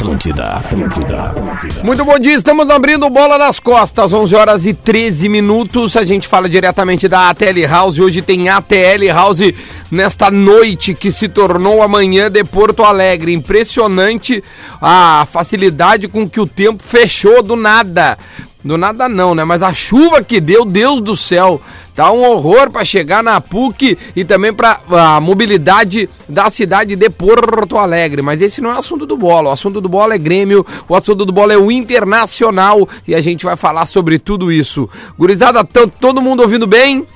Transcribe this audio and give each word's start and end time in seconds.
Atlântida, 0.00 0.44
Atlântida, 0.54 1.24
Atlântida. 1.24 1.84
Muito 1.84 2.02
bom 2.06 2.18
dia, 2.18 2.34
estamos 2.34 2.70
abrindo 2.70 3.10
bola 3.10 3.36
nas 3.36 3.60
costas, 3.60 4.14
11 4.14 4.34
horas 4.34 4.64
e 4.64 4.72
13 4.72 5.28
minutos. 5.28 5.94
A 5.94 6.04
gente 6.04 6.26
fala 6.26 6.48
diretamente 6.48 7.06
da 7.06 7.28
ATL 7.28 7.66
House. 7.68 7.98
Hoje 7.98 8.22
tem 8.22 8.48
ATL 8.48 9.12
House 9.12 9.52
nesta 9.90 10.30
noite 10.30 10.94
que 10.94 11.12
se 11.12 11.28
tornou 11.28 11.82
amanhã 11.82 12.30
de 12.30 12.42
Porto 12.42 12.82
Alegre. 12.82 13.34
Impressionante 13.34 14.42
a 14.80 15.26
facilidade 15.30 16.08
com 16.08 16.26
que 16.26 16.40
o 16.40 16.46
tempo 16.46 16.82
fechou 16.82 17.42
do 17.42 17.54
nada. 17.54 18.16
Do 18.62 18.76
nada 18.76 19.08
não, 19.08 19.34
né? 19.34 19.42
Mas 19.44 19.62
a 19.62 19.72
chuva 19.72 20.22
que 20.22 20.40
deu, 20.40 20.64
Deus 20.64 21.00
do 21.00 21.16
céu, 21.16 21.60
tá 21.94 22.12
um 22.12 22.22
horror 22.22 22.70
para 22.70 22.84
chegar 22.84 23.22
na 23.22 23.40
PUC 23.40 23.96
e 24.14 24.24
também 24.24 24.52
para 24.52 24.80
a 24.90 25.20
mobilidade 25.20 26.08
da 26.28 26.50
cidade 26.50 26.94
de 26.94 27.10
Porto 27.10 27.78
Alegre. 27.78 28.20
Mas 28.20 28.42
esse 28.42 28.60
não 28.60 28.70
é 28.70 28.76
assunto 28.76 29.06
do 29.06 29.16
bola. 29.16 29.48
O 29.48 29.52
assunto 29.52 29.80
do 29.80 29.88
bola 29.88 30.14
é 30.14 30.18
Grêmio, 30.18 30.64
o 30.88 30.94
assunto 30.94 31.24
do 31.24 31.32
bola 31.32 31.54
é 31.54 31.58
o 31.58 31.72
Internacional 31.72 32.86
e 33.08 33.14
a 33.14 33.20
gente 33.20 33.44
vai 33.44 33.56
falar 33.56 33.86
sobre 33.86 34.18
tudo 34.18 34.52
isso. 34.52 34.88
Gurizada, 35.18 35.64
todo 35.64 36.22
mundo 36.22 36.40
ouvindo 36.40 36.66
bem? 36.66 37.06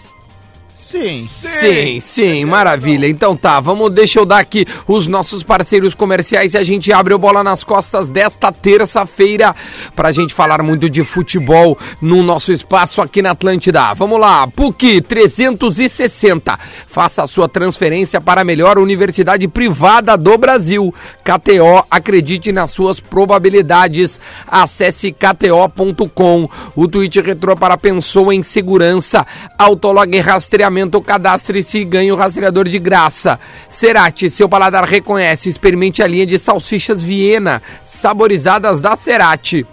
Sim. 0.84 1.26
Sim, 1.40 1.98
sim, 1.98 2.44
maravilha. 2.44 3.08
Então 3.08 3.34
tá, 3.34 3.58
vamos, 3.58 3.90
deixa 3.90 4.18
eu 4.18 4.26
dar 4.26 4.40
aqui 4.40 4.66
os 4.86 5.06
nossos 5.06 5.42
parceiros 5.42 5.94
comerciais 5.94 6.52
e 6.52 6.58
a 6.58 6.62
gente 6.62 6.92
abre 6.92 7.14
o 7.14 7.18
bola 7.18 7.42
nas 7.42 7.64
costas 7.64 8.06
desta 8.06 8.52
terça-feira 8.52 9.56
pra 9.96 10.12
gente 10.12 10.34
falar 10.34 10.62
muito 10.62 10.90
de 10.90 11.02
futebol 11.02 11.78
no 12.02 12.22
nosso 12.22 12.52
espaço 12.52 13.00
aqui 13.00 13.22
na 13.22 13.30
Atlântida. 13.30 13.94
Vamos 13.94 14.20
lá, 14.20 14.46
PUC 14.46 15.00
360. 15.00 16.58
Faça 16.86 17.22
a 17.22 17.26
sua 17.26 17.48
transferência 17.48 18.20
para 18.20 18.42
a 18.42 18.44
melhor 18.44 18.78
universidade 18.78 19.48
privada 19.48 20.18
do 20.18 20.36
Brasil. 20.36 20.94
KTO, 21.24 21.82
acredite 21.90 22.52
nas 22.52 22.72
suas 22.72 23.00
probabilidades. 23.00 24.20
Acesse 24.46 25.12
kto.com. 25.12 26.46
O 26.76 26.86
tweet 26.86 27.22
retrô 27.22 27.56
para 27.56 27.78
pensou 27.78 28.30
em 28.30 28.42
segurança. 28.42 29.26
Autolog 29.58 30.20
rastreamento 30.20 30.73
cadastre-se 31.02 31.78
e 31.78 31.84
ganhe 31.84 32.12
o 32.12 32.16
rastreador 32.16 32.68
de 32.68 32.78
graça. 32.78 33.38
Cerati, 33.68 34.30
seu 34.30 34.48
paladar 34.48 34.84
reconhece, 34.84 35.48
experimente 35.48 36.02
a 36.02 36.06
linha 36.06 36.26
de 36.26 36.38
salsichas 36.38 37.02
Viena, 37.02 37.62
saborizadas 37.84 38.80
da 38.80 38.96
Cerati. 38.96 39.66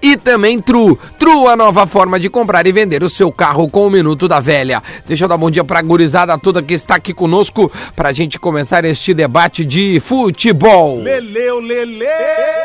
E 0.00 0.16
também 0.16 0.60
Tru. 0.60 0.96
Tru, 1.18 1.48
a 1.48 1.56
nova 1.56 1.86
forma 1.86 2.20
de 2.20 2.30
comprar 2.30 2.66
e 2.66 2.72
vender 2.72 3.02
o 3.02 3.10
seu 3.10 3.32
carro 3.32 3.68
com 3.68 3.86
o 3.86 3.90
Minuto 3.90 4.28
da 4.28 4.38
Velha. 4.38 4.82
Deixa 5.06 5.24
eu 5.24 5.28
dar 5.28 5.36
bom 5.36 5.50
dia 5.50 5.64
pra 5.64 5.82
gurizada 5.82 6.38
toda 6.38 6.62
que 6.62 6.74
está 6.74 6.94
aqui 6.94 7.12
conosco 7.12 7.70
pra 7.96 8.12
gente 8.12 8.38
começar 8.38 8.84
este 8.84 9.12
debate 9.12 9.64
de 9.64 10.00
futebol. 10.00 11.02
Leleu, 11.02 11.60
Lele. 11.60 12.06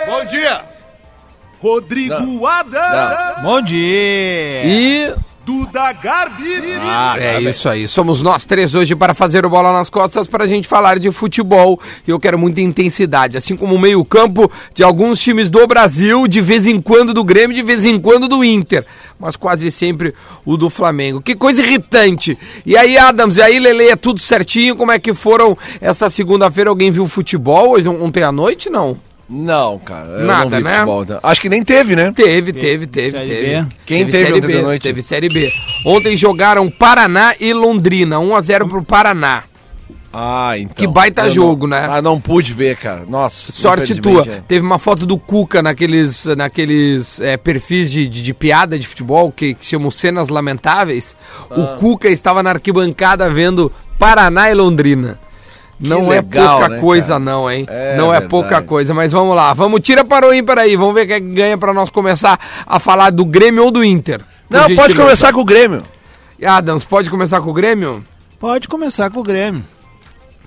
Bom 0.05 0.25
dia. 0.25 0.61
Rodrigo 1.59 2.45
Adams. 2.45 3.41
Bom 3.41 3.61
dia. 3.61 4.65
E 4.65 5.15
Duda 5.45 5.91
Garbi. 5.91 6.61
Ah, 6.81 7.15
é 7.19 7.41
isso 7.41 7.67
aí. 7.67 7.85
Somos 7.85 8.21
nós 8.21 8.45
três 8.45 8.73
hoje 8.73 8.95
para 8.95 9.13
fazer 9.13 9.45
o 9.45 9.49
bola 9.49 9.73
nas 9.73 9.89
costas 9.89 10.25
para 10.25 10.45
a 10.45 10.47
gente 10.47 10.67
falar 10.69 10.97
de 10.99 11.11
futebol. 11.11 11.79
E 12.07 12.11
eu 12.11 12.19
quero 12.19 12.39
muita 12.39 12.61
intensidade, 12.61 13.37
assim 13.37 13.57
como 13.57 13.75
o 13.75 13.79
meio-campo 13.79 14.49
de 14.73 14.83
alguns 14.83 15.19
times 15.19 15.51
do 15.51 15.67
Brasil, 15.67 16.27
de 16.29 16.39
vez 16.39 16.65
em 16.65 16.81
quando 16.81 17.13
do 17.13 17.25
Grêmio, 17.25 17.55
de 17.55 17.61
vez 17.61 17.83
em 17.83 17.99
quando 17.99 18.27
do 18.29 18.41
Inter, 18.41 18.85
mas 19.19 19.35
quase 19.35 19.69
sempre 19.69 20.13
o 20.45 20.55
do 20.55 20.69
Flamengo. 20.69 21.21
Que 21.21 21.35
coisa 21.35 21.61
irritante. 21.61 22.37
E 22.65 22.77
aí, 22.77 22.97
Adams, 22.97 23.35
e 23.35 23.41
aí, 23.41 23.59
Lele, 23.59 23.89
é 23.89 23.95
tudo 23.97 24.21
certinho? 24.21 24.77
Como 24.77 24.93
é 24.93 24.99
que 24.99 25.13
foram 25.13 25.57
essa 25.81 26.09
segunda-feira? 26.09 26.69
Alguém 26.69 26.89
viu 26.89 27.05
futebol 27.05 27.71
hoje 27.71 27.87
ontem 27.89 28.23
à 28.23 28.31
noite? 28.31 28.69
Não. 28.69 28.97
Não, 29.33 29.79
cara. 29.79 30.07
eu 30.19 30.25
Nada, 30.25 30.49
não 30.49 30.57
vi 30.57 30.63
né? 30.63 30.73
futebol, 30.75 31.05
tá? 31.05 31.19
Acho 31.23 31.41
que 31.41 31.49
nem 31.49 31.63
teve, 31.63 31.95
né? 31.95 32.11
Teve, 32.15 32.53
teve, 32.53 32.85
teve, 32.85 33.17
Série 33.17 33.27
teve. 33.29 33.61
B? 33.63 33.67
Quem 33.85 34.05
teve 34.05 34.11
Série 34.11 34.33
ontem 34.37 34.47
B, 34.47 34.53
da 34.53 34.61
noite? 34.61 34.81
Teve 34.83 35.01
Série 35.01 35.29
B. 35.29 35.51
Ontem 35.85 36.15
jogaram 36.15 36.69
Paraná 36.69 37.33
e 37.39 37.51
Londrina, 37.53 38.19
1 38.19 38.35
a 38.35 38.41
0 38.41 38.67
pro 38.67 38.83
Paraná. 38.83 39.43
Ah, 40.15 40.55
então. 40.59 40.75
Que 40.75 40.85
baita 40.85 41.23
Eu 41.25 41.31
jogo, 41.31 41.65
não- 41.65 41.75
né? 41.75 41.87
Ah, 41.89 41.99
não 41.99 42.21
pude 42.21 42.53
ver, 42.53 42.77
cara. 42.77 43.03
Nossa. 43.09 43.51
Sorte 43.51 43.95
tua. 43.99 44.21
é. 44.21 44.43
Teve 44.47 44.63
uma 44.63 44.77
foto 44.77 45.07
do 45.07 45.17
Cuca 45.17 45.63
naqueles, 45.63 46.25
naqueles 46.37 47.19
é, 47.19 47.35
perfis 47.35 47.91
de, 47.91 48.07
de, 48.07 48.21
de 48.21 48.33
piada 48.35 48.77
de 48.77 48.87
futebol 48.87 49.31
que, 49.31 49.55
que 49.55 49.65
chamam 49.65 49.89
Cenas 49.89 50.29
Lamentáveis. 50.29 51.15
Ah. 51.49 51.55
O 51.59 51.77
Cuca 51.79 52.09
estava 52.09 52.43
na 52.43 52.51
arquibancada 52.51 53.27
vendo 53.31 53.71
Paraná 53.97 54.51
e 54.51 54.53
Londrina. 54.53 55.19
Não 55.83 56.07
legal, 56.07 56.45
é 56.45 56.57
pouca 56.57 56.69
né, 56.69 56.79
coisa, 56.79 57.07
cara? 57.07 57.19
não, 57.19 57.51
hein? 57.51 57.65
É 57.69 57.97
não 57.97 58.07
é 58.07 58.11
verdade. 58.11 58.29
pouca 58.29 58.61
coisa, 58.61 58.93
mas 58.93 59.11
vamos 59.11 59.35
lá. 59.35 59.53
Vamos, 59.53 59.81
tira 59.81 60.03
para 60.03 60.27
o 60.27 60.33
ímpar 60.33 60.59
aí. 60.59 60.75
Vamos 60.75 60.93
ver 60.93 61.05
quem 61.05 61.15
é 61.15 61.19
que 61.19 61.27
ganha 61.27 61.57
para 61.57 61.73
nós 61.73 61.89
começar 61.89 62.39
a 62.65 62.79
falar 62.79 63.09
do 63.09 63.25
Grêmio 63.25 63.63
ou 63.65 63.71
do 63.71 63.83
Inter. 63.83 64.21
Não, 64.49 64.61
pode 64.61 64.73
gentileza. 64.73 65.01
começar 65.01 65.33
com 65.33 65.41
o 65.41 65.45
Grêmio. 65.45 65.83
Adams, 66.45 66.83
pode 66.83 67.09
começar 67.09 67.41
com 67.41 67.49
o 67.49 67.53
Grêmio? 67.53 68.03
Pode 68.39 68.67
começar 68.67 69.09
com 69.09 69.19
o 69.19 69.23
Grêmio. 69.23 69.63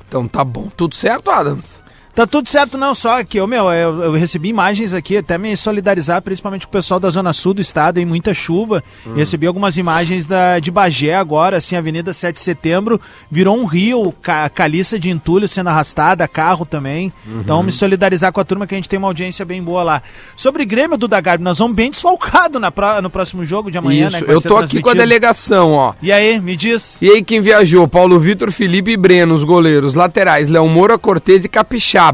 Então 0.08 0.28
tá 0.28 0.44
bom. 0.44 0.68
Tudo 0.76 0.94
certo, 0.94 1.30
Adams? 1.30 1.80
Tá 2.16 2.26
tudo 2.26 2.48
certo, 2.48 2.78
não, 2.78 2.94
só 2.94 3.22
que, 3.22 3.38
ô, 3.38 3.46
meu, 3.46 3.70
eu, 3.70 4.02
eu 4.04 4.12
recebi 4.12 4.48
imagens 4.48 4.94
aqui, 4.94 5.18
até 5.18 5.36
me 5.36 5.54
solidarizar, 5.54 6.22
principalmente 6.22 6.66
com 6.66 6.70
o 6.70 6.72
pessoal 6.72 6.98
da 6.98 7.10
Zona 7.10 7.30
Sul 7.34 7.52
do 7.52 7.60
estado, 7.60 7.98
em 7.98 8.06
muita 8.06 8.32
chuva. 8.32 8.82
Recebi 9.14 9.46
algumas 9.46 9.76
imagens 9.76 10.24
da, 10.24 10.58
de 10.58 10.70
Bagé 10.70 11.14
agora, 11.14 11.58
assim, 11.58 11.76
Avenida 11.76 12.14
7 12.14 12.36
de 12.36 12.40
Setembro, 12.40 12.98
virou 13.30 13.54
um 13.58 13.66
rio, 13.66 14.14
ca, 14.22 14.48
caliça 14.48 14.98
de 14.98 15.10
entulho 15.10 15.46
sendo 15.46 15.68
arrastada, 15.68 16.26
carro 16.26 16.64
também. 16.64 17.12
Então, 17.40 17.62
me 17.62 17.70
solidarizar 17.70 18.32
com 18.32 18.40
a 18.40 18.44
turma, 18.44 18.66
que 18.66 18.74
a 18.74 18.78
gente 18.78 18.88
tem 18.88 18.98
uma 18.98 19.08
audiência 19.08 19.44
bem 19.44 19.62
boa 19.62 19.82
lá. 19.82 20.02
Sobre 20.34 20.64
Grêmio, 20.64 20.96
Duda 20.96 21.20
Garbi, 21.20 21.44
nós 21.44 21.58
vamos 21.58 21.76
bem 21.76 21.90
desfalcado 21.90 22.58
na, 22.58 22.70
pro- 22.72 23.02
no 23.02 23.10
próximo 23.10 23.44
jogo 23.44 23.70
de 23.70 23.76
amanhã, 23.76 24.08
né? 24.08 24.16
Isso. 24.20 24.26
vai 24.26 24.34
Eu 24.36 24.40
tô 24.40 24.56
aqui 24.56 24.80
com 24.80 24.88
a 24.88 24.94
delegação, 24.94 25.72
ó. 25.72 25.92
E 26.00 26.10
aí, 26.10 26.40
me 26.40 26.56
diz? 26.56 26.96
E 27.02 27.10
aí 27.10 27.22
quem 27.22 27.42
viajou? 27.42 27.86
Paulo 27.86 28.18
Vitor, 28.18 28.50
Felipe 28.50 28.92
e 28.92 28.96
Breno, 28.96 29.34
os 29.34 29.44
goleiros. 29.44 29.92
Laterais, 29.94 30.48
Léo 30.48 30.66
Moura, 30.66 30.96
Cortez 30.96 31.44
e 31.44 31.48
Capixaba. 31.50 32.05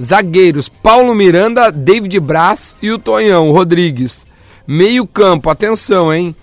Zagueiros, 0.00 0.68
Paulo 0.68 1.14
Miranda, 1.14 1.70
David 1.70 2.18
Braz 2.20 2.76
e 2.82 2.90
o 2.90 2.98
Tonhão, 2.98 3.50
Rodrigues. 3.52 4.26
Meio 4.66 5.06
campo, 5.06 5.48
atenção, 5.50 6.12
hein? 6.12 6.34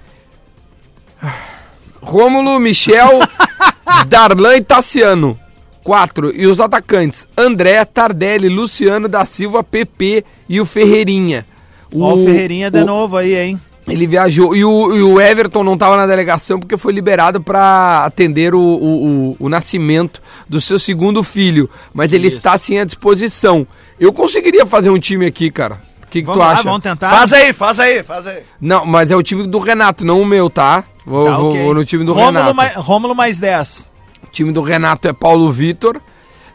Rômulo, 2.02 2.60
Michel, 2.60 3.20
Darlan 4.08 4.58
e 4.58 4.62
Tassiano. 4.62 5.40
Quatro. 5.84 6.34
E 6.34 6.46
os 6.48 6.60
atacantes, 6.60 7.28
André, 7.38 7.84
Tardelli, 7.86 8.48
Luciano 8.50 9.08
da 9.10 9.26
Silva, 9.26 9.64
PP 9.64 10.24
e 10.48 10.62
o 10.62 10.66
Ferreirinha. 10.66 11.46
Ó, 11.94 12.14
o 12.16 12.26
Ferreirinha 12.26 12.72
de 12.72 12.80
o- 12.82 12.86
novo 12.86 13.18
aí, 13.18 13.36
hein? 13.36 13.62
Ele 13.88 14.08
viajou. 14.08 14.56
E 14.56 14.64
o, 14.64 14.96
e 14.96 15.02
o 15.02 15.20
Everton 15.20 15.64
não 15.64 15.74
estava 15.74 15.98
na 15.98 16.06
delegação 16.08 16.60
porque 16.60 16.78
foi 16.78 16.94
liberado 16.94 17.42
para 17.42 18.06
atender 18.06 18.54
o, 18.56 18.60
o, 18.60 19.06
o- 19.32 19.36
o 19.40 19.50
nascimento 19.50 20.22
do 20.48 20.62
seu 20.62 20.80
segundo 20.80 21.22
filho. 21.24 21.70
Mas 21.94 22.14
ele 22.14 22.28
Isso. 22.28 22.38
está 22.38 22.58
sim 22.58 22.78
à 22.80 22.86
disposição. 22.86 23.68
Eu 24.00 24.12
conseguiria 24.14 24.66
fazer 24.66 24.90
um 24.90 25.00
time 25.00 25.26
aqui, 25.26 25.52
cara. 25.52 25.82
O 26.04 26.08
que, 26.14 26.22
que 26.22 26.32
tu 26.32 26.38
lá, 26.38 26.52
acha? 26.52 26.64
vamos 26.64 26.82
tentar. 26.84 27.10
Faz 27.10 27.34
aí, 27.34 27.52
faz 27.54 27.80
aí, 27.80 28.04
faz 28.04 28.28
aí. 28.28 28.44
Não, 28.62 28.86
mas 28.86 29.10
é 29.12 29.16
o 29.16 29.24
time 29.24 29.48
do 29.48 29.58
Renato, 29.60 30.06
não 30.06 30.22
o 30.22 30.26
meu, 30.26 30.50
tá? 30.50 30.84
Vou, 31.06 31.26
Tá, 31.26 31.38
vou- 31.38 31.50
ok. 31.52 31.64
vou 31.64 31.74
no 31.74 31.84
time 31.84 32.06
do 32.06 32.14
Rômulo 32.14 32.38
Renato. 32.38 32.56
mais, 32.56 32.76
Rômulo 32.76 33.16
mais 33.16 33.40
10. 33.40 33.88
O 34.24 34.28
time 34.32 34.52
do 34.52 34.62
Renato 34.62 35.08
é 35.08 35.14
Paulo 35.14 35.52
Vitor, 35.52 36.00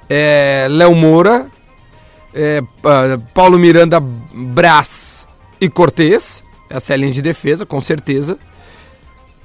é 0.09 0.67
Léo 0.71 0.95
Moura, 0.95 1.47
é, 2.33 2.63
ah, 2.85 3.19
Paulo 3.35 3.59
Miranda, 3.59 4.01
Brás 4.01 5.27
e 5.61 5.69
Cortez. 5.69 6.43
Essa 6.71 6.93
é 6.93 6.95
a 6.95 6.97
linha 6.97 7.13
de 7.13 7.23
defesa, 7.23 7.65
com 7.65 7.81
certeza. 7.81 8.39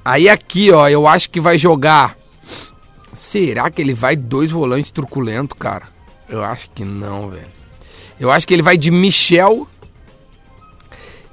Aí 0.04 0.28
aqui, 0.28 0.72
ó, 0.72 0.88
eu 0.90 1.08
acho 1.08 1.30
que 1.30 1.40
vai 1.40 1.58
jogar. 1.58 2.18
Será 3.14 3.70
que 3.70 3.82
ele 3.82 3.94
vai 3.94 4.16
dois 4.16 4.52
volantes 4.52 4.92
truculento, 4.92 5.56
cara? 5.56 5.88
Eu 6.28 6.44
acho 6.44 6.70
que 6.72 6.84
não, 6.84 7.30
velho. 7.30 7.48
Eu 8.20 8.32
acho 8.32 8.48
que 8.48 8.54
ele 8.54 8.62
vai 8.64 8.78
de 8.78 8.92
Michel. 8.92 9.68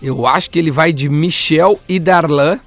Eu 0.01 0.27
acho 0.27 0.51
que 0.51 0.59
ele 0.59 0.71
vai 0.71 0.93
de 0.93 1.09
Michel 1.09 1.79
e 1.89 1.99
Darlan. 1.99 2.61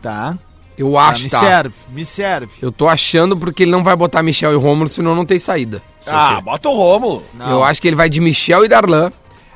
Tá. 0.00 0.38
Eu 0.76 0.98
Ah, 0.98 1.08
acho, 1.08 1.24
me 1.24 1.30
tá? 1.30 1.40
serve, 1.40 1.74
me 1.90 2.04
serve. 2.04 2.52
Eu 2.60 2.72
tô 2.72 2.88
achando 2.88 3.36
porque 3.36 3.62
ele 3.62 3.70
não 3.70 3.84
vai 3.84 3.94
botar 3.94 4.22
Michel 4.22 4.52
e 4.52 4.56
Rômulo, 4.56 4.88
senão 4.88 5.14
não 5.14 5.24
tem 5.24 5.38
saída. 5.38 5.82
Ah, 6.06 6.40
bota 6.40 6.68
o 6.68 6.74
Rômulo. 6.74 7.22
Eu 7.38 7.62
acho 7.62 7.80
que 7.80 7.86
ele 7.88 7.96
vai 7.96 8.08
de 8.08 8.20
Michel 8.20 8.64
e 8.64 8.68
Darlan. 8.68 9.12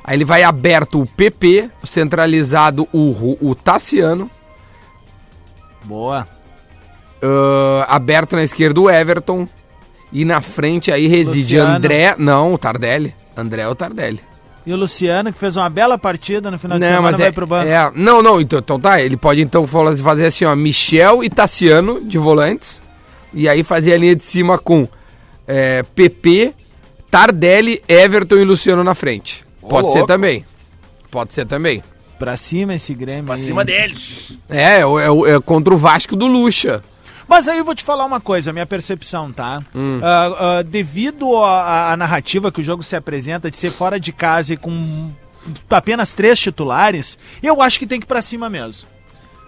Aí 0.07 0.15
ele 0.15 0.23
vai 0.23 0.41
aberto 0.41 1.01
o 1.01 1.05
PP, 1.05 1.69
centralizado 1.83 2.87
o, 2.93 3.37
o 3.41 3.53
Tassiano. 3.53 4.31
Boa. 5.83 6.25
ah, 7.21 7.85
aberto 7.95 8.37
na 8.37 8.43
esquerda 8.43 8.79
o 8.79 8.89
Everton. 8.89 9.47
E 10.13 10.23
na 10.23 10.39
frente 10.39 10.91
aí 10.93 11.07
reside 11.07 11.55
Luciano. 11.57 11.75
André. 11.75 12.15
Não, 12.17 12.53
o 12.53 12.57
Tardelli. 12.57 13.13
André 13.35 13.63
é 13.63 13.67
o 13.67 13.75
Tardelli. 13.75 14.21
E 14.65 14.71
o 14.71 14.77
Luciano, 14.77 15.31
que 15.31 15.39
fez 15.39 15.55
uma 15.57 15.69
bela 15.69 15.97
partida 15.97 16.49
no 16.49 16.57
final 16.57 16.77
de 16.77 16.81
Não, 16.81 16.87
semana, 16.87 17.07
mas 17.09 17.17
vai 17.17 17.27
é, 17.27 17.31
pro 17.31 17.45
banco. 17.47 17.67
é- 17.69 17.91
Não, 17.93 18.21
não, 18.21 18.39
então, 18.39 18.59
então 18.59 18.79
tá. 18.79 19.01
Ele 19.01 19.17
pode 19.17 19.41
então 19.41 19.67
fazer 19.67 20.25
assim, 20.25 20.45
ó. 20.45 20.55
Michel 20.55 21.23
e 21.23 21.29
Tassiano 21.29 22.01
de 22.03 22.17
volantes. 22.17 22.81
E 23.33 23.47
aí 23.49 23.63
fazer 23.63 23.93
a 23.93 23.97
linha 23.97 24.15
de 24.15 24.23
cima 24.23 24.57
com 24.57 24.87
é, 25.45 25.83
PP, 25.83 26.53
Tardelli, 27.11 27.81
Everton 27.87 28.35
e 28.35 28.45
Luciano 28.45 28.83
na 28.83 28.95
frente. 28.95 29.46
Pode 29.69 29.87
ser 29.91 29.99
louco. 29.99 30.07
também. 30.13 30.45
Pode 31.11 31.33
ser 31.33 31.45
também. 31.45 31.83
Pra 32.19 32.35
cima 32.35 32.73
esse 32.73 32.93
Grêmio 32.93 33.25
Pra 33.25 33.35
aí. 33.35 33.43
cima 33.43 33.63
deles. 33.63 34.33
É, 34.49 34.77
é, 34.77 34.81
é 34.81 35.35
é 35.35 35.39
contra 35.39 35.73
o 35.73 35.77
Vasco 35.77 36.15
do 36.15 36.25
Lucha. 36.27 36.83
Mas 37.27 37.47
aí 37.47 37.57
eu 37.57 37.65
vou 37.65 37.75
te 37.75 37.83
falar 37.83 38.05
uma 38.05 38.21
coisa, 38.21 38.53
minha 38.53 38.65
percepção, 38.65 39.31
tá? 39.33 39.61
Hum. 39.75 39.99
Ah, 40.01 40.57
ah, 40.59 40.61
devido 40.63 41.35
à 41.43 41.91
à 41.91 41.97
narrativa 41.97 42.51
que 42.51 42.61
o 42.61 42.63
jogo 42.63 42.81
se 42.81 42.95
apresenta, 42.95 43.51
de 43.51 43.57
ser 43.57 43.69
fora 43.71 43.99
de 43.99 44.11
casa 44.13 44.53
e 44.53 44.57
com 44.57 45.11
apenas 45.69 46.13
três 46.13 46.39
titulares, 46.39 47.17
eu 47.43 47.61
acho 47.61 47.77
que 47.79 47.85
tem 47.85 47.99
que 47.99 48.05
ir 48.05 48.07
pra 48.07 48.21
cima 48.21 48.49
mesmo. 48.49 48.87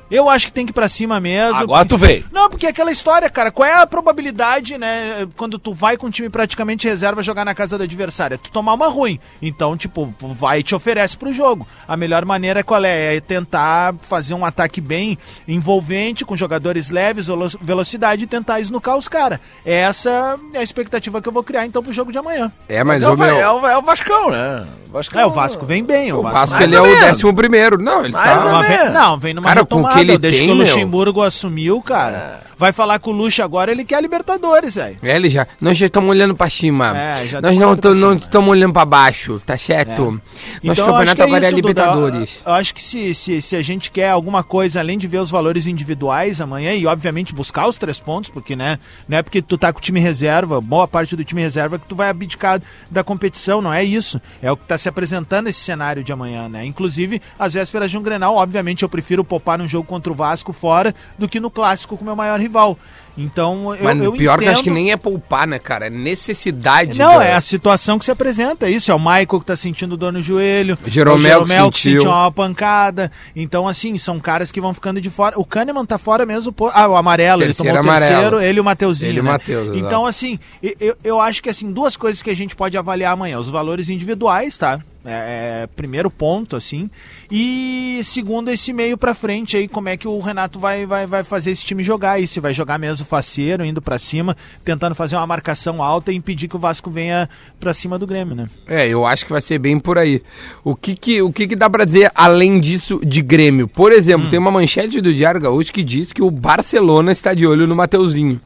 Eu 0.10 0.30
acho 0.30 0.48
que 0.48 0.52
tem 0.52 0.66
que 0.66 0.72
ir 0.72 0.74
pra 0.74 0.90
cima 0.90 1.20
mesmo. 1.20 1.56
Agora 1.56 1.86
tu 1.86 1.98
veio. 1.98 2.26
Não, 2.32 2.50
porque 2.50 2.66
é 2.66 2.70
aquela 2.70 2.92
história, 2.92 3.30
cara. 3.30 3.52
Qual 3.52 3.68
é 3.68 3.74
a 3.74 3.86
probabilidade, 3.88 4.78
né, 4.78 5.28
quando 5.38 5.60
tu 5.60 5.74
vai 5.74 5.98
com 5.98 6.08
um 6.08 6.10
time 6.10 6.30
praticamente 6.30 6.88
reserva 6.88 7.22
jogar 7.22 7.46
na 7.46 7.54
casa 7.54 7.78
do 7.78 7.84
adversário? 7.84 8.36
É 8.36 8.38
tu 8.38 8.52
tomar 8.52 8.74
uma 8.74 8.88
ruim. 8.88 9.20
Então, 9.42 9.78
tipo, 9.78 10.14
vai 10.20 10.60
e 10.60 10.64
te 10.64 10.74
oferece 10.76 11.16
pro 11.18 11.34
jogo. 11.34 11.68
A 11.88 11.96
melhor 11.98 12.26
maneira 12.26 12.64
qual 12.64 12.84
é? 12.84 13.16
É 13.16 13.20
tentar 13.20 13.94
fazer 14.02 14.34
um 14.34 14.44
ataque 14.46 14.82
bem 14.82 15.18
envolvente, 15.48 16.24
com 16.26 16.36
jogadores 16.36 16.90
leves, 16.90 17.28
velo- 17.28 17.50
velocidade 17.62 18.24
e 18.24 18.28
tentar 18.28 18.60
esnucar 18.60 18.98
os 18.98 19.08
caras. 19.08 19.40
Essa 19.66 20.38
é 20.54 20.60
a 20.60 20.64
expectativa 20.64 21.22
que 21.22 21.28
eu 21.28 21.34
vou 21.34 21.44
criar, 21.44 21.66
então, 21.66 21.84
pro 21.84 21.94
jogo 21.94 22.12
de 22.12 22.18
amanhã. 22.18 22.52
É, 22.68 22.84
mas 22.84 23.04
é, 23.04 23.10
o 23.10 23.18
meu. 23.18 23.28
é, 23.38 23.52
o, 23.52 23.68
é 23.68 23.78
o 23.78 23.82
Vascão, 23.82 24.30
né? 24.32 24.66
O 24.88 24.92
Vascão, 24.92 25.22
É, 25.22 25.26
o 25.26 25.30
Vasco 25.32 25.66
vem 25.66 25.84
bem. 25.84 26.12
O 26.12 26.20
O 26.20 26.24
Vasco, 26.24 26.56
mais 26.56 26.64
ele 26.64 26.76
é 26.76 26.82
o 26.82 26.86
décimo 26.86 27.36
primeiro. 27.36 27.78
Não, 27.78 28.04
ele 28.04 28.14
Mais 28.14 28.28
tá. 28.28 28.62
vem- 28.62 28.90
não, 28.92 29.18
vem 29.20 29.34
numa 29.34 29.48
Cara, 29.48 29.60
retomada. 29.62 29.99
Que 30.06 30.12
ele 30.12 30.18
Desde 30.18 30.40
tem, 30.40 30.48
que 30.48 30.54
o 30.54 30.58
meu. 30.58 30.66
Luxemburgo 30.66 31.22
assumiu, 31.22 31.82
cara. 31.82 32.42
Vai 32.58 32.74
falar 32.74 33.00
com 33.00 33.12
o 33.12 33.14
Luxo 33.14 33.42
agora, 33.42 33.72
ele 33.72 33.86
quer 33.86 33.96
a 33.96 34.02
Libertadores, 34.02 34.76
velho. 34.76 34.98
É, 35.02 35.16
ele 35.16 35.30
já. 35.30 35.48
Nós 35.62 35.78
já 35.78 35.86
estamos 35.86 36.10
olhando 36.10 36.36
pra 36.36 36.50
cima. 36.50 36.98
É, 36.98 37.26
já 37.26 37.42
Nós 37.42 37.58
tamo 37.80 37.96
não 37.96 38.14
estamos 38.18 38.50
olhando 38.50 38.74
pra 38.74 38.84
baixo, 38.84 39.42
tá 39.46 39.58
certo? 39.58 40.12
Nosso 40.12 40.22
Então, 40.62 40.88
campeonato 40.88 41.22
é 41.22 41.26
agora 41.26 41.46
é 41.46 41.48
isso, 41.48 41.56
Duda. 41.56 41.68
Libertadores. 41.70 42.42
Eu 42.46 42.52
acho 42.52 42.74
que 42.76 42.84
se, 42.84 43.14
se, 43.14 43.42
se 43.42 43.56
a 43.56 43.62
gente 43.62 43.90
quer 43.90 44.10
alguma 44.10 44.44
coisa, 44.44 44.82
além 44.82 44.98
de 44.98 45.08
ver 45.08 45.20
os 45.20 45.32
valores 45.32 45.68
individuais 45.68 46.42
amanhã, 46.42 46.74
e 46.74 46.86
obviamente 46.86 47.34
buscar 47.34 47.66
os 47.68 47.78
três 47.78 47.98
pontos, 47.98 48.30
porque 48.30 48.58
né, 48.58 48.78
não 49.08 49.18
é 49.18 49.24
porque 49.24 49.42
tu 49.42 49.58
tá 49.58 49.72
com 49.72 49.80
o 49.80 49.82
time 49.82 50.00
reserva, 50.02 50.60
boa 50.60 50.88
parte 50.88 51.16
do 51.16 51.24
time 51.24 51.42
reserva, 51.42 51.80
que 51.80 51.88
tu 51.88 51.96
vai 51.96 52.10
abdicar 52.10 52.62
da 52.92 53.04
competição, 53.06 53.62
não 53.62 53.74
é 53.74 53.86
isso. 53.86 54.20
É 54.42 54.52
o 54.52 54.58
que 54.58 54.66
tá 54.66 54.78
se 54.78 54.90
apresentando 54.90 55.48
esse 55.48 55.62
cenário 55.62 56.04
de 56.04 56.12
amanhã, 56.12 56.50
né? 56.50 56.66
Inclusive, 56.66 57.22
às 57.38 57.54
vésperas 57.54 57.90
de 57.90 57.98
um 57.98 58.02
Grenal, 58.04 58.36
obviamente 58.36 58.84
eu 58.84 58.90
prefiro 58.90 59.24
poupar 59.24 59.58
num 59.58 59.68
jogo 59.68 59.88
contra 59.90 60.12
o 60.12 60.16
Vasco 60.16 60.54
fora 60.54 60.96
do 61.18 61.28
que 61.28 61.40
no 61.40 61.50
clássico 61.50 61.98
com 61.98 62.04
o 62.04 62.06
meu 62.06 62.16
maior 62.16 62.40
rival. 62.40 62.78
Então, 63.18 63.76
eu, 63.76 63.84
Mas 63.84 64.02
eu 64.02 64.14
pior 64.14 64.40
que 64.40 64.46
eu 64.46 64.52
acho 64.52 64.64
que 64.64 64.70
entendo- 64.70 64.82
nem 64.82 64.92
é 64.94 64.96
poupar, 64.96 65.46
né, 65.46 65.60
cara? 65.60 65.88
É 65.88 65.90
necessidade. 65.90 66.98
não, 66.98 67.18
da- 67.18 67.26
é 67.26 67.34
a 67.34 67.42
situação 67.42 68.00
que 68.00 68.06
se 68.06 68.12
apresenta, 68.12 68.68
é 68.68 68.72
isso. 68.72 68.92
É 68.92 68.96
o 68.96 69.00
Michael 69.00 69.28
que 69.40 69.46
tá 69.46 69.58
sentindo 69.58 69.98
dor 69.98 70.14
no 70.14 70.22
joelho. 70.22 70.78
Jeromel 70.86 71.18
é 71.18 71.38
o 71.38 71.42
que 71.44 71.48
Jeromel 71.50 71.72
que, 71.72 71.78
sentiu. 71.80 72.02
sentiu 72.02 72.12
uma 72.16 72.32
pancada. 72.32 73.12
Então, 73.36 73.68
assim, 73.68 73.98
são 73.98 74.22
caras 74.22 74.54
que 74.54 74.62
vão 74.62 74.74
ficando 74.74 75.02
de 75.02 75.10
fora. 75.10 75.38
O 75.38 75.44
Kahneman 75.44 75.86
tá 75.86 75.98
fora 75.98 76.26
mesmo. 76.26 76.54
Por... 76.54 76.72
Ah, 76.74 76.88
o 76.88 76.96
amarelo, 76.96 77.42
Terceiro 77.42 77.70
ele 77.70 77.78
tomou 77.78 77.84
o 77.84 77.90
amarelo. 77.90 78.12
terceiro, 78.22 78.42
ele 78.42 78.58
e 78.58 78.62
o 78.62 78.64
Mateuzinho. 78.64 79.10
Ele 79.10 79.18
e 79.18 79.22
o 79.22 79.24
né? 79.26 79.32
Mateus. 79.32 79.78
Então, 79.78 80.06
assim, 80.06 80.40
eu, 80.80 80.96
eu 81.04 81.20
acho 81.20 81.44
que 81.44 81.50
assim, 81.50 81.72
duas 81.74 81.98
coisas 81.98 82.22
que 82.24 82.30
a 82.30 82.36
gente 82.36 82.56
pode 82.56 82.78
avaliar 82.78 83.12
amanhã. 83.14 83.38
Os 83.40 83.50
valores 83.50 83.90
individuais, 83.90 84.58
tá? 84.58 84.80
É, 85.12 85.64
é, 85.64 85.68
primeiro 85.76 86.12
ponto, 86.12 86.56
assim. 86.56 86.88
E 87.32 88.00
segundo, 88.04 88.50
esse 88.52 88.72
meio 88.72 88.96
pra 88.98 89.16
frente 89.16 89.58
aí, 89.58 89.68
como 89.68 89.90
é 89.90 89.98
que 89.98 90.08
o 90.08 90.20
Renato 90.20 90.60
vai, 90.60 90.86
vai, 90.86 91.08
vai 91.08 91.24
fazer 91.24 91.50
esse 91.52 91.66
time 91.66 91.82
jogar 91.84 92.12
aí? 92.12 92.28
Se 92.28 92.40
vai 92.40 92.54
jogar 92.54 92.78
mesmo 92.78 93.06
faceiro, 93.08 93.66
indo 93.66 93.82
pra 93.82 93.98
cima, 93.98 94.38
tentando 94.64 94.94
fazer 94.94 95.16
uma 95.16 95.26
marcação 95.26 95.82
alta 95.82 96.12
e 96.12 96.16
impedir 96.16 96.48
que 96.48 96.56
o 96.56 96.60
Vasco 96.60 96.92
venha 96.92 97.28
pra 97.60 97.74
cima 97.74 97.98
do 97.98 98.06
Grêmio, 98.06 98.36
né? 98.36 98.50
É, 98.68 98.88
eu 98.88 99.06
acho 99.06 99.26
que 99.26 99.32
vai 99.32 99.42
ser 99.42 99.58
bem 99.58 99.80
por 99.80 99.98
aí. 99.98 100.22
O 100.64 100.76
que 100.76 100.96
que, 100.96 101.22
o 101.22 101.34
que, 101.34 101.48
que 101.48 101.56
dá 101.56 101.70
pra 101.70 101.86
dizer 101.86 102.12
além 102.14 102.60
disso 102.60 103.00
de 103.04 103.22
Grêmio? 103.22 103.68
Por 103.68 103.92
exemplo, 103.92 104.28
Hum. 104.28 104.30
tem 104.30 104.38
uma 104.40 104.52
manchete 104.52 105.02
do 105.02 105.14
Diário 105.14 105.42
Gaúcho 105.42 105.74
que 105.74 105.84
diz 105.84 106.14
que 106.14 106.22
o 106.22 106.30
Barcelona 106.30 107.12
está 107.12 107.34
de 107.34 107.48
olho 107.48 107.66
no 107.66 107.76
Mateuzinho. 107.76 108.40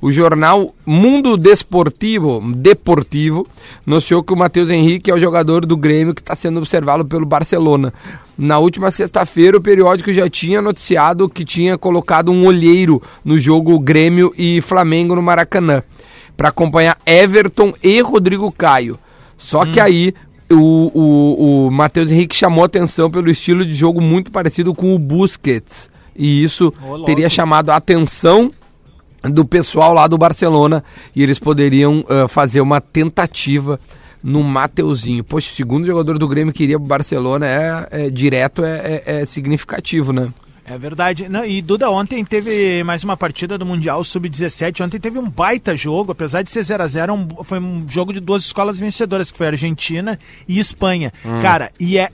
O 0.00 0.12
jornal 0.12 0.74
Mundo 0.86 1.36
Desportivo, 1.36 2.40
Deportivo 2.54 3.46
noticiou 3.84 4.22
que 4.22 4.32
o 4.32 4.36
Matheus 4.36 4.70
Henrique 4.70 5.10
é 5.10 5.14
o 5.14 5.18
jogador 5.18 5.66
do 5.66 5.76
Grêmio 5.76 6.14
que 6.14 6.20
está 6.20 6.36
sendo 6.36 6.58
observado 6.58 7.04
pelo 7.04 7.26
Barcelona. 7.26 7.92
Na 8.36 8.58
última 8.58 8.90
sexta-feira, 8.92 9.56
o 9.56 9.60
periódico 9.60 10.12
já 10.12 10.28
tinha 10.30 10.62
noticiado 10.62 11.28
que 11.28 11.44
tinha 11.44 11.76
colocado 11.76 12.30
um 12.30 12.46
olheiro 12.46 13.02
no 13.24 13.38
jogo 13.38 13.78
Grêmio 13.80 14.32
e 14.38 14.60
Flamengo 14.60 15.16
no 15.16 15.22
Maracanã 15.22 15.82
para 16.36 16.50
acompanhar 16.50 16.96
Everton 17.04 17.74
e 17.82 18.00
Rodrigo 18.00 18.52
Caio. 18.52 18.96
Só 19.36 19.62
Hum. 19.62 19.72
que 19.72 19.80
aí 19.80 20.14
o, 20.50 20.92
o, 20.94 21.66
o 21.66 21.70
Matheus 21.72 22.10
Henrique 22.12 22.36
chamou 22.36 22.64
atenção 22.64 23.10
pelo 23.10 23.28
estilo 23.28 23.66
de 23.66 23.74
jogo 23.74 24.00
muito 24.00 24.30
parecido 24.30 24.72
com 24.72 24.94
o 24.94 24.98
Busquets. 24.98 25.90
E 26.16 26.42
isso 26.42 26.72
Ô, 26.82 27.04
teria 27.04 27.28
chamado 27.28 27.70
a 27.70 27.76
atenção 27.76 28.52
do 29.22 29.44
pessoal 29.44 29.92
lá 29.92 30.06
do 30.06 30.16
Barcelona 30.18 30.82
e 31.14 31.22
eles 31.22 31.38
poderiam 31.38 32.04
ah, 32.08 32.28
fazer 32.28 32.60
uma 32.60 32.80
tentativa 32.80 33.78
no 34.22 34.42
Mateuzinho. 34.42 35.22
Poxa, 35.24 35.50
o 35.52 35.54
segundo 35.54 35.86
jogador 35.86 36.18
do 36.18 36.28
Grêmio 36.28 36.52
que 36.52 36.62
iria 36.64 36.78
pro 36.78 36.86
Barcelona 36.88 37.46
é, 37.46 37.88
é 38.06 38.10
direto, 38.10 38.64
é, 38.64 39.02
é- 39.06 39.20
é 39.20 39.24
significativo, 39.24 40.12
né? 40.12 40.28
É 40.70 40.76
verdade. 40.76 41.30
Não, 41.30 41.46
e 41.46 41.62
Duda, 41.62 41.88
ontem 41.90 42.22
teve 42.24 42.84
mais 42.84 43.02
uma 43.02 43.16
partida 43.16 43.56
do 43.56 43.64
Mundial 43.64 44.04
Sub-17. 44.04 44.84
Ontem 44.84 45.00
teve 45.00 45.18
um 45.18 45.30
baita 45.30 45.74
jogo, 45.74 46.12
apesar 46.12 46.42
de 46.42 46.50
ser 46.50 46.60
0x0, 46.60 47.10
um, 47.14 47.42
foi 47.42 47.58
um 47.58 47.86
jogo 47.88 48.12
de 48.12 48.20
duas 48.20 48.44
escolas 48.44 48.78
vencedoras, 48.78 49.30
que 49.30 49.38
foi 49.38 49.46
Argentina 49.46 50.18
e 50.46 50.58
Espanha. 50.58 51.10
Cara, 51.40 51.72
e 51.80 51.96
é 51.96 52.10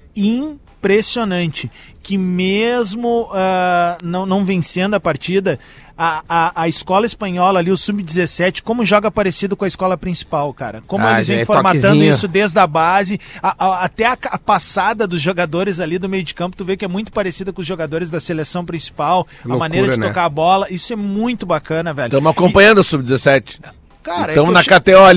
impressionante 0.89 1.71
que 2.03 2.19
mesmo 2.19 3.29
ah, 3.33 3.97
não, 4.03 4.27
não 4.27 4.45
vencendo 4.45 4.93
a 4.95 5.01
partida, 5.01 5.59
a, 5.97 6.23
a, 6.29 6.63
a 6.63 6.69
escola 6.69 7.07
espanhola 7.07 7.59
ali, 7.61 7.71
o 7.71 7.77
Sub-17, 7.77 8.61
como 8.63 8.85
joga 8.85 9.11
parecido 9.11 9.57
com 9.57 9.65
a 9.65 9.69
escola 9.69 9.97
principal, 9.97 10.53
cara. 10.53 10.83
Como 10.87 11.07
Ah, 11.07 11.15
eles 11.15 11.29
vêm 11.29 11.39
é 11.41 11.45
formatando 11.47 11.81
toquezinho. 11.81 12.11
isso 12.13 12.29
desde 12.29 12.59
a 12.59 12.67
base, 12.67 13.19
a- 13.43 13.55
a- 13.67 13.85
até 13.85 14.05
a, 14.07 14.19
a 14.25 14.39
passada 14.39 15.07
dos 15.07 15.21
jogadores 15.21 15.81
ali 15.81 15.99
do 15.99 16.09
meio 16.09 16.25
de 16.25 16.35
campo, 16.35 16.57
tu 16.57 16.65
vê 16.65 16.77
que 16.77 16.85
é 16.85 16.89
muito 16.89 17.11
parecida 17.11 17.53
com 17.55 17.63
os 17.63 17.67
jogadores 17.67 18.11
da 18.11 18.21
seleção 18.21 18.65
principal, 18.67 19.21
a 19.45 19.49
Loucura, 19.49 19.59
maneira 19.59 19.93
de 19.95 20.01
né? 20.01 20.09
tocar 20.09 20.25
a 20.27 20.29
bola, 20.29 20.67
isso 20.71 20.93
é 20.93 20.97
muito 20.97 21.47
bacana, 21.47 21.95
velho. 21.95 22.09
Estamos 22.09 22.31
acompanhando 22.31 22.79
o 22.79 22.85
Sub-17. 22.85 23.61
Cara, 24.05 24.33
é 24.33 24.35
na 24.53 24.61
eu 24.61 24.65
che- 24.65 24.69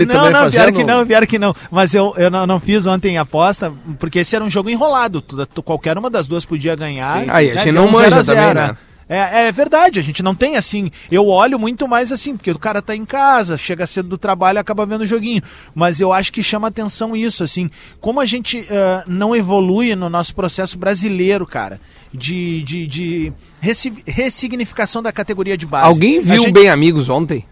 também 0.07 0.31
Não, 0.31 0.39
fazendo- 0.67 0.77
que 0.77 0.83
não, 0.83 1.05
pior 1.05 1.27
que 1.27 1.37
não. 1.37 1.55
Mas 1.69 1.93
eu, 1.93 2.13
eu 2.17 2.31
não, 2.31 2.47
não 2.47 2.59
fiz 2.59 2.87
ontem 2.87 3.17
a 3.17 3.21
aposta, 3.21 3.71
porque 3.99 4.19
esse 4.19 4.35
era 4.35 4.43
um 4.43 4.49
jogo 4.49 4.69
enrolado. 4.69 5.21
Qualquer 5.63 5.97
uma 5.97 6.09
das 6.09 6.27
duas 6.27 6.45
podia 6.45 6.75
ganhar. 6.75 7.21
Sim. 7.23 7.29
Aí, 7.29 7.51
a 7.51 7.55
gente 7.55 7.71
não 7.73 7.91
manja 7.91 8.09
0 8.09 8.19
a 8.19 8.23
0, 8.23 8.39
também, 8.39 8.53
né? 8.69 8.77
É, 9.09 9.47
é 9.47 9.51
verdade, 9.53 9.99
a 10.01 10.03
gente 10.03 10.21
não 10.21 10.35
tem 10.35 10.57
assim. 10.57 10.91
Eu 11.09 11.27
olho 11.27 11.57
muito 11.57 11.87
mais 11.87 12.11
assim, 12.11 12.35
porque 12.35 12.51
o 12.51 12.59
cara 12.59 12.81
tá 12.81 12.93
em 12.93 13.05
casa, 13.05 13.55
chega 13.57 13.87
cedo 13.87 14.09
do 14.09 14.17
trabalho 14.17 14.57
e 14.57 14.59
acaba 14.59 14.85
vendo 14.85 15.01
o 15.01 15.05
joguinho. 15.05 15.41
Mas 15.73 16.01
eu 16.01 16.11
acho 16.11 16.31
que 16.33 16.43
chama 16.43 16.67
atenção 16.67 17.15
isso, 17.15 17.41
assim. 17.41 17.69
Como 18.01 18.19
a 18.19 18.25
gente 18.25 18.67
ah, 18.69 19.03
não 19.07 19.33
evolui 19.33 19.95
no 19.95 20.09
nosso 20.09 20.35
processo 20.35 20.77
brasileiro, 20.77 21.45
cara, 21.47 21.79
de, 22.13 22.61
de, 22.63 22.85
de 22.87 23.33
ressi- 23.61 23.93
ressignificação 24.05 25.01
da 25.01 25.11
categoria 25.13 25.57
de 25.57 25.65
base. 25.65 25.87
Alguém 25.87 26.19
viu 26.21 26.41
gente- 26.43 26.51
Bem 26.51 26.69
Amigos 26.69 27.09
ontem? 27.09 27.45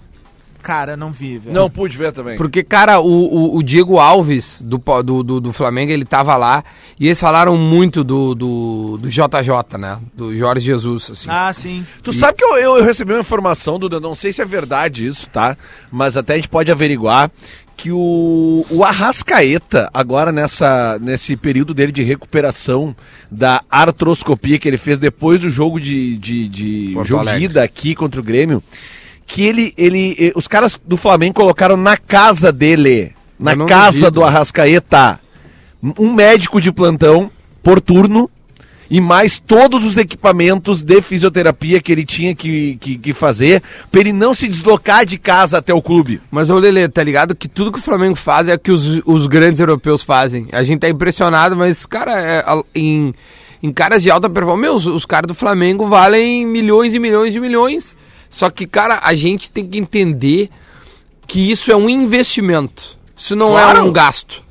Cara, 0.66 0.98
não 0.98 1.12
vi, 1.12 1.38
velho. 1.38 1.54
Não 1.54 1.70
pude 1.70 1.96
ver 1.96 2.12
também. 2.12 2.38
Porque, 2.38 2.64
cara, 2.64 3.00
o, 3.00 3.06
o, 3.06 3.58
o 3.58 3.62
Diego 3.62 4.00
Alves 4.00 4.64
do, 4.66 4.80
do, 5.04 5.22
do, 5.22 5.40
do 5.40 5.54
Flamengo, 5.54 5.92
ele 5.92 6.06
tava 6.06 6.36
lá 6.36 6.64
e 7.00 7.06
eles 7.06 7.20
falaram 7.20 7.56
muito 7.56 8.04
do, 8.04 8.34
do, 8.34 8.98
do 8.98 9.08
JJ, 9.08 9.78
né? 9.78 10.00
Do 10.16 10.36
Jorge 10.36 10.66
Jesus, 10.66 11.12
assim. 11.12 11.28
Ah, 11.30 11.54
sim. 11.54 11.86
Tu 12.02 12.12
sabe 12.12 12.40
que 12.40 12.44
eu, 12.44 12.58
eu, 12.58 12.78
eu 12.80 12.84
recebi 12.84 13.14
uma 13.14 13.22
informação, 13.22 13.78
Duda, 13.78 14.00
não 14.00 14.16
sei 14.16 14.34
se 14.34 14.42
é 14.42 14.46
verdade 14.46 15.06
isso, 15.06 15.30
tá? 15.30 15.56
Mas 15.92 16.18
até 16.18 16.34
a 16.34 16.36
gente 16.38 16.50
pode 16.50 16.72
averiguar 16.72 17.30
que 17.78 17.92
o, 17.92 18.66
o 18.72 18.84
Arrascaeta, 18.84 19.88
agora 19.94 20.32
nessa, 20.32 20.98
nesse 21.00 21.36
período 21.36 21.76
dele 21.76 21.92
de 21.92 22.02
recuperação 22.02 22.96
da 23.30 23.62
artroscopia 23.70 24.58
que 24.58 24.68
ele 24.68 24.78
fez 24.78 24.98
depois 24.98 25.42
do 25.42 25.50
jogo 25.50 25.80
de, 25.80 26.18
de, 26.18 26.50
de 26.50 26.96
de 26.96 27.44
ida 27.44 27.64
aqui 27.64 27.94
contra 27.94 28.20
o 28.20 28.24
Grêmio, 28.24 28.64
que 29.26 29.44
ele, 29.44 29.74
ele, 29.78 30.16
eh, 30.20 30.32
os 30.36 30.48
caras 30.48 30.80
do 30.86 30.98
Flamengo 30.98 31.34
colocaram 31.34 31.76
na 31.76 31.98
casa 31.98 32.52
dele, 32.52 33.14
na 33.40 33.56
casa 33.66 33.92
duvido. 33.92 34.12
do 34.12 34.24
Arrascaeta, 34.24 35.20
um 35.98 36.14
médico 36.14 36.62
de 36.62 36.72
plantão 36.72 37.30
por 37.62 37.82
turno 37.82 38.30
e 38.90 39.02
mais 39.02 39.40
todos 39.40 39.84
os 39.84 39.98
equipamentos 39.98 40.84
de 40.84 41.02
fisioterapia 41.02 41.82
que 41.82 41.92
ele 41.92 42.06
tinha 42.06 42.36
que, 42.36 42.78
que, 42.80 42.98
que 42.98 43.14
fazer 43.14 43.62
para 43.92 44.00
ele 44.00 44.14
não 44.14 44.34
se 44.34 44.48
deslocar 44.48 45.06
de 45.06 45.18
casa 45.18 45.58
até 45.58 45.74
o 45.74 45.82
clube. 45.82 46.22
Mas, 46.30 46.50
ô 46.50 46.60
Lele, 46.60 46.88
tá 46.88 47.04
ligado 47.04 47.36
que 47.36 47.48
tudo 47.48 47.72
que 47.72 47.80
o 47.80 47.82
Flamengo 47.82 48.16
faz 48.16 48.48
é 48.48 48.56
o 48.56 48.60
que 48.60 48.72
os, 48.72 49.02
os 49.06 49.28
grandes 49.28 49.60
europeus 49.60 50.02
fazem. 50.02 50.48
A 50.52 50.64
gente 50.64 50.82
tá 50.82 50.90
impressionado, 50.90 51.56
mas, 51.56 51.86
cara, 51.86 52.14
é, 52.20 52.44
em, 52.74 53.14
em 53.62 53.74
caras 53.74 54.04
de 54.04 54.12
alta 54.12 54.30
performance, 54.30 54.62
meu, 54.62 54.76
os, 54.76 54.86
os 54.86 55.06
caras 55.06 55.28
do 55.28 55.34
Flamengo 55.34 55.88
valem 55.88 56.46
milhões 56.46 56.94
e 56.94 57.00
milhões 57.00 57.34
de 57.34 57.40
milhões. 57.40 57.98
Só 58.36 58.50
que, 58.50 58.68
cara, 58.68 59.00
a 59.02 59.16
gente 59.16 59.50
tem 59.50 59.66
que 59.66 59.78
entender 59.78 60.50
que 61.26 61.40
isso 61.50 61.72
é 61.72 61.76
um 61.76 61.88
investimento. 61.88 62.98
Isso 63.16 63.34
não 63.34 63.58
é 63.58 63.62
Claro. 63.62 63.86
um 63.86 63.94
gasto. 63.94 64.44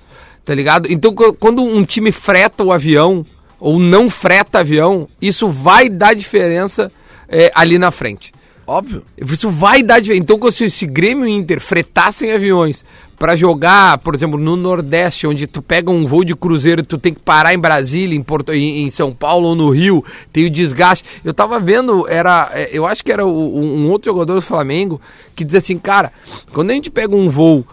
Tá 0.42 0.54
ligado? 0.54 0.90
Então, 0.90 1.14
qu- 1.14 1.34
quando 1.34 1.62
um 1.62 1.84
time 1.84 2.10
freta 2.10 2.64
o 2.64 2.72
avião 2.72 3.26
ou 3.60 3.78
não 3.78 4.08
freta 4.08 4.60
avião, 4.60 5.06
isso 5.20 5.50
vai 5.50 5.90
dar 5.90 6.14
diferença 6.14 6.90
é, 7.28 7.52
ali 7.54 7.76
na 7.76 7.90
frente. 7.90 8.32
Óbvio. 8.66 9.04
Isso 9.18 9.50
vai 9.50 9.82
dar 9.82 10.00
diferença. 10.00 10.22
Então, 10.32 10.50
se, 10.50 10.70
se 10.70 10.86
Grêmio 10.86 11.26
e 11.26 11.30
Inter 11.32 11.60
fretassem 11.60 12.32
aviões 12.32 12.82
pra 13.18 13.36
jogar, 13.36 13.98
por 13.98 14.14
exemplo, 14.14 14.38
no 14.38 14.56
Nordeste, 14.56 15.26
onde 15.26 15.46
tu 15.46 15.62
pega 15.62 15.90
um 15.90 16.04
voo 16.04 16.24
de 16.24 16.34
cruzeiro 16.34 16.80
e 16.82 16.84
tu 16.84 16.98
tem 16.98 17.14
que 17.14 17.20
parar 17.20 17.54
em 17.54 17.58
Brasília, 17.58 18.16
em, 18.16 18.22
Porto, 18.22 18.52
em, 18.52 18.82
em 18.82 18.90
São 18.90 19.14
Paulo 19.14 19.48
ou 19.48 19.54
no 19.54 19.70
Rio, 19.70 20.04
tem 20.32 20.46
o 20.46 20.50
desgaste. 20.50 21.04
Eu 21.24 21.32
tava 21.32 21.58
vendo, 21.60 22.08
era, 22.08 22.50
é, 22.52 22.68
eu 22.72 22.86
acho 22.86 23.04
que 23.04 23.12
era 23.12 23.24
o- 23.24 23.58
um 23.58 23.88
outro 23.90 24.10
jogador 24.10 24.34
do 24.34 24.42
Flamengo 24.42 25.00
que 25.36 25.44
diz 25.44 25.54
assim, 25.54 25.78
cara, 25.78 26.12
quando 26.52 26.70
a 26.70 26.74
gente 26.74 26.90
pega 26.90 27.14
um 27.14 27.28
voo 27.28 27.64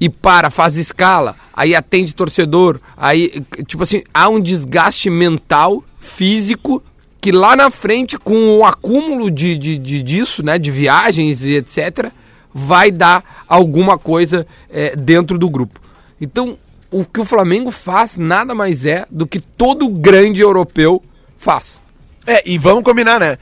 e 0.00 0.08
para, 0.08 0.50
faz 0.50 0.76
escala, 0.76 1.36
aí 1.52 1.74
atende 1.74 2.14
torcedor, 2.14 2.80
aí, 2.96 3.42
tipo 3.66 3.82
assim, 3.82 4.02
há 4.12 4.28
um 4.28 4.40
desgaste 4.40 5.08
mental, 5.10 5.82
físico, 5.98 6.82
que 7.20 7.32
lá 7.32 7.56
na 7.56 7.70
frente, 7.70 8.18
com 8.18 8.58
o 8.58 8.64
acúmulo 8.64 9.30
de, 9.30 9.56
de, 9.56 9.78
de- 9.78 10.02
disso, 10.02 10.44
né, 10.44 10.58
de 10.58 10.70
viagens 10.70 11.42
e 11.44 11.54
etc., 11.56 12.10
vai 12.54 12.92
dar 12.92 13.44
alguma 13.48 13.98
coisa 13.98 14.46
é, 14.70 14.94
dentro 14.94 15.36
do 15.36 15.50
grupo. 15.50 15.80
Então, 16.20 16.56
o 16.90 17.04
que 17.04 17.20
o 17.20 17.24
Flamengo 17.24 17.72
faz 17.72 18.16
nada 18.16 18.54
mais 18.54 18.86
é 18.86 19.04
do 19.10 19.26
que 19.26 19.40
todo 19.40 19.88
grande 19.88 20.40
europeu 20.40 21.02
faz. 21.36 21.80
É, 22.24 22.48
e 22.48 22.56
vamos 22.56 22.84
combinar, 22.84 23.18
né? 23.18 23.36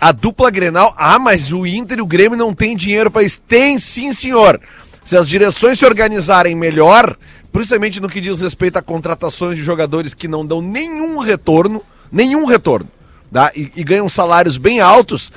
A 0.00 0.12
dupla 0.12 0.50
Grenal, 0.50 0.94
ah, 0.96 1.18
mas 1.18 1.52
o 1.52 1.66
Inter 1.66 1.98
e 1.98 2.02
o 2.02 2.06
Grêmio 2.06 2.38
não 2.38 2.54
tem 2.54 2.76
dinheiro 2.76 3.10
para 3.10 3.24
isso. 3.24 3.40
Tem 3.48 3.78
sim, 3.78 4.12
senhor. 4.12 4.60
Se 5.04 5.16
as 5.16 5.26
direções 5.26 5.78
se 5.78 5.84
organizarem 5.84 6.54
melhor, 6.54 7.16
principalmente 7.52 8.00
no 8.00 8.08
que 8.08 8.20
diz 8.20 8.40
respeito 8.40 8.76
a 8.76 8.82
contratações 8.82 9.56
de 9.56 9.64
jogadores 9.64 10.14
que 10.14 10.28
não 10.28 10.44
dão 10.44 10.60
nenhum 10.60 11.18
retorno, 11.18 11.82
nenhum 12.12 12.44
retorno, 12.44 12.88
tá? 13.36 13.52
e, 13.54 13.70
e 13.76 13.84
ganham 13.84 14.08
salários 14.08 14.56
bem 14.56 14.80
altos, 14.80 15.30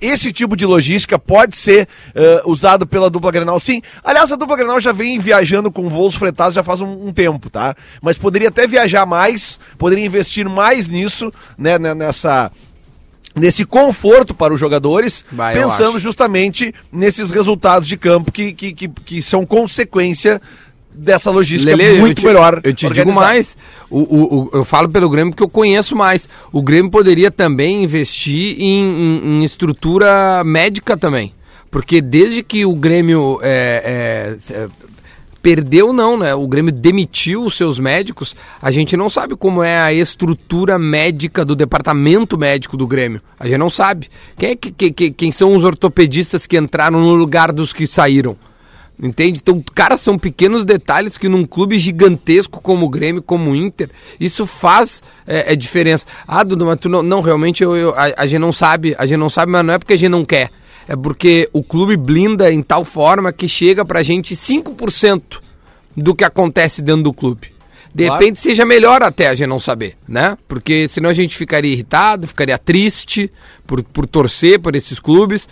esse 0.00 0.32
tipo 0.32 0.56
de 0.56 0.64
logística 0.64 1.18
pode 1.18 1.56
ser 1.56 1.88
eh, 2.14 2.42
usado 2.44 2.86
pela 2.86 3.10
dupla 3.10 3.32
Grenal, 3.32 3.58
sim. 3.58 3.82
Aliás, 4.04 4.30
a 4.30 4.36
dupla 4.36 4.56
Grenal 4.56 4.80
já 4.80 4.92
vem 4.92 5.18
viajando 5.18 5.68
com 5.68 5.88
voos 5.88 6.14
fretados 6.14 6.54
já 6.54 6.62
faz 6.62 6.80
um, 6.80 7.08
um 7.08 7.12
tempo, 7.12 7.50
tá? 7.50 7.74
Mas 8.00 8.16
poderia 8.16 8.50
até 8.50 8.68
viajar 8.68 9.04
mais, 9.04 9.58
poderia 9.76 10.06
investir 10.06 10.48
mais 10.48 10.86
nisso, 10.86 11.32
né, 11.58 11.76
né, 11.76 11.92
nessa 11.92 12.52
nesse 13.34 13.64
conforto 13.64 14.34
para 14.34 14.52
os 14.52 14.58
jogadores, 14.58 15.24
eu 15.32 15.38
pensando 15.52 15.98
justamente 15.98 16.74
nesses 16.92 17.30
resultados 17.30 17.86
de 17.86 17.96
campo 17.96 18.32
que, 18.32 18.52
que, 18.52 18.72
que, 18.72 18.88
que 18.88 19.22
são 19.22 19.46
consequência 19.46 20.40
dessa 20.92 21.30
logística 21.30 21.76
muito 21.76 22.18
eu 22.18 22.22
te, 22.22 22.26
melhor. 22.26 22.60
Eu 22.64 22.72
te 22.74 22.88
digo 22.88 23.10
organizada. 23.10 23.26
mais, 23.26 23.56
o, 23.88 23.98
o- 24.00 24.40
o- 24.44 24.50
eu 24.54 24.64
falo 24.64 24.88
pelo 24.88 25.08
Grêmio 25.08 25.32
porque 25.32 25.42
eu 25.42 25.48
conheço 25.48 25.94
mais. 25.96 26.28
O 26.52 26.62
Grêmio 26.62 26.90
poderia 26.90 27.30
também 27.30 27.84
investir 27.84 28.56
em, 28.60 28.64
em- 28.82 29.20
em 29.40 29.44
estrutura 29.44 30.42
médica 30.44 30.96
também. 30.96 31.32
Porque 31.70 32.00
desde 32.00 32.42
que 32.42 32.66
o 32.66 32.74
Grêmio 32.74 33.38
é, 33.42 34.36
é, 34.50 34.54
é, 34.54 34.68
perdeu, 35.40 35.92
não, 35.92 36.18
né? 36.18 36.34
O 36.34 36.46
Grêmio 36.48 36.72
demitiu 36.72 37.44
os 37.44 37.56
seus 37.56 37.78
médicos, 37.78 38.34
a 38.60 38.70
gente 38.70 38.96
não 38.96 39.08
sabe 39.08 39.36
como 39.36 39.62
é 39.62 39.80
a 39.80 39.92
estrutura 39.92 40.78
médica 40.78 41.44
do 41.44 41.54
departamento 41.56 42.36
médico 42.36 42.76
do 42.76 42.86
Grêmio. 42.86 43.22
A 43.38 43.46
gente 43.46 43.56
não 43.58 43.70
sabe. 43.70 44.08
Quem, 44.36 44.50
é 44.50 44.56
que, 44.56 44.70
que- 44.72 44.90
que- 44.90 45.10
quem 45.12 45.30
são 45.30 45.54
os 45.54 45.64
ortopedistas 45.64 46.46
que 46.46 46.58
entraram 46.58 47.00
no 47.00 47.14
lugar 47.14 47.52
dos 47.52 47.72
que 47.72 47.86
saíram? 47.86 48.36
Entende? 49.02 49.40
Então, 49.42 49.64
cara, 49.74 49.96
são 49.96 50.18
pequenos 50.18 50.62
detalhes 50.64 51.16
que 51.16 51.26
num 51.28 51.46
clube 51.46 51.78
gigantesco 51.78 52.60
como 52.60 52.84
o 52.84 52.88
Grêmio, 52.88 53.22
como 53.22 53.50
o 53.50 53.56
Inter, 53.56 53.88
isso 54.18 54.44
faz 54.46 55.02
é, 55.26 55.52
é 55.52 55.56
diferença. 55.56 56.04
Ah, 56.28 56.42
Dudu, 56.42 56.66
mas 56.66 56.78
tu 56.78 56.88
não, 56.90 57.02
não 57.02 57.22
realmente 57.22 57.62
eu, 57.62 57.74
eu- 57.74 57.94
a, 57.96 58.12
a 58.18 58.26
gente 58.26 58.40
não 58.40 58.52
sabe, 58.52 58.94
a 58.98 59.06
gente 59.06 59.16
não 59.18 59.30
sabe, 59.30 59.50
mas 59.52 59.64
não 59.64 59.72
é 59.72 59.78
porque 59.78 59.94
a 59.94 59.98
gente 59.98 60.10
não 60.10 60.24
quer. 60.24 60.50
É 60.86 60.94
porque 60.96 61.48
o 61.52 61.62
clube 61.62 61.96
blinda 61.96 62.52
em 62.52 62.62
tal 62.62 62.84
forma 62.84 63.32
que 63.32 63.48
chega 63.48 63.84
pra 63.86 64.02
gente 64.02 64.34
5% 64.36 65.22
do 65.96 66.14
que 66.14 66.24
acontece 66.24 66.82
dentro 66.82 67.04
do 67.04 67.12
clube. 67.12 67.52
De 67.94 68.04
Claro. 68.04 68.20
repente 68.20 68.38
seja 68.38 68.64
melhor 68.66 69.02
até 69.02 69.28
a 69.28 69.34
gente 69.34 69.48
não 69.48 69.58
saber, 69.58 69.94
né? 70.06 70.36
Porque 70.46 70.86
senão 70.88 71.08
a 71.10 71.12
gente 71.12 71.36
ficaria 71.36 71.72
irritado, 71.72 72.26
ficaria 72.26 72.56
triste 72.58 73.32
por, 73.66 73.82
por 73.82 74.06
torcer 74.06 74.60
por 74.60 74.76
esses 74.76 75.00
clubes. 75.00 75.48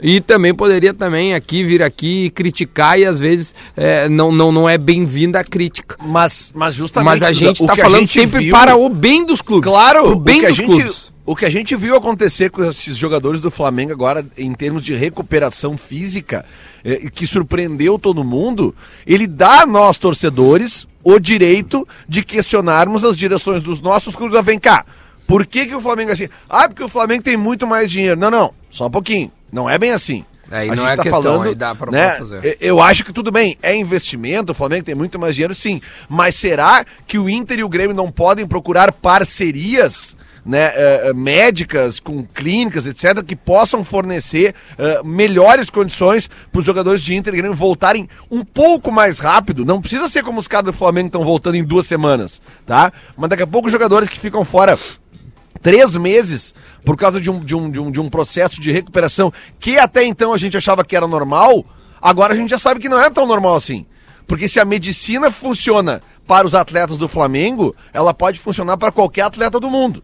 E 0.00 0.20
também 0.20 0.54
poderia 0.54 0.94
também 0.94 1.34
aqui 1.34 1.64
vir 1.64 1.82
aqui 1.82 2.26
e 2.26 2.30
criticar 2.30 2.98
e 2.98 3.04
às 3.04 3.18
vezes 3.18 3.54
é, 3.76 4.08
não, 4.08 4.30
não, 4.30 4.52
não 4.52 4.68
é 4.68 4.78
bem-vinda 4.78 5.40
a 5.40 5.44
crítica. 5.44 5.96
Mas, 6.00 6.52
mas 6.54 6.74
justamente 6.74 7.06
Mas 7.20 7.22
a 7.22 7.32
gente 7.32 7.60
está 7.62 7.74
falando 7.74 8.00
gente 8.00 8.12
sempre 8.20 8.44
viu- 8.44 8.52
para 8.52 8.76
o 8.76 8.88
bem 8.88 9.24
dos 9.26 9.42
clubes. 9.42 9.68
Claro, 9.68 10.12
o 10.12 10.14
bem 10.16 10.44
o 10.44 10.46
dos 10.48 10.56
gente, 10.56 10.66
clubes. 10.66 11.12
O 11.26 11.34
que 11.36 11.44
a 11.44 11.50
gente 11.50 11.74
viu 11.76 11.96
acontecer 11.96 12.48
com 12.50 12.64
esses 12.64 12.96
jogadores 12.96 13.40
do 13.40 13.50
Flamengo 13.50 13.92
agora, 13.92 14.24
em 14.38 14.52
termos 14.54 14.84
de 14.84 14.94
recuperação 14.94 15.76
física, 15.76 16.44
eh, 16.84 17.10
que 17.12 17.26
surpreendeu 17.26 17.98
todo 17.98 18.24
mundo, 18.24 18.74
ele 19.06 19.26
dá 19.26 19.62
a 19.62 19.66
nós, 19.66 19.98
torcedores, 19.98 20.86
o 21.04 21.18
direito 21.18 21.86
de 22.08 22.22
questionarmos 22.22 23.04
as 23.04 23.16
direções 23.16 23.62
dos 23.62 23.80
nossos 23.80 24.14
clubes. 24.14 24.38
Ah, 24.38 24.42
Vem 24.42 24.58
cá, 24.58 24.86
por 25.26 25.44
que, 25.44 25.66
que 25.66 25.74
o 25.74 25.80
Flamengo 25.80 26.10
é 26.10 26.12
assim? 26.14 26.28
Ah, 26.48 26.66
porque 26.68 26.84
o 26.84 26.88
Flamengo 26.88 27.22
tem 27.24 27.36
muito 27.36 27.66
mais 27.66 27.90
dinheiro. 27.90 28.18
Não, 28.18 28.30
não, 28.30 28.54
só 28.70 28.86
um 28.86 28.90
pouquinho. 28.90 29.30
Não 29.52 29.68
é 29.68 29.78
bem 29.78 29.92
assim. 29.92 30.24
Aí 30.50 30.70
A 30.70 30.74
não 30.74 30.84
gente 30.84 30.92
é 30.92 30.96
tá 30.96 31.02
questão, 31.02 31.22
falando, 31.22 31.48
aí 31.48 31.54
dá 31.54 31.74
pra 31.74 31.92
né, 31.92 32.14
fazer. 32.14 32.56
Eu 32.60 32.80
acho 32.80 33.04
que 33.04 33.12
tudo 33.12 33.30
bem, 33.30 33.56
é 33.62 33.76
investimento, 33.76 34.52
o 34.52 34.54
Flamengo 34.54 34.84
tem 34.84 34.94
muito 34.94 35.18
mais 35.18 35.34
dinheiro, 35.34 35.54
sim. 35.54 35.80
Mas 36.08 36.36
será 36.36 36.84
que 37.06 37.18
o 37.18 37.28
Inter 37.28 37.58
e 37.58 37.64
o 37.64 37.68
Grêmio 37.68 37.94
não 37.94 38.10
podem 38.10 38.46
procurar 38.46 38.92
parcerias? 38.92 40.16
Né, 40.46 40.72
eh, 40.74 41.12
médicas, 41.12 42.00
com 42.00 42.24
clínicas, 42.24 42.86
etc., 42.86 43.22
que 43.22 43.36
possam 43.36 43.84
fornecer 43.84 44.54
eh, 44.78 45.02
melhores 45.04 45.68
condições 45.68 46.30
para 46.50 46.60
os 46.60 46.64
jogadores 46.64 47.02
de 47.02 47.14
Inter 47.14 47.34
e 47.34 47.36
Grêmio 47.36 47.54
voltarem 47.54 48.08
um 48.30 48.42
pouco 48.42 48.90
mais 48.90 49.18
rápido. 49.18 49.66
Não 49.66 49.78
precisa 49.78 50.08
ser 50.08 50.22
como 50.22 50.40
os 50.40 50.48
caras 50.48 50.66
do 50.66 50.72
Flamengo 50.72 51.08
estão 51.08 51.22
voltando 51.22 51.56
em 51.56 51.64
duas 51.64 51.86
semanas, 51.86 52.40
tá? 52.64 52.90
Mas 53.14 53.28
daqui 53.28 53.42
a 53.42 53.46
pouco 53.46 53.66
os 53.66 53.72
jogadores 53.72 54.08
que 54.08 54.18
ficam 54.18 54.42
fora 54.42 54.78
três 55.62 55.94
meses 55.96 56.54
por 56.84 56.96
causa 56.96 57.20
de 57.20 57.30
um, 57.30 57.40
de, 57.40 57.54
um, 57.54 57.70
de, 57.70 57.80
um, 57.80 57.90
de 57.90 58.00
um 58.00 58.08
processo 58.08 58.60
de 58.60 58.70
recuperação 58.70 59.32
que 59.58 59.78
até 59.78 60.04
então 60.04 60.32
a 60.32 60.38
gente 60.38 60.56
achava 60.56 60.84
que 60.84 60.96
era 60.96 61.06
normal, 61.06 61.64
agora 62.00 62.32
a 62.32 62.36
gente 62.36 62.50
já 62.50 62.58
sabe 62.58 62.80
que 62.80 62.88
não 62.88 63.00
é 63.00 63.10
tão 63.10 63.26
normal 63.26 63.56
assim. 63.56 63.86
Porque 64.26 64.46
se 64.46 64.60
a 64.60 64.64
medicina 64.64 65.30
funciona 65.30 66.02
para 66.26 66.46
os 66.46 66.54
atletas 66.54 66.98
do 66.98 67.08
Flamengo, 67.08 67.74
ela 67.92 68.12
pode 68.12 68.38
funcionar 68.38 68.76
para 68.76 68.92
qualquer 68.92 69.22
atleta 69.22 69.58
do 69.58 69.70
mundo. 69.70 70.02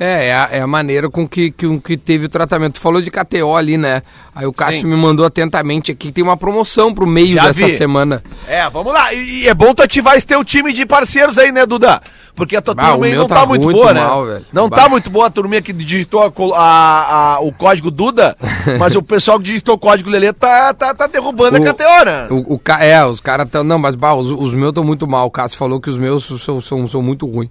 É, 0.00 0.28
é 0.28 0.34
a, 0.34 0.48
é 0.50 0.60
a 0.60 0.66
maneira 0.66 1.08
com 1.08 1.28
que, 1.28 1.52
que, 1.52 1.78
que 1.78 1.96
teve 1.96 2.26
o 2.26 2.28
tratamento. 2.28 2.74
Tu 2.74 2.80
falou 2.80 3.00
de 3.00 3.08
KTO 3.08 3.54
ali, 3.54 3.78
né? 3.78 4.02
Aí 4.34 4.44
o 4.44 4.52
Cássio 4.52 4.80
Sim. 4.80 4.88
me 4.88 4.96
mandou 4.96 5.24
atentamente 5.24 5.92
aqui, 5.92 6.10
tem 6.10 6.24
uma 6.24 6.36
promoção 6.36 6.92
pro 6.92 7.06
meio 7.06 7.34
Já 7.34 7.46
dessa 7.48 7.68
vi. 7.68 7.76
semana. 7.76 8.20
É, 8.48 8.68
vamos 8.68 8.92
lá. 8.92 9.14
E, 9.14 9.42
e 9.42 9.48
é 9.48 9.54
bom 9.54 9.72
tu 9.72 9.80
ativar 9.80 10.16
esse 10.16 10.26
teu 10.26 10.42
time 10.44 10.72
de 10.72 10.84
parceiros 10.84 11.38
aí, 11.38 11.52
né, 11.52 11.64
Duda? 11.64 12.02
Porque 12.34 12.56
a 12.56 12.62
tua 12.62 12.74
Bah, 12.74 12.90
turma 12.92 13.04
aí 13.06 13.14
não 13.14 13.26
tá 13.26 13.34
tá, 13.40 13.46
muito 13.46 13.62
muito 13.62 13.76
boa, 13.76 13.92
mal, 13.92 14.24
né? 14.24 14.32
velho. 14.32 14.46
Não 14.52 14.66
Bah. 14.68 14.76
tá 14.78 14.88
muito 14.88 15.10
boa 15.10 15.26
a 15.26 15.30
turminha 15.30 15.60
que 15.60 15.70
digitou 15.72 16.22
a 16.22 16.32
a- 16.56 17.34
a- 17.34 17.40
o 17.40 17.52
código 17.52 17.90
Duda, 17.90 18.34
mas 18.80 18.96
o 18.96 19.02
pessoal 19.02 19.36
que 19.38 19.44
digitou 19.44 19.74
o 19.74 19.78
código 19.78 20.08
Lelê 20.08 20.32
tá, 20.32 20.72
tá, 20.72 20.94
tá 20.94 21.06
derrubando 21.06 21.58
O- 21.58 21.62
a 21.62 21.74
KTO, 21.74 22.04
né? 22.06 22.26
O, 22.30 22.54
o 22.54 22.60
é, 22.80 23.04
os 23.04 23.20
caras 23.20 23.44
estão. 23.46 23.62
Não, 23.62 23.78
mas 23.78 23.94
bah, 23.94 24.14
os, 24.14 24.30
os 24.30 24.54
meus 24.54 24.70
estão 24.70 24.82
muito 24.82 25.06
mal. 25.06 25.26
O 25.26 25.30
Cássio 25.30 25.58
falou 25.58 25.78
que 25.78 25.90
os 25.90 25.98
meus 25.98 26.24
são, 26.42 26.58
são, 26.60 26.88
são 26.88 27.02
muito 27.02 27.26
ruins. 27.30 27.50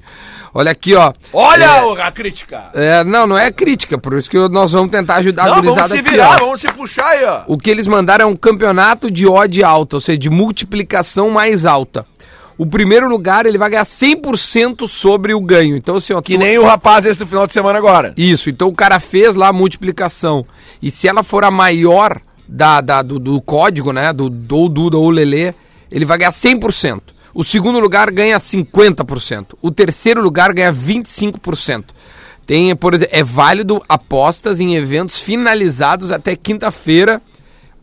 Olha 0.54 0.72
aqui, 0.72 0.96
ó. 0.96 1.14
Olha 1.32 1.64
É, 1.64 2.02
a 2.02 2.12
crítica! 2.12 2.64
é, 2.74 3.04
não, 3.04 3.28
não 3.28 3.38
é 3.38 3.52
crítica, 3.52 4.00
por 4.00 4.14
isso 4.18 4.30
que 4.30 4.38
nós 4.50 4.72
vamos 4.72 4.90
tentar 4.90 5.16
ajudar 5.18 5.44
a 5.44 5.46
Não, 5.48 5.56
vamos 5.58 5.70
gurizada 5.70 5.94
se 5.94 6.00
aqui, 6.02 6.10
virar, 6.10 6.36
ó. 6.36 6.38
vamos 6.46 6.60
se 6.60 6.68
puxar 6.74 7.06
aí, 7.06 7.24
ó. 7.24 7.42
O 7.48 7.58
que 7.58 7.70
eles 7.70 7.86
mandaram 7.86 8.24
é 8.26 8.28
um 8.28 8.36
campeonato 8.36 9.12
de 9.12 9.28
odd 9.28 9.64
alta, 9.64 9.98
ou 9.98 10.02
seja, 10.02 10.18
de 10.18 10.30
multiplicação 10.30 11.30
mais 11.30 11.66
alta. 11.66 12.06
O 12.58 12.66
primeiro 12.66 13.08
lugar, 13.10 13.46
ele 13.46 13.58
vai 13.58 13.70
ganhar 13.70 13.86
100% 13.86 14.88
sobre 14.88 15.34
o 15.34 15.42
ganho. 15.42 15.76
Então, 15.76 15.96
assim, 15.96 16.14
ó, 16.14 16.22
Que 16.22 16.34
tu- 16.34 16.40
nem 16.40 16.58
o 16.60 16.64
rapaz 16.66 17.06
esse 17.06 17.20
do 17.20 17.26
final 17.28 17.48
de 17.48 17.54
semana 17.54 17.78
agora. 17.78 18.14
Isso, 18.16 18.50
então 18.50 18.68
o 18.68 18.76
cara 18.76 19.00
fez 19.00 19.36
lá 19.36 19.48
a 19.48 19.54
multiplicação. 19.54 20.46
E 20.82 20.92
se 20.92 21.08
ela 21.08 21.24
for 21.24 21.44
a 21.44 21.50
maior 21.52 22.20
da, 22.48 22.82
da- 22.82 23.02
do, 23.02 23.18
do 23.18 23.42
código, 23.42 23.92
né? 23.92 24.14
Do, 24.14 24.30
do 24.30 24.70
Duda 24.70 24.98
ou 24.98 25.10
Lelê, 25.10 25.54
ele 25.92 26.06
vai 26.06 26.18
ganhar 26.18 26.32
100%. 26.32 27.02
O 27.34 27.44
segundo 27.44 27.80
lugar 27.80 28.12
ganha 28.12 28.38
50%. 28.38 29.56
O 29.62 29.72
terceiro 29.72 30.22
lugar 30.22 30.54
ganha 30.54 30.72
25%. 30.74 31.86
Tem, 32.46 32.76
por 32.76 32.94
exemplo, 32.94 33.16
é 33.16 33.24
válido 33.24 33.82
apostas 33.88 34.60
em 34.60 34.76
eventos 34.76 35.20
finalizados 35.20 36.12
até 36.12 36.36
quinta-feira, 36.36 37.22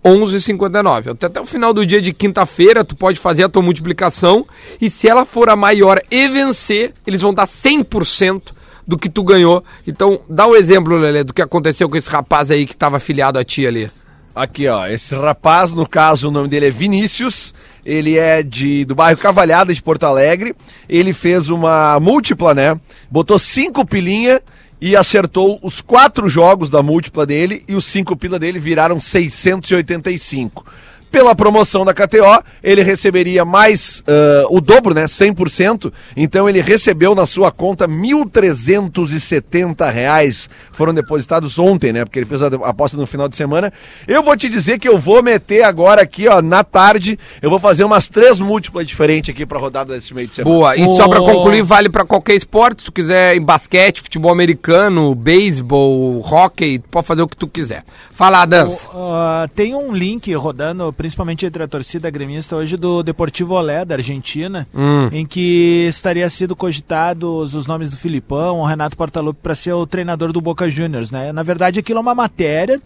11h59. 0.08 1.12
Até, 1.12 1.26
até 1.26 1.40
o 1.40 1.44
final 1.44 1.72
do 1.72 1.84
dia 1.84 2.00
de 2.00 2.12
quinta-feira, 2.12 2.84
tu 2.84 2.96
pode 2.96 3.18
fazer 3.18 3.44
a 3.44 3.48
tua 3.48 3.62
multiplicação 3.62 4.46
e 4.80 4.90
se 4.90 5.08
ela 5.08 5.24
for 5.24 5.48
a 5.48 5.56
maior 5.56 6.00
e 6.10 6.28
vencer, 6.28 6.94
eles 7.06 7.20
vão 7.20 7.32
dar 7.32 7.46
100% 7.46 8.52
do 8.86 8.96
que 8.96 9.08
tu 9.08 9.22
ganhou. 9.22 9.62
Então, 9.86 10.20
dá 10.28 10.46
o 10.46 10.56
exemplo, 10.56 10.96
Lelê, 10.96 11.22
do 11.22 11.34
que 11.34 11.42
aconteceu 11.42 11.88
com 11.88 11.96
esse 11.96 12.08
rapaz 12.08 12.50
aí 12.50 12.64
que 12.64 12.72
estava 12.72 12.96
afiliado 12.96 13.38
a 13.38 13.44
ti 13.44 13.66
ali. 13.66 13.90
Aqui, 14.34 14.68
ó, 14.68 14.86
esse 14.86 15.14
rapaz, 15.14 15.72
no 15.72 15.86
caso, 15.86 16.28
o 16.28 16.30
nome 16.30 16.48
dele 16.48 16.66
é 16.66 16.70
Vinícius. 16.70 17.52
Ele 17.84 18.16
é 18.18 18.42
de 18.42 18.84
do 18.84 18.94
bairro 18.94 19.18
Cavalhada 19.18 19.74
de 19.74 19.82
Porto 19.82 20.04
Alegre. 20.04 20.54
Ele 20.88 21.12
fez 21.12 21.48
uma 21.48 21.98
múltipla, 21.98 22.54
né? 22.54 22.78
Botou 23.10 23.38
cinco 23.38 23.84
pilinha 23.84 24.40
e 24.80 24.96
acertou 24.96 25.58
os 25.62 25.80
quatro 25.80 26.28
jogos 26.28 26.70
da 26.70 26.82
múltipla 26.82 27.26
dele 27.26 27.64
e 27.66 27.74
os 27.74 27.84
cinco 27.84 28.16
pila 28.16 28.38
dele 28.38 28.58
viraram 28.58 29.00
685. 29.00 30.64
Pela 31.10 31.34
promoção 31.34 31.84
da 31.84 31.94
KTO, 31.94 32.42
ele 32.62 32.82
receberia 32.82 33.44
mais 33.44 34.00
uh, 34.00 34.46
o 34.50 34.60
dobro, 34.60 34.94
né? 34.94 35.04
100%. 35.04 35.92
Então 36.16 36.48
ele 36.48 36.60
recebeu 36.60 37.14
na 37.14 37.26
sua 37.26 37.50
conta 37.50 37.88
1.370 37.88 39.92
reais. 39.92 40.48
Foram 40.72 40.92
depositados 40.92 41.58
ontem, 41.58 41.92
né? 41.92 42.04
Porque 42.04 42.18
ele 42.18 42.26
fez 42.26 42.42
a 42.42 42.46
aposta 42.46 42.96
no 42.96 43.06
final 43.06 43.28
de 43.28 43.36
semana. 43.36 43.72
Eu 44.06 44.22
vou 44.22 44.36
te 44.36 44.48
dizer 44.48 44.78
que 44.78 44.88
eu 44.88 44.98
vou 44.98 45.22
meter 45.22 45.62
agora 45.62 46.02
aqui, 46.02 46.28
ó, 46.28 46.42
na 46.42 46.62
tarde. 46.62 47.18
Eu 47.40 47.50
vou 47.50 47.58
fazer 47.58 47.84
umas 47.84 48.08
três 48.08 48.38
múltiplas 48.38 48.86
diferentes 48.86 49.34
aqui 49.34 49.46
pra 49.46 49.58
rodada 49.58 49.94
desse 49.94 50.14
meio 50.14 50.28
de 50.28 50.34
semana. 50.34 50.54
Boa. 50.54 50.76
E 50.76 50.84
só 50.96 51.08
pra 51.08 51.20
concluir, 51.20 51.62
vale 51.62 51.88
pra 51.88 52.04
qualquer 52.04 52.34
esporte. 52.34 52.82
Se 52.82 52.86
tu 52.86 52.92
quiser 52.92 53.36
em 53.36 53.40
basquete, 53.40 54.02
futebol 54.02 54.30
americano, 54.30 55.14
beisebol, 55.14 56.20
hockey, 56.20 56.78
pode 56.78 57.06
fazer 57.06 57.22
o 57.22 57.28
que 57.28 57.36
tu 57.36 57.48
quiser. 57.48 57.84
Fala, 58.12 58.42
Adams. 58.42 58.86
Uh, 58.86 59.48
tem 59.54 59.74
um 59.74 59.92
link 59.92 60.32
rodando, 60.34 60.92
principalmente 60.98 61.46
entre 61.46 61.62
a 61.62 61.68
torcida 61.68 62.10
gremista 62.10 62.56
hoje, 62.56 62.76
do 62.76 63.02
Deportivo 63.04 63.54
Olé, 63.54 63.84
da 63.84 63.94
Argentina, 63.94 64.66
Hum. 64.74 65.08
em 65.12 65.24
que 65.24 65.86
estaria 65.88 66.28
sido 66.28 66.54
cogitados 66.56 67.54
os 67.54 67.66
nomes 67.68 67.92
do 67.92 67.96
Filipão, 67.96 68.58
o 68.58 68.64
Renato 68.66 68.96
Portaluppi, 68.96 69.38
para 69.42 69.54
ser 69.54 69.72
o 69.72 69.86
treinador 69.86 70.32
do 70.32 70.40
Boca 70.40 70.68
Juniors, 70.68 71.10
né? 71.12 71.32
Na 71.32 71.42
verdade, 71.44 71.78
aquilo 71.78 71.98
é 72.00 72.02
uma 72.02 72.14
matéria 72.16 72.80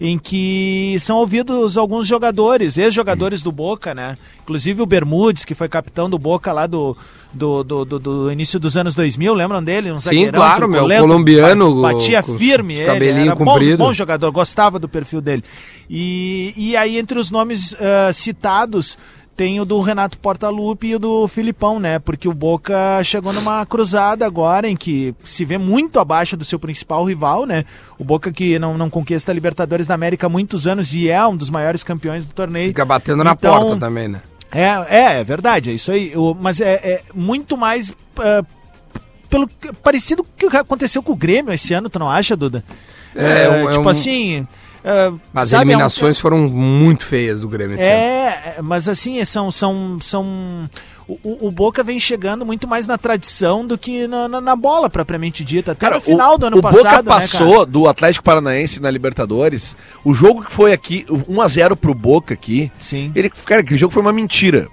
em 0.00 0.16
que 0.18 0.96
são 1.00 1.16
ouvidos 1.18 1.76
alguns 1.76 2.06
jogadores, 2.06 2.78
ex-jogadores 2.78 3.42
do 3.42 3.50
Boca, 3.50 3.92
né? 3.94 4.16
Inclusive 4.44 4.80
o 4.80 4.86
Bermudes, 4.86 5.44
que 5.44 5.54
foi 5.54 5.68
capitão 5.68 6.08
do 6.08 6.18
Boca 6.18 6.52
lá 6.52 6.68
do, 6.68 6.96
do, 7.34 7.64
do, 7.64 7.84
do- 7.84 7.98
do 7.98 8.30
início 8.32 8.60
dos 8.60 8.76
anos 8.76 8.94
2000, 8.94 9.34
lembram 9.34 9.60
dele? 9.62 9.90
Um 9.90 9.98
Sim, 9.98 10.30
claro, 10.30 10.68
meu, 10.68 10.86
colombiano, 10.88 11.82
ba- 11.82 11.92
Batia 11.92 12.22
com 12.22 12.38
firme, 12.38 12.74
os 12.74 12.88
ele, 12.88 13.08
era 13.26 13.34
bom, 13.34 13.58
bom 13.76 13.92
jogador, 13.92 14.30
gostava 14.30 14.78
do 14.78 14.88
perfil 14.88 15.20
dele. 15.20 15.42
E, 15.88 16.52
e 16.56 16.76
aí, 16.76 16.98
entre 16.98 17.18
os 17.18 17.30
nomes 17.30 17.74
ah, 17.80 18.12
citados, 18.12 18.98
tem 19.36 19.60
o 19.60 19.64
do 19.66 19.80
Renato 19.80 20.18
Portaluppi 20.18 20.88
e 20.88 20.94
o 20.96 20.98
do 20.98 21.28
Filipão, 21.28 21.78
né? 21.78 21.98
Porque 21.98 22.26
o 22.28 22.32
Boca 22.32 23.02
chegou 23.04 23.32
numa 23.32 23.64
cruzada 23.66 24.24
agora 24.24 24.66
em 24.68 24.74
que 24.74 25.14
se 25.26 25.44
vê 25.44 25.58
muito 25.58 26.00
abaixo 26.00 26.36
do 26.36 26.44
seu 26.44 26.58
principal 26.58 27.04
rival, 27.04 27.44
né? 27.44 27.64
O 27.98 28.04
Boca 28.04 28.32
que 28.32 28.58
não, 28.58 28.78
não 28.78 28.88
conquista 28.88 29.30
a 29.30 29.34
Libertadores 29.34 29.86
da 29.86 29.94
América 29.94 30.26
há 30.26 30.30
muitos 30.30 30.66
anos 30.66 30.94
e 30.94 31.08
é 31.10 31.24
um 31.26 31.36
dos 31.36 31.50
maiores 31.50 31.84
campeões 31.84 32.24
do 32.24 32.32
torneio. 32.32 32.68
Fica 32.68 32.84
batendo 32.84 33.22
na 33.22 33.32
Então, 33.32 33.60
porta 33.60 33.76
também, 33.76 34.08
né? 34.08 34.22
É, 34.50 34.62
é, 34.88 35.20
é 35.20 35.24
verdade, 35.24 35.70
é 35.70 35.74
isso 35.74 35.92
aí. 35.92 36.16
O- 36.16 36.34
mas 36.34 36.60
é, 36.62 36.72
é 36.74 37.02
muito 37.14 37.58
mais 37.58 37.92
ah, 38.18 38.42
pelo 39.28 39.46
parecido 39.82 40.24
com 40.24 40.46
o 40.46 40.50
que 40.50 40.56
aconteceu 40.56 41.02
com 41.02 41.12
o 41.12 41.16
Grêmio 41.16 41.52
esse 41.52 41.74
ano, 41.74 41.90
tu 41.90 41.98
não 41.98 42.08
acha, 42.08 42.34
Duda? 42.36 42.64
É, 43.14 43.44
É, 43.44 43.50
um- 43.50 43.68
é 43.68 43.72
tipo 43.72 43.84
um- 43.84 43.88
assim. 43.90 44.46
Ah, 44.86 45.12
As 45.34 45.50
sabe, 45.50 45.62
é 45.62 45.66
um- 45.66 45.70
eliminações 45.70 46.18
foram 46.18 46.38
muito 46.48 47.04
feias 47.04 47.40
do 47.40 47.48
Grêmio 47.48 47.76
é, 47.78 48.54
é, 48.56 48.62
mas 48.62 48.88
assim, 48.88 49.22
são. 49.24 49.50
são, 49.50 49.98
são 50.00 50.70
o, 51.08 51.18
o- 51.22 51.46
o 51.48 51.50
Boca 51.50 51.82
vem 51.84 52.00
chegando 52.00 52.44
muito 52.46 52.66
mais 52.66 52.86
na 52.86 52.96
tradição 52.98 53.66
do 53.66 53.76
que 53.78 54.06
na, 54.08 54.26
na, 54.28 54.40
na 54.40 54.56
bola 54.56 54.88
propriamente 54.90 55.44
dita. 55.44 55.72
Até 55.72 55.88
no 55.90 56.00
final 56.00 56.36
do 56.38 56.46
ano 56.46 56.58
o 56.58 56.62
passado. 56.62 56.82
Boca 56.82 56.96
né, 56.96 57.02
passou 57.02 57.52
cara? 57.52 57.66
do 57.66 57.88
Atlético 57.88 58.24
Paranaense 58.24 58.80
na 58.80 58.90
Libertadores. 58.90 59.76
O 60.04 60.12
jogo 60.14 60.42
que 60.44 60.50
foi 60.50 60.72
aqui, 60.72 61.04
o 61.08 61.16
1x0 61.32 61.76
pro 61.76 61.94
Boca 61.94 62.34
aqui. 62.34 62.70
Sim. 62.80 63.12
Ele, 63.14 63.30
cara, 63.30 63.60
aquele 63.60 63.78
jogo 63.78 63.92
foi 63.92 64.02
uma 64.02 64.12
mentira. 64.12 64.68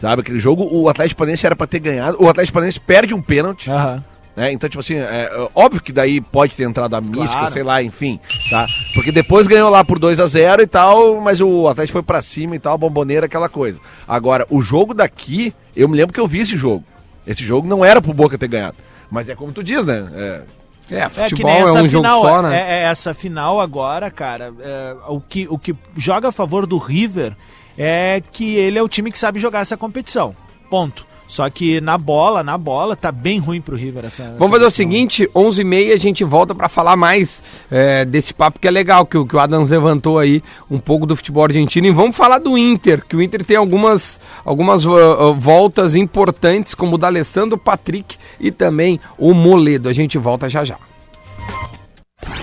Sabe? 0.00 0.22
Aquele 0.22 0.38
jogo, 0.38 0.66
o 0.70 0.88
Atlético 0.88 1.18
Paranaense 1.18 1.44
era 1.46 1.54
pra 1.56 1.66
ter 1.66 1.78
ganhado. 1.78 2.16
O 2.18 2.28
Atlético 2.28 2.54
Paranaense 2.54 2.80
perde 2.80 3.12
um 3.14 3.20
pênalti. 3.20 3.70
Aham. 3.70 4.02
Né? 4.40 4.52
Então, 4.52 4.70
tipo 4.70 4.80
assim, 4.80 4.94
é, 4.94 5.28
é, 5.30 5.48
óbvio 5.54 5.82
que 5.82 5.92
daí 5.92 6.18
pode 6.18 6.56
ter 6.56 6.62
entrado 6.62 6.94
a 6.96 7.00
mística, 7.02 7.40
Claro. 7.40 7.52
sei 7.52 7.62
lá, 7.62 7.82
enfim, 7.82 8.18
tá? 8.48 8.64
Porque 8.94 9.12
depois 9.12 9.46
ganhou 9.46 9.68
lá 9.68 9.84
por 9.84 9.98
2 9.98 10.18
a 10.18 10.26
0 10.26 10.62
e 10.62 10.66
tal, 10.66 11.20
mas 11.20 11.42
o 11.42 11.68
Atlético 11.68 11.98
foi 11.98 12.02
pra 12.02 12.22
cima 12.22 12.56
e 12.56 12.58
tal, 12.58 12.78
bomboneira, 12.78 13.26
aquela 13.26 13.50
coisa. 13.50 13.78
Agora, 14.08 14.46
o 14.48 14.62
jogo 14.62 14.94
daqui, 14.94 15.52
eu 15.76 15.86
me 15.90 15.94
lembro 15.94 16.14
que 16.14 16.18
eu 16.20 16.26
vi 16.26 16.38
esse 16.38 16.56
jogo. 16.56 16.82
Esse 17.26 17.44
jogo 17.44 17.68
não 17.68 17.84
era 17.84 18.00
pro 18.00 18.14
Boca 18.14 18.38
ter 18.38 18.48
ganhado. 18.48 18.78
Mas 19.10 19.28
é 19.28 19.34
como 19.34 19.52
tu 19.52 19.62
diz, 19.62 19.84
né? 19.84 20.08
É, 20.14 20.42
É, 20.90 21.00
É 21.02 21.08
futebol 21.10 21.50
é, 21.50 21.60
essa 21.60 21.82
um 21.82 21.88
jogo 21.88 22.04
final, 22.06 22.22
só, 22.22 22.40
né? 22.40 22.58
É, 22.58 22.72
é 22.78 22.82
essa 22.84 23.12
final 23.12 23.60
agora, 23.60 24.10
cara. 24.10 24.54
é, 24.58 24.96
o, 25.06 25.20
que, 25.20 25.46
o 25.50 25.58
que 25.58 25.76
joga 25.98 26.28
a 26.28 26.32
favor 26.32 26.64
do 26.64 26.78
River 26.78 27.36
é 27.76 28.22
que 28.32 28.56
ele 28.56 28.78
é 28.78 28.82
o 28.82 28.88
time 28.88 29.12
que 29.12 29.18
sabe 29.18 29.38
jogar 29.38 29.60
essa 29.60 29.76
competição. 29.76 30.34
Ponto. 30.70 31.09
Só 31.30 31.48
que 31.48 31.80
na 31.80 31.96
bola, 31.96 32.42
na 32.42 32.58
bola, 32.58 32.96
tá 32.96 33.12
bem 33.12 33.38
ruim 33.38 33.60
pro 33.60 33.76
River 33.76 34.04
essa. 34.04 34.24
Vamos 34.36 34.50
essa 34.50 34.50
fazer 34.50 34.64
o 34.64 34.70
seguinte, 34.70 35.30
11h30 35.32 35.92
a 35.92 35.96
gente 35.96 36.24
volta 36.24 36.56
pra 36.56 36.68
falar 36.68 36.96
mais 36.96 37.40
é, 37.70 38.04
desse 38.04 38.34
papo 38.34 38.58
que 38.58 38.66
é 38.66 38.70
legal, 38.70 39.06
que, 39.06 39.16
o- 39.16 39.24
que 39.24 39.36
o 39.36 39.38
Adams 39.38 39.70
levantou 39.70 40.18
aí, 40.18 40.42
um 40.68 40.80
pouco 40.80 41.06
do 41.06 41.14
futebol 41.14 41.44
argentino. 41.44 41.86
E 41.86 41.90
vamos 41.92 42.16
falar 42.16 42.38
do 42.38 42.58
Inter, 42.58 43.04
que 43.08 43.14
o 43.14 43.22
Inter 43.22 43.44
tem 43.44 43.56
algumas, 43.56 44.18
algumas 44.44 44.84
ah, 44.84 45.32
voltas 45.36 45.94
importantes, 45.94 46.74
como 46.74 46.96
o 46.96 46.98
da 46.98 47.06
Alessandro, 47.06 47.54
o 47.54 47.60
Patrick 47.60 48.16
e 48.40 48.50
também 48.50 48.98
o 49.16 49.32
Moledo. 49.32 49.88
A 49.88 49.92
gente 49.92 50.18
volta 50.18 50.48
já 50.48 50.64
já. 50.64 50.78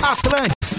Atlântico. 0.02 0.77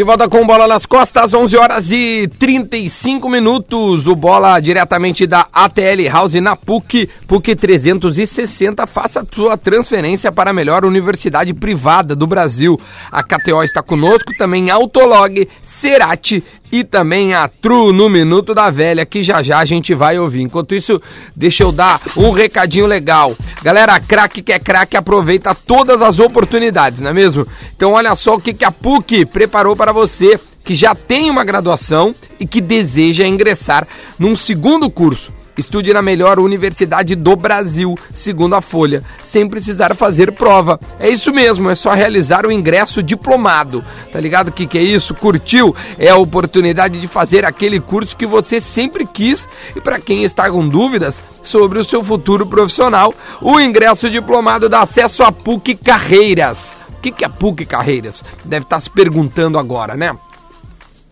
De 0.00 0.04
volta 0.04 0.30
com 0.30 0.46
bola 0.46 0.66
nas 0.66 0.86
costas, 0.86 1.34
11 1.34 1.58
horas 1.58 1.90
e 1.90 2.26
35 2.38 3.28
minutos. 3.28 4.06
O 4.06 4.16
bola 4.16 4.58
diretamente 4.58 5.26
da 5.26 5.46
ATL 5.52 6.08
House 6.10 6.32
na 6.36 6.56
PUC, 6.56 7.06
PUC 7.28 7.54
360. 7.54 8.86
Faça 8.86 9.22
sua 9.30 9.58
transferência 9.58 10.32
para 10.32 10.48
a 10.48 10.54
melhor 10.54 10.86
universidade 10.86 11.52
privada 11.52 12.16
do 12.16 12.26
Brasil. 12.26 12.80
A 13.12 13.22
KTO 13.22 13.62
está 13.62 13.82
conosco, 13.82 14.34
também 14.38 14.70
Autolog, 14.70 15.46
Cerati 15.62 16.42
e 16.72 16.84
também 16.84 17.34
a 17.34 17.48
Tru 17.48 17.92
no 17.92 18.08
Minuto 18.08 18.54
da 18.54 18.70
Velha, 18.70 19.04
que 19.04 19.22
já 19.22 19.42
já 19.42 19.58
a 19.58 19.64
gente 19.64 19.94
vai 19.94 20.18
ouvir. 20.18 20.42
Enquanto 20.42 20.74
isso, 20.74 21.00
deixa 21.34 21.62
eu 21.62 21.72
dar 21.72 22.00
um 22.16 22.30
recadinho 22.30 22.86
legal. 22.86 23.36
Galera, 23.62 23.98
craque 24.00 24.42
que 24.42 24.52
é 24.52 24.58
craque, 24.58 24.96
aproveita 24.96 25.54
todas 25.54 26.00
as 26.02 26.18
oportunidades, 26.18 27.00
não 27.02 27.10
é 27.10 27.12
mesmo? 27.12 27.46
Então 27.76 27.92
olha 27.92 28.14
só 28.14 28.34
o 28.34 28.40
que, 28.40 28.64
a 28.64 28.70
PUC 28.70 29.26
preparou 29.26 29.74
para 29.74 29.92
você 29.92 30.38
que 30.62 30.74
já 30.74 30.94
tem 30.94 31.30
uma 31.30 31.44
graduação 31.44 32.14
e 32.38 32.46
que 32.46 32.60
deseja 32.60 33.26
ingressar 33.26 33.86
num 34.18 34.34
segundo 34.34 34.90
curso. 34.90 35.32
Estude 35.60 35.92
na 35.92 36.00
melhor 36.00 36.38
universidade 36.38 37.14
do 37.14 37.36
Brasil, 37.36 37.94
segundo 38.14 38.54
a 38.54 38.62
Folha, 38.62 39.04
sem 39.22 39.46
precisar 39.46 39.94
fazer 39.94 40.32
prova. 40.32 40.80
É 40.98 41.10
isso 41.10 41.34
mesmo, 41.34 41.68
é 41.68 41.74
só 41.74 41.92
realizar 41.92 42.46
o 42.46 42.50
ingresso 42.50 43.02
diplomado. 43.02 43.84
Tá 44.10 44.18
ligado 44.18 44.48
o 44.48 44.52
que, 44.52 44.66
que 44.66 44.78
é 44.78 44.82
isso? 44.82 45.14
Curtiu? 45.14 45.76
É 45.98 46.08
a 46.08 46.16
oportunidade 46.16 46.98
de 46.98 47.06
fazer 47.06 47.44
aquele 47.44 47.78
curso 47.78 48.16
que 48.16 48.26
você 48.26 48.58
sempre 48.58 49.06
quis. 49.06 49.46
E 49.76 49.82
para 49.82 50.00
quem 50.00 50.24
está 50.24 50.50
com 50.50 50.66
dúvidas 50.66 51.22
sobre 51.42 51.78
o 51.78 51.84
seu 51.84 52.02
futuro 52.02 52.46
profissional, 52.46 53.14
o 53.42 53.60
ingresso 53.60 54.08
diplomado 54.08 54.66
dá 54.66 54.80
acesso 54.80 55.22
a 55.22 55.30
PUC 55.30 55.74
Carreiras. 55.74 56.74
O 56.88 57.00
que, 57.02 57.12
que 57.12 57.24
é 57.24 57.28
PUC 57.28 57.66
Carreiras? 57.66 58.24
Deve 58.46 58.64
estar 58.64 58.80
se 58.80 58.88
perguntando 58.88 59.58
agora, 59.58 59.94
né? 59.94 60.16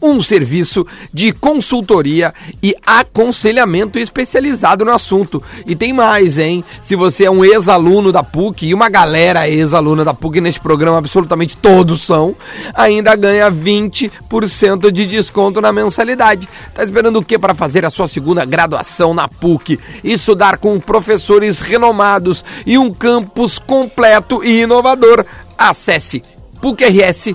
Um 0.00 0.20
serviço 0.20 0.87
de 1.12 1.32
consultoria 1.32 2.32
e 2.62 2.74
aconselhamento 2.87 3.98
especializado 3.98 4.84
no 4.84 4.92
assunto. 4.92 5.42
E 5.66 5.74
tem 5.74 5.92
mais, 5.92 6.38
hein? 6.38 6.64
Se 6.82 6.94
você 6.94 7.24
é 7.24 7.30
um 7.30 7.44
ex-aluno 7.44 8.12
da 8.12 8.22
PUC 8.22 8.66
e 8.66 8.74
uma 8.74 8.88
galera 8.88 9.48
ex-aluna 9.48 10.04
da 10.04 10.14
PUC 10.14 10.40
neste 10.40 10.61
programa, 10.61 10.98
absolutamente 10.98 11.56
todos 11.56 12.02
são, 12.02 12.37
ainda 12.74 13.16
ganha 13.16 13.50
20% 13.50 14.90
de 14.90 15.06
desconto 15.06 15.61
na 15.61 15.72
mensalidade. 15.72 16.48
Tá 16.74 16.84
esperando 16.84 17.18
o 17.18 17.24
que 17.24 17.38
para 17.38 17.54
fazer 17.54 17.84
a 17.84 17.90
sua 17.90 18.08
segunda 18.08 18.44
graduação 18.44 19.12
na 19.12 19.26
PUC? 19.28 19.78
Estudar 20.04 20.58
com 20.58 20.78
professores 20.78 21.61
renomados 21.61 22.44
e 22.64 22.78
um 22.78 22.92
campus 22.92 23.58
completo 23.58 24.44
e 24.44 24.62
inovador. 24.62 25.24
Acesse 25.56 26.22
pucrs.br 26.61 27.34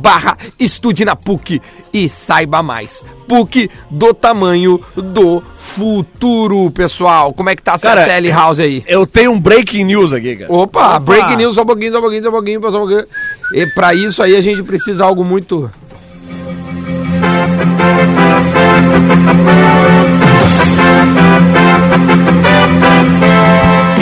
barra 0.00 0.36
estude 0.58 1.04
na 1.04 1.14
PUC 1.14 1.60
e 1.92 2.08
saiba 2.08 2.62
mais. 2.62 3.04
PUC 3.28 3.70
do 3.90 4.12
tamanho 4.14 4.80
do 4.96 5.42
futuro, 5.56 6.70
pessoal. 6.70 7.32
Como 7.32 7.50
é 7.50 7.56
que 7.56 7.62
tá 7.62 7.74
essa 7.74 7.88
Cara, 7.88 8.06
tele 8.06 8.30
house 8.30 8.58
aí? 8.58 8.82
eu 8.86 9.06
tenho 9.06 9.32
um 9.32 9.40
breaking 9.40 9.84
news 9.84 10.12
aqui, 10.12 10.36
cara. 10.36 10.52
Opa, 10.52 10.98
break 10.98 11.36
news, 11.36 11.54
só 11.54 11.62
um 11.62 11.66
pouquinho, 11.66 11.92
só 11.92 11.98
um 11.98 12.02
pouquinho, 12.02 12.22
só 12.22 12.28
um 12.28 12.32
pouquinho, 12.32 12.60
só 12.60 12.68
um 12.68 12.86
pouquinho. 12.86 13.06
E 13.54 13.66
pra 13.66 13.94
isso 13.94 14.22
aí 14.22 14.36
a 14.36 14.40
gente 14.40 14.62
precisa 14.62 14.96
de 14.96 15.02
algo 15.02 15.24
muito... 15.24 15.70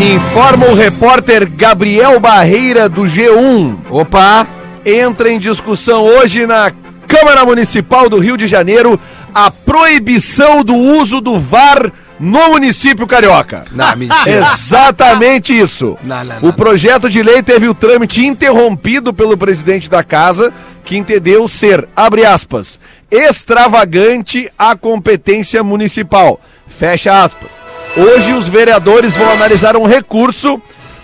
Informa 0.01 0.67
o 0.67 0.75
repórter 0.75 1.49
Gabriel 1.51 2.19
Barreira 2.21 2.89
do 2.89 3.03
G1. 3.03 3.77
Opa, 3.91 4.47
Entra 4.89 5.31
em 5.31 5.39
discussão 5.39 6.03
hoje 6.03 6.47
na 6.47 6.73
Câmara 7.07 7.45
Municipal 7.45 8.09
do 8.09 8.19
Rio 8.19 8.39
de 8.39 8.49
Janeiro 8.49 8.99
a 9.35 9.51
proibição 9.51 10.65
do 10.65 10.75
uso 10.75 11.21
do 11.21 11.39
VAR 11.39 11.93
no 12.19 12.49
município 12.49 13.07
carioca. 13.07 13.67
Não, 13.71 13.85
mentira. 13.95 14.47
Exatamente 14.55 15.53
isso. 15.53 15.99
Não, 16.03 16.25
não, 16.25 16.49
o 16.49 16.55
projeto 16.55 17.11
de 17.11 17.23
lei 17.23 17.43
teve 17.43 17.69
o 17.69 17.75
trâmite 17.75 18.27
interrompido 18.27 19.13
pelo 19.13 19.37
presidente 19.37 19.91
da 19.91 20.03
casa, 20.03 20.55
que 20.87 20.97
entendeu 20.97 21.47
ser, 21.47 21.87
abre 21.95 22.25
aspas, 22.25 22.81
extravagante 23.11 24.51
a 24.59 24.75
competência 24.75 25.63
municipal. 25.63 26.41
Fecha 26.67 27.23
aspas. 27.23 27.51
Hoje 27.95 28.33
os 28.33 28.49
vereadores 28.49 29.13
vão 29.13 29.31
analisar 29.31 29.77
um 29.77 29.85
recurso 29.85 30.59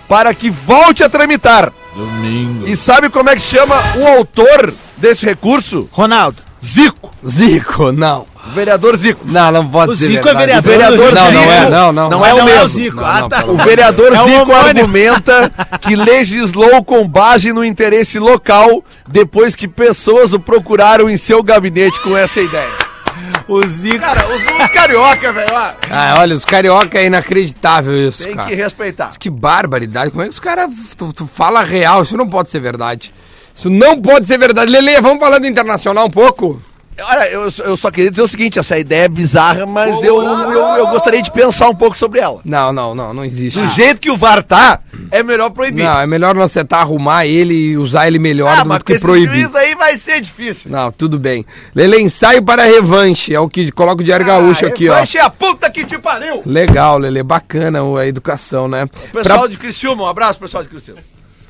para 0.07 0.33
que 0.33 0.49
volte 0.49 1.03
a 1.03 1.09
tramitar. 1.09 1.71
Domingo. 1.95 2.67
E 2.67 2.75
sabe 2.75 3.09
como 3.09 3.29
é 3.29 3.35
que 3.35 3.41
chama 3.41 3.75
o 3.97 4.07
autor 4.07 4.73
desse 4.97 5.25
recurso? 5.25 5.87
Ronaldo. 5.91 6.37
Zico. 6.63 7.11
Zico, 7.27 7.91
não. 7.91 8.25
O 8.47 8.49
vereador 8.51 8.95
Zico. 8.97 9.21
Não, 9.25 9.51
não 9.51 9.67
pode 9.67 9.91
O 9.93 9.95
ser 9.95 10.05
Zico 10.05 10.27
é 10.27 10.33
verdade. 10.33 10.61
vereador 10.67 11.09
do 11.09 11.15
Não, 11.15 11.31
não 11.31 11.39
Zico. 11.41 11.51
é, 11.53 11.69
não, 11.69 11.91
não. 11.93 12.09
Não 12.09 12.25
é 12.25 12.33
o 12.33 12.37
não 12.37 12.45
mesmo. 12.45 12.67
Zico. 12.67 12.97
Não, 12.97 13.05
ah, 13.05 13.21
não, 13.21 13.29
tá. 13.29 13.45
O 13.45 13.57
vereador 13.57 14.13
É 14.13 14.21
o 14.21 14.25
Zico 14.25 14.41
homônimo. 14.41 14.55
argumenta 14.55 15.51
que 15.81 15.95
legislou 15.95 16.83
com 16.83 17.07
base 17.07 17.51
no 17.53 17.63
interesse 17.63 18.19
local 18.19 18.83
depois 19.07 19.55
que 19.55 19.67
pessoas 19.67 20.33
o 20.33 20.39
procuraram 20.39 21.09
em 21.09 21.17
seu 21.17 21.41
gabinete 21.41 21.99
com 22.01 22.15
essa 22.17 22.39
ideia. 22.41 22.84
O 23.47 23.65
Zico. 23.67 23.99
Cara, 23.99 24.25
os, 24.27 24.41
os 24.41 24.71
carioca, 24.71 25.31
velho, 25.31 25.55
Ah, 25.55 26.15
olha, 26.19 26.35
os 26.35 26.43
carioca 26.43 26.97
é 26.99 27.05
inacreditável 27.05 28.09
isso, 28.09 28.23
tem 28.23 28.35
cara. 28.35 28.49
que 28.49 28.55
respeitar. 28.55 29.11
Que 29.19 29.29
barbaridade. 29.29 30.09
Como 30.11 30.23
é 30.23 30.25
que 30.25 30.31
os 30.31 30.39
caras. 30.39 30.71
Tu, 30.97 31.13
tu 31.13 31.27
fala 31.27 31.63
real, 31.63 32.01
isso 32.03 32.17
não 32.17 32.27
pode 32.27 32.49
ser 32.49 32.59
verdade. 32.59 33.13
Isso 33.53 33.69
não 33.69 34.01
pode 34.01 34.25
ser 34.25 34.37
verdade. 34.37 34.71
Lele, 34.71 34.99
vamos 34.99 35.19
falar 35.19 35.37
do 35.39 35.47
internacional 35.47 36.07
um 36.07 36.11
pouco? 36.11 36.59
Olha, 37.01 37.29
eu, 37.29 37.51
eu 37.65 37.75
só 37.75 37.91
queria 37.91 38.09
dizer 38.09 38.21
o 38.21 38.27
seguinte, 38.27 38.57
essa 38.57 38.77
ideia 38.79 39.03
é 39.03 39.07
bizarra, 39.09 39.65
mas 39.65 40.01
eu, 40.01 40.21
eu, 40.21 40.59
eu 40.77 40.87
gostaria 40.87 41.21
de 41.21 41.29
pensar 41.29 41.67
um 41.67 41.75
pouco 41.75 41.97
sobre 41.97 42.21
ela. 42.21 42.39
Não, 42.45 42.71
não, 42.71 42.95
não, 42.95 43.13
não 43.13 43.25
existe. 43.25 43.59
Do 43.59 43.69
jeito 43.69 43.99
que 43.99 44.09
o 44.09 44.15
VAR 44.15 44.41
tá, 44.41 44.79
é 45.11 45.21
melhor 45.21 45.49
proibir. 45.49 45.83
Não, 45.83 45.99
é 45.99 46.07
melhor 46.07 46.33
não 46.33 46.41
acertar, 46.41 46.81
arrumar 46.81 47.25
ele 47.25 47.53
e 47.53 47.77
usar 47.77 48.07
ele 48.07 48.17
melhor 48.17 48.57
ah, 48.59 48.63
do 48.63 48.69
mas 48.69 48.83
que 48.83 48.97
proibir. 48.97 49.41
juiz 49.41 49.55
aí 49.55 49.75
vai 49.75 49.97
ser 49.97 50.21
difícil. 50.21 50.71
Não, 50.71 50.89
tudo 50.89 51.19
bem. 51.19 51.45
Lele, 51.73 51.99
ensaio 51.99 52.41
para 52.41 52.63
a 52.63 52.65
revanche. 52.65 53.33
É 53.33 53.39
o 53.39 53.49
que 53.49 53.71
coloca 53.71 54.01
o 54.01 54.05
Diário 54.05 54.25
Gaúcho 54.25 54.65
aqui, 54.65 54.87
ó. 54.87 54.93
Vai 54.93 55.05
ser 55.07 55.19
a 55.19 55.29
puta 55.29 55.69
que 55.69 55.85
te 55.85 55.97
pariu. 55.97 56.41
Legal, 56.45 56.97
Lele, 56.97 57.23
bacana 57.23 57.79
a 57.99 58.07
educação, 58.07 58.67
né? 58.69 58.87
Pessoal 59.11 59.39
Pra- 59.39 59.47
de 59.47 59.57
Criciúma, 59.57 60.03
um 60.03 60.07
abraço 60.07 60.39
pessoal 60.39 60.63
de 60.63 60.69
Criciúma. 60.69 61.01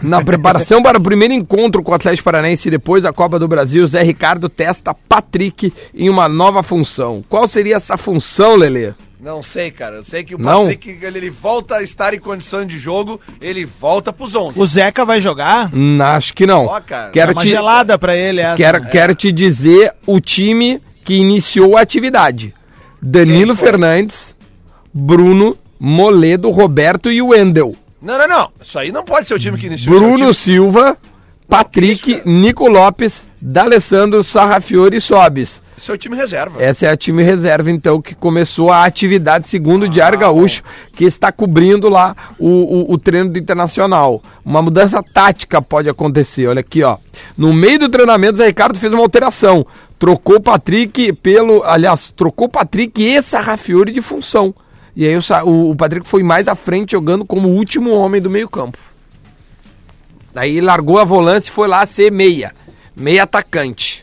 Na 0.02 0.24
preparação 0.24 0.84
para 0.84 0.98
o 0.98 1.02
primeiro 1.02 1.34
encontro 1.34 1.82
com 1.82 1.92
o 1.92 1.96
Atlético 1.96 2.26
Paranaense 2.26 2.68
e 2.68 2.72
depois 2.72 3.04
da 3.04 3.14
Copa 3.14 3.40
do 3.40 3.48
Brasil, 3.48 3.88
Zé 3.88 4.02
Ricardo 4.04 4.50
testa 4.50 4.94
Patrick 4.94 5.74
em 5.94 6.10
uma 6.10 6.28
nova 6.28 6.62
função. 6.62 7.24
Qual 7.30 7.48
seria 7.48 7.78
essa 7.78 7.98
função, 7.98 8.56
Lele? 8.56 8.94
Não 9.22 9.42
sei, 9.42 9.72
cara. 9.72 9.96
Eu 9.96 10.04
sei 10.04 10.24
que 10.24 10.36
o 10.36 10.38
Não? 10.38 10.64
Patrick, 10.64 10.90
ele, 11.04 11.18
ele 11.18 11.30
volta 11.32 11.78
a 11.78 11.84
estar 11.84 12.14
em 12.14 12.20
condição 12.20 12.64
de 12.66 12.78
jogo, 12.78 13.20
ele 13.42 13.66
volta 13.66 14.14
pros 14.14 14.36
11. 14.36 14.60
O 14.60 14.68
Zeca 14.68 15.04
vai 15.04 15.20
jogar? 15.20 15.72
Hum, 15.74 15.98
acho 16.02 16.34
que 16.34 16.46
não. 16.46 16.66
Ó, 16.66 16.80
cara. 16.80 17.08
É 17.08 17.12
quero, 17.12 17.32
uma 17.32 17.42
te, 17.42 17.50
gelada 17.50 17.98
pra 17.98 18.16
ele 18.16 18.42
essa. 18.42 18.56
quero, 18.58 18.86
quero 18.86 19.16
te 19.16 19.32
dizer 19.32 19.94
o 20.06 20.20
time 20.20 20.80
que 21.04 21.16
iniciou 21.16 21.76
a 21.76 21.82
atividade: 21.82 22.54
Danilo? 23.02 23.56
Fernandes, 23.56 24.36
Bruno, 24.94 25.58
Moledo, 25.80 26.52
Roberto 26.52 27.10
e 27.10 27.20
Wendel. 27.22 27.76
Não, 28.06 28.20
não, 28.20 28.28
não. 28.28 28.52
Isso 28.62 28.78
aí 28.78 28.92
não 28.92 29.04
pode 29.04 29.26
ser 29.26 29.34
o 29.34 29.40
time 29.40 29.58
que 29.58 29.66
iniciou. 29.66 30.00
Bruno 30.00 30.32
Silva, 30.32 30.96
Patrick, 31.50 32.12
isso, 32.12 32.20
cara? 32.20 32.30
Nico 32.30 32.68
Lopes, 32.68 33.26
D'Alessandro, 33.42 34.24
Sarrafiori 34.24 34.98
e 34.98 35.02
Sobis. 35.02 35.60
time, 35.60 35.76
esse 35.76 35.90
é 35.90 35.94
o 35.94 35.98
time 35.98 36.16
reserva. 36.16 36.64
Essa 36.64 36.86
é 36.86 36.92
a 36.92 36.96
time 36.96 37.24
reserva, 37.24 37.72
então, 37.72 38.00
que 38.00 38.14
começou 38.14 38.72
a 38.72 38.86
atividade 38.86 39.48
segundo 39.48 39.84
o 39.84 39.90
Diário 39.90 40.20
Gaúcho, 40.20 40.62
que 40.96 41.04
está 41.04 41.32
cobrindo 41.32 41.90
lá 41.90 42.16
o, 42.38 42.48
o, 42.48 42.94
o 42.94 42.98
treino 43.00 43.32
do 43.32 43.40
Internacional. 43.40 44.22
Uma 44.46 44.62
mudança 44.62 45.02
tática 45.02 45.60
pode 45.60 45.90
acontecer, 45.90 46.48
olha 46.48 46.60
aqui, 46.60 46.84
ó. 46.84 46.98
No 47.36 47.52
meio 47.54 47.80
do 47.80 47.90
treinamento, 47.90 48.38
Zé 48.38 48.46
Ricardo 48.46 48.78
fez 48.78 48.94
uma 48.94 49.02
alteração. 49.02 49.66
Trocou 49.98 50.36
o 50.36 50.42
Patrick 50.42 51.12
pelo. 51.14 51.64
Aliás, 51.64 52.14
trocou 52.16 52.46
o 52.46 52.52
Patrick 52.52 53.02
e 53.02 53.20
Sarrafiori 53.20 53.92
de 53.92 54.02
função. 54.02 54.54
E 54.96 55.06
aí 55.06 55.16
o, 55.44 55.70
o 55.70 55.76
Patrick 55.76 56.08
foi 56.08 56.24
mais 56.24 56.48
à 56.48 56.56
frente 56.56 56.94
jogando 56.94 57.26
como 57.26 57.50
o 57.50 57.56
último 57.56 57.92
homem 57.92 58.22
do 58.22 58.30
meio-campo. 58.30 58.78
Daí 60.34 60.60
largou 60.60 61.00
a 61.00 61.06
volância 61.06 61.50
e 61.50 61.54
foi 61.54 61.68
lá 61.68 61.86
ser 61.86 62.12
meia. 62.12 62.54
Meia 62.96 63.24
atacante. 63.24 63.95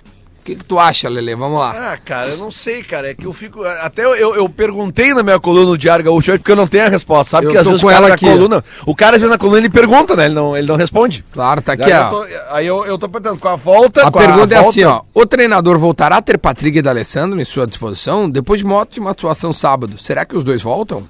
O 0.43 0.45
que, 0.45 0.57
que 0.57 0.65
tu 0.65 0.77
acha, 0.77 1.09
Lele? 1.09 1.37
Vamos 1.37 1.61
lá. 1.61 1.93
Ah, 1.93 1.97
cara, 2.05 2.31
eu 2.31 2.37
não 2.37 2.51
sei, 2.51 2.83
cara. 2.83 3.09
É 3.09 3.15
que 3.15 3.25
eu 3.25 3.33
fico. 3.33 3.63
Até 3.63 4.05
eu, 4.05 4.17
eu, 4.17 4.35
eu 4.35 4.49
perguntei 4.49 5.15
na 5.15 5.23
minha 5.23 5.39
coluna 5.39 5.67
no 5.71 5.79
Diário 5.79 6.05
Gaúcho 6.05 6.33
hoje, 6.33 6.39
porque 6.41 6.51
eu 6.51 6.57
não 6.57 6.67
tenho 6.67 6.85
a 6.85 6.89
resposta. 6.89 7.31
Sabe 7.31 7.47
Eu 7.47 7.53
que 7.53 7.59
às 7.59 7.65
vezes 7.65 7.81
com 7.81 7.87
o 7.87 7.91
cara 7.91 8.01
ela 8.01 8.09
na 8.09 8.15
aqui. 8.17 8.27
coluna. 8.27 8.65
O 8.85 8.93
cara, 8.97 9.15
às 9.15 9.21
vezes, 9.23 9.31
na 9.31 9.39
coluna 9.39 9.59
ele 9.59 9.71
pergunta, 9.71 10.17
né? 10.17 10.25
Ele 10.25 10.35
não, 10.35 10.57
ele 10.57 10.67
não 10.67 10.75
responde. 10.75 11.25
Claro, 11.33 11.63
tá 11.63 11.75
aqui, 11.75 11.89
eu 11.89 11.97
ó. 11.97 12.11
tô- 12.11 12.27
aí 12.51 12.67
eu, 12.67 12.85
eu 12.85 12.99
tô 12.99 13.09
perguntando, 13.09 13.39
com 13.39 13.47
a 13.47 13.55
volta. 13.55 14.03
A 14.05 14.11
pergunta 14.11 14.53
é 14.53 14.59
volta- 14.59 14.69
assim, 14.71 14.83
ó. 14.83 15.03
O 15.15 15.25
treinador 15.25 15.79
voltará 15.79 16.17
a 16.17 16.23
ter 16.23 16.37
Patrick 16.39 16.77
e 16.77 16.83
D'Alessandro 16.83 17.41
em 17.41 17.45
sua 17.45 17.65
disposição 17.65 18.29
depois 18.29 18.59
de 18.59 18.67
uma 18.67 18.75
ótima 18.75 19.13
atuação 19.13 19.53
sábado? 19.53 19.97
Será 19.97 20.25
que 20.25 20.37
os 20.37 20.43
dois 20.43 20.61
voltam? 20.61 21.07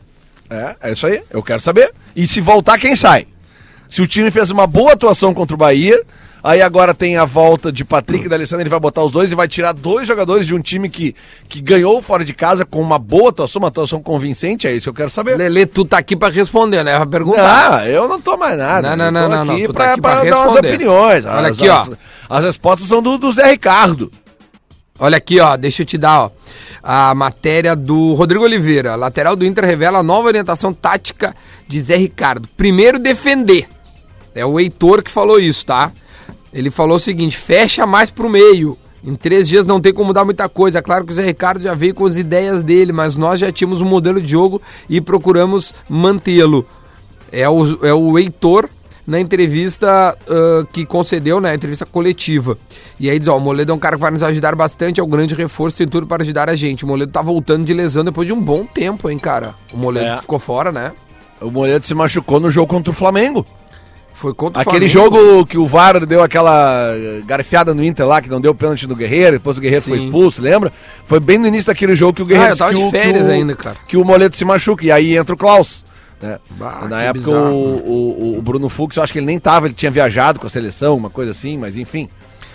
É, 0.50 0.76
é 0.82 0.92
isso 0.92 1.06
aí. 1.06 1.22
Eu 1.30 1.42
quero 1.42 1.62
saber. 1.62 1.90
E 2.14 2.28
se 2.28 2.38
voltar, 2.42 2.78
quem 2.78 2.94
sai? 2.94 3.26
Se 3.88 4.02
o 4.02 4.06
time 4.06 4.30
fez 4.30 4.50
uma 4.50 4.66
boa 4.66 4.92
atuação 4.92 5.32
contra 5.32 5.54
o 5.54 5.58
Bahia, 5.58 5.98
aí 6.42 6.60
agora 6.62 6.92
tem 6.94 7.16
a 7.16 7.24
volta 7.24 7.70
de 7.70 7.84
Patrick 7.84 8.26
e 8.26 8.28
D'Alessandro, 8.28 8.62
ele 8.62 8.70
vai 8.70 8.80
botar 8.80 9.02
os 9.02 9.12
dois 9.12 9.30
e 9.30 9.34
vai 9.34 9.46
tirar 9.48 9.72
dois 9.72 10.06
jogadores 10.06 10.46
de 10.46 10.54
um 10.54 10.60
time 10.60 10.88
que, 10.88 11.14
que 11.48 11.60
ganhou 11.60 12.00
fora 12.02 12.24
de 12.24 12.32
casa 12.32 12.64
com 12.64 12.80
uma 12.80 12.98
boa 12.98 13.30
atuação, 13.30 13.60
uma 13.60 13.68
atuação 13.68 14.02
convincente. 14.02 14.66
É 14.66 14.72
isso 14.72 14.84
que 14.84 14.88
eu 14.90 14.94
quero 14.94 15.10
saber. 15.10 15.36
Lele, 15.36 15.66
tu 15.66 15.84
tá 15.84 15.98
aqui 15.98 16.16
pra 16.16 16.28
responder, 16.30 16.82
né? 16.82 16.96
Pra 16.96 17.06
perguntar. 17.06 17.74
Ah, 17.78 17.88
eu 17.88 18.08
não 18.08 18.20
tô 18.20 18.36
mais 18.36 18.56
nada. 18.58 18.96
Não, 18.96 19.10
não, 19.10 19.10
não, 19.12 19.28
não, 19.28 19.44
não, 19.44 19.60
tu 19.62 19.72
tá 19.72 19.84
pra, 19.84 19.92
aqui 19.92 20.00
pra 20.00 20.10
pra 20.16 20.24
dar 20.30 20.36
umas 20.38 20.46
responder. 20.54 20.68
opiniões. 20.74 21.24
Olha 21.24 21.48
As- 21.48 21.58
aqui, 21.58 21.68
ó. 21.68 21.80
As, 21.82 21.90
as 22.30 22.44
respostas 22.44 22.88
são 22.88 23.02
do, 23.02 23.16
do 23.18 23.32
Zé 23.32 23.50
Ricardo. 23.50 24.10
Olha 24.98 25.16
aqui, 25.16 25.40
ó, 25.40 25.56
deixa 25.56 25.82
eu 25.82 25.86
te 25.86 25.98
dar, 25.98 26.20
ó. 26.24 26.30
A 26.82 27.14
matéria 27.14 27.74
do 27.74 28.14
Rodrigo 28.14 28.44
Oliveira, 28.44 28.94
lateral 28.94 29.34
do 29.34 29.44
Inter 29.46 29.64
revela 29.64 29.98
a 29.98 30.02
nova 30.02 30.28
orientação 30.28 30.72
tática 30.72 31.34
de 31.66 31.80
Zé 31.80 31.96
Ricardo. 31.96 32.48
Primeiro 32.56 32.98
defender. 32.98 33.68
É 34.34 34.44
o 34.46 34.58
Heitor 34.60 35.02
que 35.02 35.10
falou 35.10 35.38
isso, 35.38 35.64
tá? 35.66 35.92
Ele 36.52 36.70
falou 36.70 36.96
o 36.96 37.00
seguinte: 37.00 37.36
fecha 37.36 37.86
mais 37.86 38.10
pro 38.10 38.28
meio. 38.30 38.76
Em 39.04 39.16
três 39.16 39.48
dias 39.48 39.66
não 39.66 39.80
tem 39.80 39.92
como 39.92 40.08
mudar 40.08 40.24
muita 40.24 40.48
coisa. 40.48 40.78
É 40.78 40.82
claro 40.82 41.04
que 41.04 41.10
o 41.12 41.14
Zé 41.14 41.24
Ricardo 41.24 41.60
já 41.60 41.74
veio 41.74 41.92
com 41.94 42.06
as 42.06 42.16
ideias 42.16 42.62
dele, 42.62 42.92
mas 42.92 43.16
nós 43.16 43.40
já 43.40 43.50
tínhamos 43.50 43.80
um 43.80 43.84
modelo 43.84 44.20
de 44.20 44.28
jogo 44.30 44.62
e 44.88 45.00
procuramos 45.00 45.74
mantê-lo. 45.88 46.64
É 47.32 47.48
o, 47.48 47.84
é 47.84 47.92
o 47.92 48.16
Heitor 48.16 48.68
na 49.04 49.18
entrevista 49.18 50.16
ah, 50.28 50.66
que 50.72 50.86
concedeu, 50.86 51.40
né, 51.40 51.52
entrevista 51.52 51.84
coletiva. 51.84 52.56
E 53.00 53.10
aí 53.10 53.18
diz, 53.18 53.26
ó, 53.26 53.36
o 53.36 53.40
Moledo 53.40 53.72
é 53.72 53.74
um 53.74 53.78
cara 53.78 53.96
que 53.96 54.02
vai 54.02 54.12
nos 54.12 54.22
ajudar 54.22 54.54
bastante, 54.54 55.00
é 55.00 55.02
um 55.02 55.08
grande 55.08 55.34
reforço, 55.34 55.78
tem 55.78 55.88
tudo 55.88 56.06
para 56.06 56.22
ajudar 56.22 56.48
a 56.48 56.54
gente. 56.54 56.84
O 56.84 56.86
Moledo 56.86 57.10
tá 57.10 57.22
voltando 57.22 57.64
de 57.64 57.74
lesão 57.74 58.04
depois 58.04 58.28
de 58.28 58.32
um 58.32 58.40
bom 58.40 58.64
tempo, 58.64 59.10
hein, 59.10 59.18
cara. 59.18 59.54
O 59.72 59.76
Moledo 59.76 60.06
É. 60.06 60.18
ficou 60.18 60.38
fora, 60.38 60.70
né? 60.70 60.92
O 61.40 61.50
Moledo 61.50 61.84
se 61.84 61.92
machucou 61.94 62.38
no 62.38 62.48
jogo 62.50 62.68
contra 62.68 62.92
o 62.92 62.94
Flamengo. 62.94 63.44
Foi 64.12 64.34
contra 64.34 64.58
o 64.58 64.62
Aquele 64.62 64.88
Flamengo. 64.88 65.16
jogo 65.16 65.46
que 65.46 65.56
o 65.58 65.66
VAR 65.66 66.04
deu 66.06 66.22
aquela 66.22 66.92
eh, 66.94 67.22
garfiada 67.26 67.74
no 67.74 67.82
Inter 67.82 68.06
lá, 68.06 68.20
que 68.20 68.28
não 68.30 68.40
deu 68.40 68.54
pênalti 68.54 68.86
no 68.86 68.94
Guerreiro, 68.94 69.32
depois 69.32 69.56
o 69.56 69.60
Guerreiro 69.60 69.84
foi 69.84 69.98
Sim. 69.98 70.04
expulso, 70.04 70.40
lembra? 70.42 70.72
Foi 71.06 71.18
bem 71.18 71.38
no 71.38 71.46
início 71.46 71.66
daquele 71.66 71.96
jogo 71.96 72.12
que 72.14 72.22
o 72.22 72.26
Guerreiro 72.26 72.50
Ah, 72.50 72.54
eu 72.54 72.56
tava 72.58 72.74
que 72.74 72.84
de 72.84 72.90
férias 72.90 73.26
o- 73.26 73.30
ainda, 73.30 73.54
cara. 73.56 73.76
Que 73.88 73.96
o 73.96 74.04
Moledo 74.04 74.36
se 74.36 74.44
machuca, 74.44 74.84
e 74.84 74.90
aí 74.92 75.16
entra 75.16 75.34
o 75.34 75.38
Klaus. 75.38 75.84
né? 76.20 76.38
Bah, 76.50 76.86
Na 76.88 77.02
época 77.02 77.24
bizarro. 77.26 77.52
o, 77.54 78.34
o, 78.34 78.38
o 78.38 78.42
Bruno 78.42 78.68
Fux, 78.68 78.96
eu 78.96 79.02
acho 79.02 79.12
que 79.12 79.18
ele 79.18 79.26
nem 79.26 79.38
tava, 79.40 79.66
ele 79.66 79.74
tinha 79.74 79.90
viajado 79.90 80.38
com 80.38 80.46
a 80.46 80.50
seleção, 80.50 80.96
uma 80.96 81.10
coisa 81.10 81.30
assim, 81.32 81.56
mas 81.58 81.76
enfim. 81.76 82.08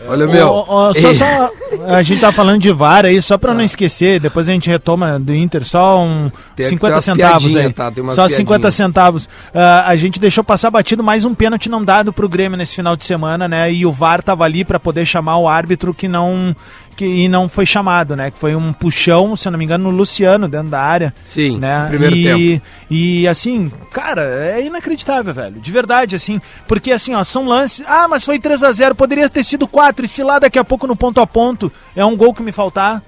Olha, 0.08 0.28
meu. 0.28 0.48
Ô, 0.50 0.90
ô, 0.90 0.94
só, 0.94 1.14
só- 1.14 1.50
a 1.88 2.02
gente 2.04 2.22
tá 2.22 2.32
falando 2.32 2.62
de 2.62 2.72
VAR 2.72 3.06
aí, 3.06 3.22
só 3.22 3.38
pra 3.38 3.54
não 3.54 3.64
esquecer, 3.64 4.20
depois 4.20 4.48
a 4.48 4.52
gente 4.52 4.70
retoma 4.70 5.20
do 5.20 5.34
Inter, 5.34 5.64
só 5.66 6.00
um 6.04 6.32
Tem- 6.56 6.68
50 6.70 6.80
tem 6.88 6.96
umas 6.96 7.04
centavos 7.06 7.56
aí. 7.56 7.74
tá? 7.74 7.86
Só 7.86 7.92
piadinha. 8.22 8.30
50 8.30 8.72
centavos. 8.72 9.30
Ah, 9.54 9.86
a 9.88 9.96
gente 9.96 10.20
deixou 10.20 10.44
passar 10.44 10.70
batido 10.70 11.04
mais 11.04 11.26
um 11.26 11.34
pênalti 11.34 11.68
não 11.70 11.84
dado 11.84 12.14
pro 12.14 12.30
Grêmio 12.30 12.58
nesse 12.58 12.76
final 12.76 12.96
de 12.96 13.06
semana, 13.06 13.48
né? 13.48 13.72
E 13.72 13.86
o 13.86 13.92
VAR 13.92 14.22
tava 14.22 14.44
ali 14.44 14.64
pra 14.64 14.80
poder 14.80 15.06
chamar 15.06 15.38
o 15.38 15.48
árbitro 15.50 15.94
que 15.94 16.08
não 16.08 16.56
que 16.98 17.06
e 17.06 17.30
não 17.30 17.48
foi 17.48 17.66
chamado, 17.66 18.16
né? 18.16 18.32
Que 18.32 18.38
foi 18.38 18.56
um 18.56 18.74
puxão, 18.74 19.36
se 19.36 19.48
eu 19.48 19.52
não 19.52 19.60
me 19.60 19.64
engano, 19.64 19.90
no 19.90 19.96
Luciano 19.96 20.48
dentro 20.48 20.70
da 20.70 20.82
área. 20.82 21.14
Sim, 21.24 21.58
né? 21.58 21.84
no 21.84 21.88
primeiro 21.88 22.16
e, 22.16 22.24
tempo. 22.24 22.66
E 22.90 23.28
assim, 23.28 23.72
cara, 23.92 24.24
é 24.24 24.66
inacreditável, 24.66 25.34
velho. 25.34 25.60
De 25.60 25.72
verdade, 25.72 26.16
assim. 26.16 26.42
Porque 26.68 26.92
assim, 26.92 27.14
ó, 27.14 27.24
são 27.24 27.46
lances. 27.46 27.86
Ah, 27.88 28.08
mas 28.10 28.26
foi 28.26 28.40
3 28.40 28.64
a 28.64 28.72
0 28.72 28.96
poderia 28.96 29.30
ter 29.30 29.44
sido 29.44 29.68
4 29.68 30.06
E 30.06 30.08
se 30.10 30.24
lá 30.24 30.40
daqui 30.40 30.58
a 30.60 30.64
pouco 30.64 30.88
no 30.88 30.96
ponto 30.96 31.22
a 31.22 31.28
ponto 31.28 31.72
é 31.96 32.04
um 32.04 32.18
gol 32.18 32.34
que 32.34 32.42
me 32.42 32.52
faltar. 32.52 33.02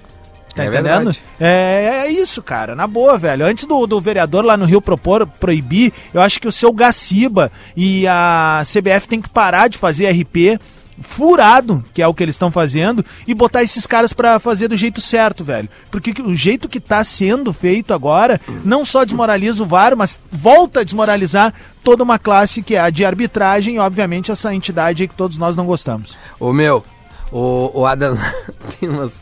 Tá 0.54 0.64
É 0.64 0.66
entendendo? 0.66 1.12
verdade. 1.12 1.22
É, 1.38 2.04
é 2.06 2.10
isso, 2.10 2.42
cara. 2.42 2.74
Na 2.74 2.86
boa, 2.86 3.16
velho. 3.18 3.46
Antes 3.46 3.64
do, 3.64 3.86
do 3.86 4.00
vereador 4.00 4.44
lá 4.44 4.56
no 4.56 4.64
Rio 4.64 4.80
propor 4.80 5.26
proibir, 5.26 5.92
eu 6.12 6.20
acho 6.20 6.40
que 6.40 6.48
o 6.48 6.52
seu 6.52 6.72
Gaciba 6.72 7.52
e 7.76 8.06
a 8.06 8.62
CBF 8.64 9.06
tem 9.08 9.20
que 9.20 9.28
parar 9.28 9.68
de 9.68 9.78
fazer 9.78 10.10
RP 10.10 10.60
furado, 11.00 11.84
que 11.94 12.02
é 12.02 12.06
o 12.06 12.14
que 12.14 12.22
eles 12.22 12.34
estão 12.34 12.50
fazendo, 12.50 13.04
e 13.26 13.34
botar 13.34 13.62
esses 13.62 13.86
caras 13.86 14.12
pra 14.12 14.38
fazer 14.38 14.68
do 14.68 14.76
jeito 14.76 15.00
certo, 15.00 15.42
velho. 15.44 15.68
Porque 15.90 16.12
que- 16.12 16.22
o 16.22 16.34
jeito 16.34 16.68
que 16.68 16.80
tá 16.80 17.02
sendo 17.04 17.52
feito 17.52 17.92
agora, 17.92 18.40
não 18.64 18.84
só 18.84 19.04
desmoraliza 19.04 19.62
o 19.62 19.66
VAR, 19.66 19.96
mas 19.96 20.18
volta 20.30 20.80
a 20.80 20.84
desmoralizar 20.84 21.52
toda 21.82 22.02
uma 22.04 22.18
classe 22.18 22.62
que 22.62 22.74
é 22.74 22.80
a 22.80 22.90
de 22.90 23.04
arbitragem 23.04 23.76
e, 23.76 23.78
obviamente, 23.78 24.30
essa 24.30 24.54
entidade 24.54 25.02
aí 25.02 25.08
que 25.08 25.14
todos 25.14 25.36
nós 25.38 25.56
não 25.56 25.66
gostamos. 25.66 26.16
Ô 26.38 26.52
meu, 26.52 26.84
o, 27.32 27.80
o 27.80 27.86
Adam, 27.86 28.14
tem 28.78 28.88
umas, 28.88 29.12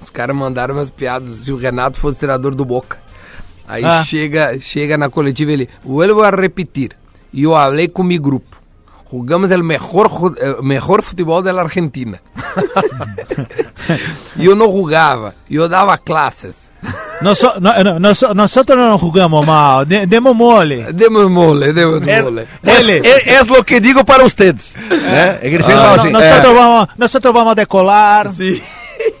os 0.00 0.10
caras 0.10 0.34
mandaram 0.36 0.74
umas 0.74 0.90
piadas 0.90 1.38
se 1.40 1.52
o 1.52 1.56
Renato 1.56 1.98
fosse 1.98 2.18
treinador 2.18 2.54
do 2.54 2.64
Boca. 2.64 2.98
Aí 3.66 3.84
Ah. 3.84 4.04
chega, 4.04 4.58
chega 4.60 4.96
na 4.98 5.08
coletiva 5.08 5.52
ele, 5.52 5.68
vuelvo 5.84 6.22
a 6.22 6.30
repetir, 6.30 6.90
eu 7.32 7.52
falei 7.52 7.88
com 7.88 8.02
mi 8.02 8.18
grupo, 8.18 8.60
jugamos 9.12 9.50
el 9.50 9.62
mejor, 9.62 10.08
ju- 10.08 10.34
eh, 10.40 10.56
mejor 10.62 11.02
futebol 11.02 11.42
da 11.42 11.52
Argentina. 11.60 12.18
E 14.38 14.46
eu 14.46 14.54
não 14.54 14.70
jugava, 14.72 15.34
eu 15.50 15.68
dava 15.68 15.98
classes. 15.98 16.70
Noso- 17.20 17.52
no- 17.60 17.98
noso- 18.00 18.32
nosotros 18.34 18.78
no 18.78 18.98
jugamos 18.98 19.44
mal, 19.46 19.84
de- 19.84 20.06
demos 20.06 20.34
mole. 20.34 20.92
Demos 20.92 21.30
mole, 21.30 21.72
demos 21.72 22.06
É, 22.06 22.22
mole. 22.22 22.46
Ele. 22.64 23.06
é, 23.06 23.34
é 23.34 23.42
lo 23.42 23.62
que 23.64 23.80
digo 23.80 24.04
para 24.04 24.24
ustedes. 24.24 24.74
Né? 24.88 25.38
É 25.42 25.50
que 25.50 25.58
no- 25.58 25.64
assim, 25.94 26.10
nosotros, 26.10 26.52
vamos, 26.54 26.86
nosotros 26.96 27.32
vamos 27.34 27.54
decolar. 27.54 28.32
Sim. 28.32 28.60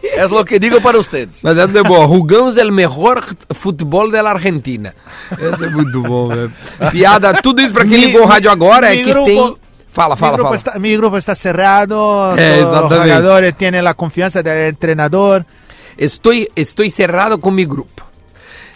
é, 0.04 0.18
é 0.20 0.26
lo 0.26 0.44
que 0.44 0.58
digo 0.58 0.80
para 0.80 0.98
ustedes. 0.98 1.40
Mas 1.42 1.58
é 1.58 1.82
boa. 1.82 2.06
Jugamos 2.06 2.56
o 2.56 2.72
melhor 2.72 3.22
futebol 3.52 4.10
da 4.10 4.22
Argentina. 4.28 4.94
É 5.38 5.66
muito 5.68 6.00
bom, 6.02 6.28
velho. 6.28 6.52
Piada, 6.90 7.34
tudo 7.42 7.60
isso 7.60 7.72
pra 7.72 7.84
quem 7.84 7.98
ligou 7.98 8.22
o 8.22 8.26
rádio 8.26 8.50
agora 8.50 8.92
é 8.94 8.96
que 9.02 9.12
tem... 9.12 9.56
Fala, 9.92 10.14
mi, 10.14 10.20
fala, 10.20 10.32
grupo 10.38 10.48
fala. 10.48 10.56
está, 10.56 10.78
mi 10.78 10.96
grupo 10.96 11.18
está 11.18 11.34
cerrado, 11.34 12.34
É, 12.36 12.62
los 12.62 12.88
jugadores 12.88 13.54
tienen 13.58 13.84
la 13.84 13.92
confianza 13.92 14.42
del 14.42 14.68
entrenador. 14.68 15.44
Estou, 15.98 16.32
estou 16.56 16.88
cerrado 16.90 17.38
com 17.38 17.50
meu 17.50 17.68
grupo. 17.68 18.02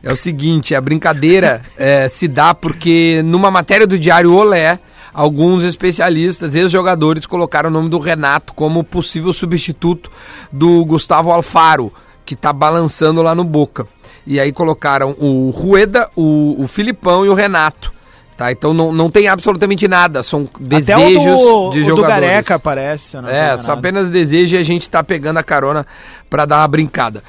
É 0.02 0.12
o 0.12 0.16
seguinte, 0.16 0.74
a 0.74 0.80
brincadeira 0.80 1.62
é, 1.78 2.08
se 2.12 2.28
dá 2.28 2.54
porque 2.54 3.22
numa 3.24 3.50
matéria 3.50 3.86
do 3.86 3.98
Diário 3.98 4.34
Olé, 4.34 4.78
alguns 5.14 5.64
especialistas, 5.64 6.54
ex-jogadores, 6.54 7.24
colocaram 7.24 7.70
o 7.70 7.72
nome 7.72 7.88
do 7.88 7.98
Renato 7.98 8.52
como 8.52 8.84
possível 8.84 9.32
substituto 9.32 10.10
do 10.52 10.84
Gustavo 10.84 11.32
Alfaro, 11.32 11.90
que 12.26 12.34
está 12.34 12.52
balançando 12.52 13.22
lá 13.22 13.34
no 13.34 13.42
Boca. 13.42 13.86
E 14.26 14.38
aí 14.38 14.52
colocaram 14.52 15.16
o 15.18 15.48
Rueda, 15.48 16.10
o, 16.14 16.60
o 16.60 16.66
Filipão 16.66 17.24
e 17.24 17.30
o 17.30 17.34
Renato. 17.34 17.95
Tá, 18.36 18.52
então 18.52 18.74
não, 18.74 18.92
não 18.92 19.10
tem 19.10 19.28
absolutamente 19.28 19.88
nada, 19.88 20.22
são 20.22 20.46
desejos 20.60 20.90
Até 20.90 20.96
o 20.96 21.20
do, 21.20 21.72
de 21.72 21.80
o 21.80 21.82
do 21.82 21.84
jogadores. 21.84 22.20
Gareca 22.28 22.54
aparece. 22.56 23.04
se 23.08 23.16
eu 23.16 23.22
não 23.22 23.28
É, 23.30 23.56
só 23.56 23.72
apenas 23.72 24.10
desejo 24.10 24.56
e 24.56 24.58
a 24.58 24.62
gente 24.62 24.90
tá 24.90 25.02
pegando 25.02 25.38
a 25.38 25.42
carona 25.42 25.86
pra 26.28 26.44
dar 26.44 26.58
uma 26.58 26.68
brincada. 26.68 27.22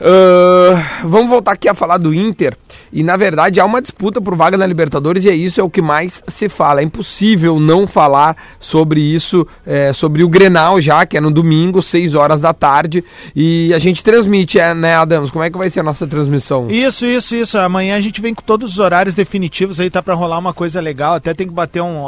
Ah, 0.00 1.00
vamos 1.04 1.28
voltar 1.28 1.52
aqui 1.52 1.68
a 1.68 1.74
falar 1.74 1.98
do 1.98 2.14
Inter. 2.14 2.56
E 2.92 3.02
na 3.02 3.16
verdade 3.16 3.60
há 3.60 3.64
uma 3.64 3.82
disputa 3.82 4.20
por 4.20 4.36
vaga 4.36 4.56
na 4.56 4.66
Libertadores 4.66 5.24
e 5.24 5.28
é 5.28 5.34
isso 5.34 5.60
é 5.60 5.64
o 5.64 5.70
que 5.70 5.82
mais 5.82 6.22
se 6.28 6.48
fala. 6.48 6.80
É 6.80 6.84
impossível 6.84 7.58
não 7.58 7.86
falar 7.86 8.36
sobre 8.58 9.00
isso, 9.00 9.46
é, 9.66 9.92
sobre 9.92 10.22
o 10.22 10.28
Grenal 10.28 10.80
já, 10.80 11.04
que 11.06 11.16
é 11.16 11.20
no 11.20 11.30
domingo, 11.30 11.82
6 11.82 12.14
horas 12.14 12.40
da 12.40 12.52
tarde. 12.52 13.04
E 13.34 13.72
a 13.74 13.78
gente 13.78 14.02
transmite, 14.02 14.58
é, 14.58 14.74
né, 14.74 14.94
Adams? 14.94 15.30
Como 15.30 15.44
é 15.44 15.50
que 15.50 15.58
vai 15.58 15.70
ser 15.70 15.80
a 15.80 15.82
nossa 15.82 16.06
transmissão? 16.06 16.70
Isso, 16.70 17.06
isso, 17.06 17.34
isso. 17.34 17.58
Amanhã 17.58 17.96
a 17.96 18.00
gente 18.00 18.20
vem 18.20 18.34
com 18.34 18.42
todos 18.42 18.72
os 18.72 18.78
horários 18.78 19.14
definitivos 19.14 19.80
aí, 19.80 19.90
tá 19.90 20.02
pra 20.02 20.14
rolar 20.14 20.38
uma 20.38 20.54
coisa 20.54 20.80
legal. 20.80 21.14
Até 21.14 21.34
tem 21.34 21.46
que 21.46 21.54
bater 21.54 21.82
um, 21.82 22.06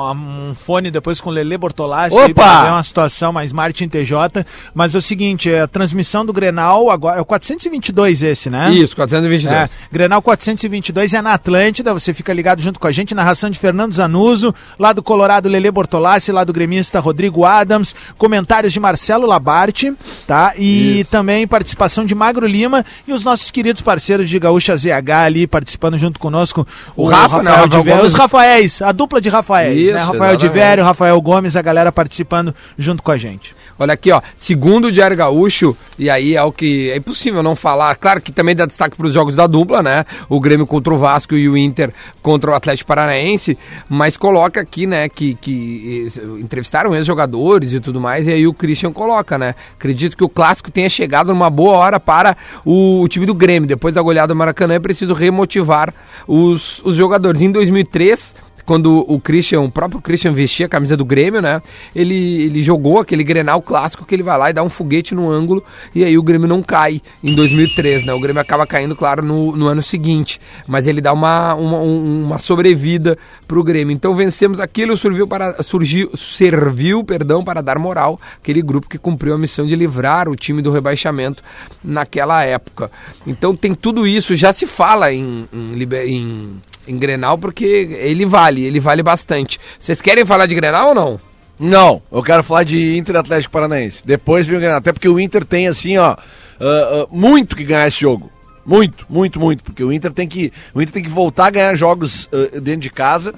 um 0.51 0.55
fone 0.55 0.91
depois 0.91 1.21
com 1.21 1.31
o 1.31 1.33
Lele 1.33 1.59
Bortolassi 1.59 2.17
aí 2.17 2.31
Opa! 2.31 2.35
pra 2.35 2.63
ver 2.65 2.71
uma 2.71 2.83
situação 2.83 3.33
mais 3.33 3.53
Martin 3.53 3.89
TJ. 3.89 4.45
Mas 4.75 4.95
é 4.95 4.99
o 4.99 5.03
seguinte, 5.03 5.51
é 5.51 5.63
a 5.63 5.69
transmissão 5.69 6.25
do 6.25 6.33
Grenal 6.33 6.91
agora. 6.91 7.19
É 7.19 7.21
o 7.21 7.25
422 7.25 8.23
esse, 8.23 8.51
né? 8.51 8.71
Isso, 8.71 8.95
422. 8.95 9.55
É, 9.55 9.69
Grenal 9.91 10.23
422 10.23 10.68
é 11.15 11.23
na 11.23 11.33
Atlântida, 11.33 11.95
você 11.95 12.13
fica 12.13 12.33
ligado 12.33 12.61
junto 12.61 12.79
com 12.79 12.87
a 12.87 12.93
gente, 12.93 13.15
narração 13.15 13.49
de 13.49 13.59
Fernando 13.59 13.93
Zanuso, 13.93 14.55
lá 14.79 14.93
do 14.93 15.03
Colorado 15.03 15.49
Lele 15.49 15.71
Bortolassi, 15.71 16.33
lá 16.33 16.45
do 16.45 16.53
gremista 16.53 17.01
Rodrigo 17.01 17.45
Adams, 17.45 17.95
comentários 18.17 18.73
de 18.73 18.81
Marcelo 18.81 19.27
Labarte, 19.27 19.93
tá? 20.27 20.53
E 20.59 21.07
também 21.11 21.47
participação 21.47 22.05
de 22.05 22.15
Magro 22.15 22.47
Lima 22.47 22.85
e 23.07 23.13
os 23.13 23.25
nossos 23.25 23.51
queridos 23.51 23.81
parceiros 23.81 24.29
de 24.29 24.39
Gaúcha 24.39 24.77
ZH 24.77 25.11
ali 25.25 25.47
participando 25.47 25.97
junto 25.99 26.19
conosco. 26.19 26.67
O 26.97 27.07
Rafa, 27.07 27.43
né? 27.43 27.51
O 27.51 27.55
Rafael 27.55 27.69
de 27.69 27.77
Vério, 27.77 27.97
Gomes. 27.99 28.13
os 28.13 28.19
Rafaéis, 28.19 28.83
a 28.83 28.93
dupla 28.93 29.21
de 29.21 29.29
Rafaéis, 29.29 29.79
Isso, 29.79 29.93
né? 29.93 30.01
Rafael. 30.01 30.39
Vério, 30.49 30.85
Rafael 30.85 31.21
Gomes, 31.21 31.57
a 31.57 31.63
galera 31.63 31.93
participando 31.93 32.55
junto 32.77 33.03
com 33.03 33.11
a 33.11 33.17
gente. 33.17 33.55
Olha 33.79 33.95
aqui, 33.95 34.11
ó. 34.11 34.21
Segundo 34.37 34.87
o 34.87 34.93
Diário 34.93 35.17
Gaúcho, 35.17 35.77
e 35.97 36.11
aí 36.11 36.35
é 36.35 36.43
o 36.43 36.51
que 36.51 36.91
é 36.91 36.97
impossível 36.97 37.43
não 37.45 37.55
falar. 37.55 37.95
Claro 37.95 38.21
que 38.21 38.33
também 38.33 38.55
dá 38.55 38.67
destaque 38.67 38.97
para 38.97 39.07
os 39.07 39.15
jogos 39.15 39.37
da 39.37 39.47
dupla, 39.47 39.83
né? 39.83 40.05
O 40.29 40.41
Grêmio 40.41 40.58
contra 40.67 40.93
o 40.93 40.99
Vasco 40.99 41.35
e 41.35 41.49
o 41.49 41.57
Inter 41.57 41.93
contra 42.23 42.51
o 42.51 42.55
Atlético 42.55 42.89
Paranaense. 42.89 43.57
Mas 43.89 44.17
coloca 44.17 44.61
aqui, 44.61 44.87
né, 44.87 45.09
que, 45.09 45.35
que 45.35 46.09
eh, 46.17 46.41
entrevistaram 46.41 46.95
ex-jogadores 46.95 47.73
e 47.73 47.81
tudo 47.81 48.01
mais. 48.01 48.27
E 48.27 48.33
aí 48.33 48.47
o 48.47 48.53
Christian 48.53 48.93
coloca, 48.93 49.39
né? 49.39 49.55
Acredito 49.75 50.17
que 50.17 50.25
o 50.25 50.29
clássico 50.29 50.71
tenha 50.71 50.89
chegado 50.89 51.29
numa 51.29 51.51
boa 51.51 51.77
hora 51.77 52.01
para 52.01 52.37
o, 52.65 53.03
o 53.03 53.09
time 53.09 53.27
do 53.27 53.35
Grêmio. 53.35 53.69
Depois 53.69 53.95
da 53.95 54.03
goleada 54.03 54.29
do 54.29 54.37
Maracanã, 54.37 54.75
é 54.75 54.81
preciso 54.81 55.15
remotivar 55.15 55.95
os, 56.27 56.83
os 56.85 56.97
jogadores. 56.97 57.43
Em 57.43 57.51
2003 57.51 58.35
quando 58.69 59.03
o 59.11 59.19
Christian, 59.19 59.63
o 59.63 59.71
próprio 59.71 59.99
Christian 59.99 60.31
vestia 60.35 60.67
a 60.67 60.69
camisa 60.69 60.95
do 60.95 61.03
Grêmio, 61.03 61.41
né? 61.41 61.63
Ele, 61.97 62.43
ele 62.43 62.63
jogou 62.63 63.01
aquele 63.01 63.25
Grenal 63.25 63.63
clássico 63.63 64.05
que 64.05 64.15
ele 64.15 64.23
vai 64.23 64.37
lá 64.37 64.51
e 64.51 64.53
dá 64.53 64.63
um 64.63 64.69
foguete 64.69 65.15
no 65.15 65.31
ângulo 65.31 65.65
e 65.95 66.05
aí 66.05 66.19
o 66.19 66.23
Grêmio 66.23 66.47
não 66.47 66.63
cai 66.63 67.01
em 67.25 67.35
2003, 67.35 68.05
né? 68.05 68.13
O 68.13 68.21
Grêmio 68.21 68.43
acaba 68.43 68.67
caindo, 68.67 68.95
claro, 68.95 69.25
no, 69.25 69.57
no 69.57 69.69
ano 69.69 69.81
seguinte, 69.81 70.39
mas 70.67 70.87
ele 70.87 71.01
dá 71.01 71.15
uma, 71.15 71.55
uma, 71.55 71.79
um- 71.79 72.25
uma 72.25 72.39
sobrevida 72.39 73.17
pro 73.47 73.65
Grêmio. 73.65 73.95
Então 73.95 74.15
vencemos 74.15 74.61
aquilo, 74.61 74.99
serviu 74.99 75.27
para 75.27 75.63
surgiu, 75.63 76.15
serviu, 76.15 77.03
perdão, 77.03 77.43
para 77.43 77.63
dar 77.63 77.79
moral 77.79 78.21
aquele 78.37 78.61
grupo 78.61 78.87
que 78.87 78.99
cumpriu 78.99 79.33
a 79.35 79.39
missão 79.39 79.67
de 79.67 79.75
livrar 79.75 80.29
o 80.29 80.37
time 80.37 80.61
do 80.61 80.71
rebaixamento 80.71 81.43
naquela 81.83 82.45
época. 82.45 82.91
Então 83.27 83.57
tem 83.57 83.75
tudo 83.75 84.07
isso, 84.07 84.37
já 84.37 84.53
se 84.53 84.67
fala 84.67 85.11
em, 85.11 85.49
em, 85.51 85.89
em 86.07 86.61
em 86.89 86.99
Grenal 86.99 87.39
porque 87.39 87.65
ele 87.65 88.25
vale, 88.25 88.65
ele 88.65 88.81
vale 88.81 89.03
bastante. 89.03 89.59
Vocês 89.79 90.01
querem 90.01 90.25
falar 90.25 90.47
de 90.47 90.55
Grenal 90.55 90.89
ou 90.89 90.95
não? 90.95 91.21
Não, 91.59 92.01
eu 92.13 92.23
quero 92.23 92.45
falar 92.45 92.63
de 92.63 92.97
Inter 92.97 93.17
Atlético 93.17 93.53
Paranaense. 93.53 94.03
Depois 94.05 94.47
vem 94.47 94.57
o 94.57 94.61
Grenal. 94.61 94.79
Até 94.79 94.93
porque 94.93 95.09
o 95.09 95.19
Inter 95.19 95.45
tem, 95.45 95.67
assim, 95.67 95.99
ó, 95.99 96.13
ah, 96.13 96.17
ah, 96.61 97.07
muito 97.11 97.57
que 97.57 97.65
ganhar 97.65 97.89
esse 97.89 98.01
jogo. 98.01 98.31
Muito, 98.65 99.07
muito, 99.09 99.41
muito. 99.41 99.65
Porque 99.65 99.83
o 99.83 99.93
Inter 99.93 100.13
tem 100.13 100.29
que, 100.29 100.53
o 100.73 100.81
Inter 100.81 100.93
tem 100.93 101.03
que 101.03 101.09
voltar 101.09 101.47
a 101.47 101.51
ganhar 101.51 101.75
jogos 101.75 102.29
ah, 102.33 102.61
dentro 102.61 102.83
de 102.83 102.91
casa. 102.91 103.35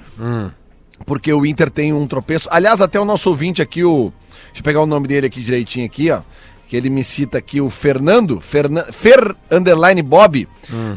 Porque 1.05 1.33
o 1.33 1.45
Inter 1.45 1.71
tem 1.71 1.91
um 1.93 2.05
tropeço. 2.05 2.47
Aliás, 2.51 2.79
até 2.79 2.99
o 2.99 3.05
nosso 3.05 3.29
ouvinte 3.29 3.61
aqui, 3.61 3.83
o. 3.83 4.13
Deixa 4.47 4.59
eu 4.59 4.63
pegar 4.63 4.81
o 4.81 4.85
nome 4.85 5.07
dele 5.07 5.27
aqui 5.27 5.41
direitinho 5.41 5.85
aqui, 5.85 6.11
ó. 6.11 6.21
Que 6.71 6.77
ele 6.77 6.89
me 6.89 7.03
cita 7.03 7.37
aqui, 7.37 7.59
o 7.59 7.69
Fernando, 7.69 8.39
Fernan, 8.39 8.85
Fer 8.93 9.35
Underline 9.51 10.01
Bob, 10.01 10.47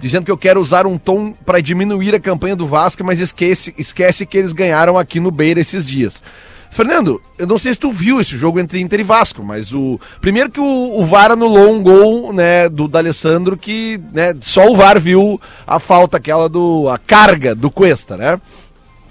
dizendo 0.01 0.25
que 0.25 0.31
eu 0.31 0.39
quero 0.39 0.61
usar 0.61 0.87
um 0.87 0.97
tom 0.97 1.33
para 1.33 1.61
diminuir 1.61 2.15
a 2.15 2.21
campanha 2.21 2.55
do 2.55 2.65
Vasco, 2.65 3.03
mas 3.03 3.19
esquece, 3.19 3.75
esquece 3.77 4.25
que 4.25 4.39
eles 4.39 4.53
ganharam 4.53 4.97
aqui 4.97 5.19
no 5.19 5.33
Beira 5.33 5.59
esses 5.59 5.85
dias. 5.85 6.23
Fernando, 6.71 7.21
eu 7.37 7.45
não 7.45 7.59
sei 7.59 7.75
se 7.75 7.81
tu 7.81 7.91
viu 7.91 8.21
esse 8.21 8.37
jogo 8.37 8.61
entre 8.61 8.79
Inter 8.79 9.01
e 9.01 9.03
Vasco, 9.03 9.43
mas 9.43 9.75
o. 9.75 9.99
Primeiro 10.21 10.49
que 10.49 10.61
o, 10.61 11.01
o 11.01 11.05
VAR 11.05 11.33
anulou 11.33 11.75
um 11.75 11.83
gol, 11.83 12.33
né, 12.33 12.69
do 12.69 12.87
D'Alessandro 12.87 13.57
que, 13.57 14.01
né, 14.13 14.33
só 14.43 14.71
o 14.71 14.77
VAR 14.77 15.01
viu 15.01 15.41
a 15.67 15.81
falta, 15.81 16.19
aquela 16.19 16.49
do. 16.49 16.89
a 16.89 16.99
carga 16.99 17.53
do 17.53 17.69
Cuesta, 17.69 18.17
né? 18.17 18.41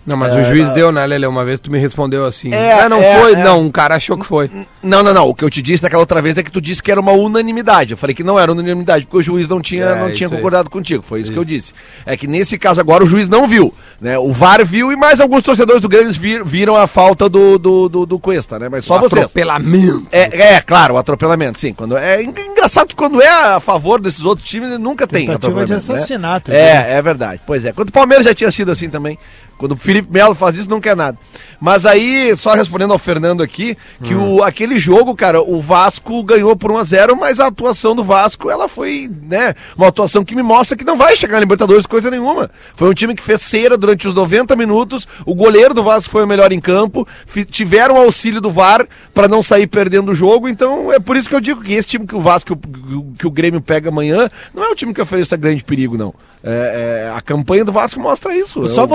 Não, 0.05 0.17
mas 0.17 0.35
o 0.35 0.43
juiz 0.43 0.71
deu, 0.71 0.91
né, 0.91 1.05
Lele? 1.05 1.25
Uma 1.25 1.45
vez 1.45 1.59
tu 1.59 1.71
me 1.71 1.79
respondeu 1.79 2.25
assim. 2.25 2.53
É, 2.53 2.81
ah, 2.81 2.89
não 2.89 3.01
é, 3.01 3.19
foi? 3.19 3.33
é. 3.33 3.43
Não, 3.43 3.61
um 3.61 3.71
cara 3.71 3.95
achou 3.95 4.17
que 4.17 4.25
foi. 4.25 4.49
Não, 4.81 5.01
não, 5.01 5.13
não. 5.13 5.29
O 5.29 5.33
que 5.33 5.43
eu 5.45 5.49
te 5.49 5.61
disse 5.61 5.81
naquela 5.81 6.01
outra 6.01 6.21
vez 6.21 6.37
é 6.37 6.43
que 6.43 6.51
tu 6.51 6.59
disse 6.59 6.83
que 6.83 6.91
era 6.91 6.99
uma 6.99 7.13
unanimidade. 7.13 7.91
Eu 7.91 7.97
falei 7.97 8.13
que 8.13 8.23
não 8.23 8.37
era 8.39 8.51
unanimidade, 8.51 9.05
porque 9.05 9.17
o 9.17 9.21
juiz 9.21 9.47
não 9.47 9.61
tinha, 9.61 9.85
É, 9.85 9.95
não 9.99 10.07
isso 10.07 10.17
tinha 10.17 10.27
aí. 10.29 10.35
concordado 10.35 10.69
contigo. 10.69 11.01
Foi 11.03 11.21
isso, 11.21 11.31
que 11.31 11.37
eu 11.37 11.43
Isso. 11.43 11.51
disse. 11.51 11.73
É 12.05 12.17
que 12.17 12.27
nesse 12.27 12.57
caso 12.57 12.81
agora 12.81 13.03
o 13.03 13.07
juiz 13.07 13.27
não 13.27 13.47
viu. 13.47 13.73
Né? 14.01 14.17
O 14.17 14.33
VAR 14.33 14.65
viu 14.65 14.91
e 14.91 14.95
mais 14.97 15.21
alguns 15.21 15.41
torcedores 15.41 15.81
do 15.81 15.87
Grêmio 15.87 16.11
vir- 16.11 16.43
viram 16.43 16.75
a 16.75 16.85
falta 16.85 17.29
do, 17.29 17.57
do, 17.57 17.87
do, 17.87 18.05
do 18.05 18.19
Cuesta, 18.19 18.59
né? 18.59 18.67
Mas 18.69 18.83
só 18.83 18.99
vocês. 18.99 19.23
Atropelamento. 19.23 20.07
É, 20.11 20.55
é, 20.55 20.61
claro, 20.61 20.95
o 20.95 20.97
atropelamento, 20.97 21.59
sim. 21.59 21.73
Quando, 21.73 21.95
é 21.97 22.21
en- 22.21 22.33
engraçado 22.51 22.87
que 22.87 22.95
quando 22.95 23.21
é 23.21 23.29
a 23.29 23.59
favor 23.61 24.01
desses 24.01 24.25
outros 24.25 24.47
times, 24.49 24.77
nunca 24.77 25.07
tem 25.07 25.25
Tentativa 25.27 25.31
de 25.65 25.73
atropelamento, 25.73 25.91
né? 25.91 25.95
assassinato. 25.97 26.51
É, 26.51 26.97
é 26.97 27.01
verdade. 27.01 27.39
Pois 27.47 27.63
é. 27.63 27.71
Quando 27.71 27.89
o 27.89 27.93
Palmeiras 27.93 28.25
já 28.25 28.33
tinha 28.33 28.51
sido 28.51 28.71
assim 28.71 28.89
também, 28.89 29.17
Quando 29.57 29.73
o 29.73 29.77
Felipe 29.77 30.11
Melo 30.11 30.35
faz 30.35 30.57
isso, 30.57 30.69
não 30.69 30.81
quer 30.81 30.95
nada. 30.95 31.17
Mas 31.61 31.85
aí, 31.85 32.35
só 32.35 32.53
respondendo 32.53 32.91
ao 32.91 32.99
Fernando 32.99 33.41
aqui, 33.41 33.77
que 34.03 34.13
o, 34.13 34.43
aquele 34.43 34.77
jogo, 34.77 35.15
cara, 35.15 35.41
o 35.41 35.61
Vasco 35.61 36.21
ganhou 36.23 36.53
por 36.55 36.71
1 36.71 36.77
a 36.77 36.83
0 36.83 37.15
mas 37.15 37.39
a 37.39 37.47
atuação 37.47 37.95
do 37.95 38.03
Vasco, 38.03 38.49
ela 38.49 38.67
foi, 38.67 39.09
né, 39.21 39.53
uma 39.77 39.87
atuação 39.87 40.25
que 40.25 40.35
me 40.35 40.43
mostra 40.43 40.75
que 40.75 40.83
não 40.83 40.97
vai 40.97 41.15
chegar 41.15 41.33
na 41.35 41.39
Libertadores 41.39 41.85
coisa 41.85 42.11
nenhuma. 42.11 42.49
Foi 42.75 42.89
um 42.89 42.93
time 42.93 43.15
que 43.15 43.23
fez 43.23 43.41
cera 43.41 43.77
durante 43.77 44.05
os 44.07 44.13
90 44.13 44.53
minutos, 44.57 45.07
o 45.25 45.33
goleiro 45.33 45.73
do 45.73 45.83
Vasco 45.83 46.09
foi 46.11 46.23
o 46.25 46.27
melhor 46.27 46.51
em 46.51 46.59
campo, 46.59 47.07
tiveram 47.49 47.95
auxílio 47.95 48.41
do 48.41 48.51
VAR 48.51 48.85
para 49.13 49.29
não 49.29 49.41
sair 49.41 49.67
perdendo 49.67 50.11
o 50.11 50.15
jogo, 50.15 50.49
então 50.49 50.91
é 50.91 50.99
por 50.99 51.15
isso 51.15 51.29
que 51.29 51.35
eu 51.35 51.41
digo 51.41 51.61
que 51.61 51.73
esse 51.73 51.87
time 51.87 52.05
que 52.05 52.15
o 52.15 52.21
Vasco, 52.21 52.47
que 52.57 52.95
o- 52.95 53.13
que 53.19 53.27
o 53.27 53.31
Grêmio 53.31 53.61
pega 53.61 53.87
amanhã, 53.89 54.29
não 54.53 54.63
é 54.65 54.69
um 54.69 54.75
time 54.75 54.93
que 54.93 55.01
ofereça 55.01 55.37
grande 55.37 55.63
perigo, 55.63 55.97
não. 55.97 56.13
É, 56.45 57.05
é, 57.09 57.13
a 57.17 57.21
campanha 57.21 57.63
do 57.63 57.71
Vasco 57.71 58.01
mostra 58.01 58.35
isso. 58.35 58.67
Só 58.67 58.85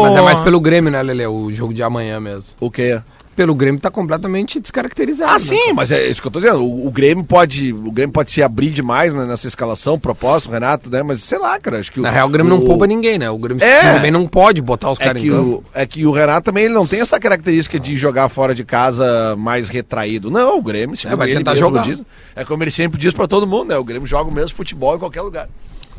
o-. 0.01 0.07
Mas 0.07 0.15
é 0.15 0.21
mais 0.21 0.39
pelo 0.39 0.59
Grêmio, 0.59 0.91
né, 0.91 1.01
Lele? 1.01 1.25
O 1.27 1.51
jogo 1.53 1.73
de 1.73 1.83
amanhã 1.83 2.19
mesmo. 2.19 2.53
O 2.59 2.69
quê? 2.69 3.01
Pelo 3.33 3.55
Grêmio 3.55 3.79
tá 3.79 3.89
completamente 3.89 4.59
descaracterizado. 4.59 5.31
Ah, 5.31 5.39
né? 5.39 5.39
sim, 5.39 5.71
mas 5.73 5.89
é 5.89 6.05
isso 6.05 6.21
que 6.21 6.27
eu 6.27 6.31
tô 6.31 6.39
dizendo. 6.41 6.61
O, 6.61 6.87
o 6.87 6.91
Grêmio 6.91 7.23
pode, 7.23 7.71
o 7.71 7.89
Grêmio 7.89 8.11
pode 8.11 8.29
se 8.29 8.43
abrir 8.43 8.69
demais 8.71 9.15
né, 9.15 9.25
nessa 9.25 9.47
escalação, 9.47 9.97
propósito, 9.97 10.51
Renato, 10.51 10.89
né? 10.91 11.01
Mas 11.01 11.23
sei 11.23 11.39
lá, 11.39 11.57
cara, 11.57 11.79
acho 11.79 11.91
que 11.93 11.99
o- 12.01 12.03
Na 12.03 12.11
real, 12.11 12.27
o 12.27 12.29
Grêmio 12.29 12.49
não 12.49 12.61
o- 12.61 12.65
poupa 12.65 12.85
ninguém, 12.85 13.17
né? 13.17 13.29
O 13.31 13.37
Grêmio 13.37 13.63
É. 13.63 13.93
também 13.93 14.11
não 14.11 14.27
pode 14.27 14.61
botar 14.61 14.91
os 14.91 14.99
É 14.99 15.05
caras 15.05 15.23
em 15.23 15.29
campo. 15.29 15.49
o, 15.49 15.63
é 15.73 15.85
que 15.87 16.05
o 16.05 16.11
Renato 16.11 16.43
também 16.43 16.65
ele 16.65 16.73
não 16.73 16.85
tem 16.85 16.99
essa 16.99 17.17
característica 17.19 17.79
de 17.79 17.95
jogar 17.95 18.27
fora 18.27 18.53
de 18.53 18.65
casa 18.65 19.33
mais 19.37 19.69
retraído. 19.69 20.29
Não, 20.29 20.59
o 20.59 20.61
Grêmio, 20.61 20.97
segundo 20.97 21.13
É, 21.13 21.17
vai 21.17 21.29
ele 21.29 21.37
tentar 21.37 21.55
jogar. 21.55 21.83
diz, 21.83 22.01
é 22.35 22.43
como 22.43 22.61
ele 22.63 22.69
sempre 22.71 22.99
diz 22.99 23.13
pra 23.13 23.27
todo 23.27 23.47
mundo, 23.47 23.69
né? 23.69 23.77
O 23.77 23.83
Grêmio 23.83 24.05
joga 24.07 24.29
o 24.29 24.33
mesmo 24.33 24.55
futebol 24.57 24.97
em 24.97 24.99
qualquer 24.99 25.21
lugar. 25.21 25.47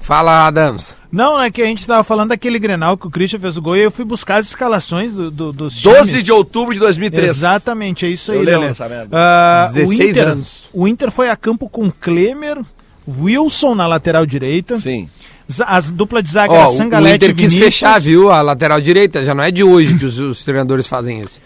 Fala, 0.03 0.47
Adams. 0.47 0.97
Não, 1.11 1.41
é 1.41 1.51
que 1.51 1.63
a 1.63 1.67
gente 1.67 1.87
tava 1.87 2.03
falando 2.03 2.31
daquele 2.31 2.59
Grenal 2.59 2.97
que 2.97 3.07
o 3.07 3.11
Christian 3.11 3.39
fez 3.39 3.57
o 3.57 3.63
gol 3.63 3.77
e 3.77 3.81
eu 3.81 3.91
fui 3.91 4.05
buscar 4.05 4.37
as 4.41 4.47
escalações 4.47 5.13
do, 5.13 5.31
do, 5.31 5.53
dos 5.53 5.81
12 5.81 6.09
times. 6.11 6.25
de 6.25 6.33
outubro 6.33 6.75
de 6.75 6.81
2003. 6.81 7.29
Exatamente, 7.31 8.05
é 8.05 8.09
isso 8.09 8.33
aí, 8.33 8.39
Eu 8.39 8.43
lembro 8.45 8.61
Lelê. 8.61 8.73
dessa 8.73 8.89
merda. 8.89 9.09
Ah, 9.17 9.67
o 9.71 9.75
16 9.75 10.01
Inter, 10.11 10.29
anos. 10.29 10.69
O 10.73 10.89
Inter 10.89 11.11
foi 11.11 11.29
a 11.31 11.37
campo 11.37 11.69
com 11.69 11.91
Klemer, 11.91 12.59
Wilson 13.07 13.75
na 13.75 13.87
lateral 13.87 14.27
direita. 14.27 14.79
Sim. 14.79 15.09
As 15.67 15.91
dupla 15.91 16.23
de 16.23 16.31
zaga 16.31 16.53
Ó, 16.53 16.57
era 16.57 16.69
o- 16.69 16.73
o 16.73 16.77
Sangalete 16.77 17.25
Inter 17.25 17.35
quis 17.37 17.53
Vinícius. 17.53 17.65
fechar, 17.65 18.01
viu? 18.01 18.31
A 18.31 18.41
lateral 18.43 18.81
direita. 18.81 19.23
Já 19.25 19.35
não 19.35 19.45
é 19.45 19.51
de 19.51 19.63
hoje 19.63 19.99
que 19.99 20.07
os, 20.07 20.19
os 20.19 20.43
treinadores 20.45 20.87
fazem 20.89 21.21
isso. 21.21 21.41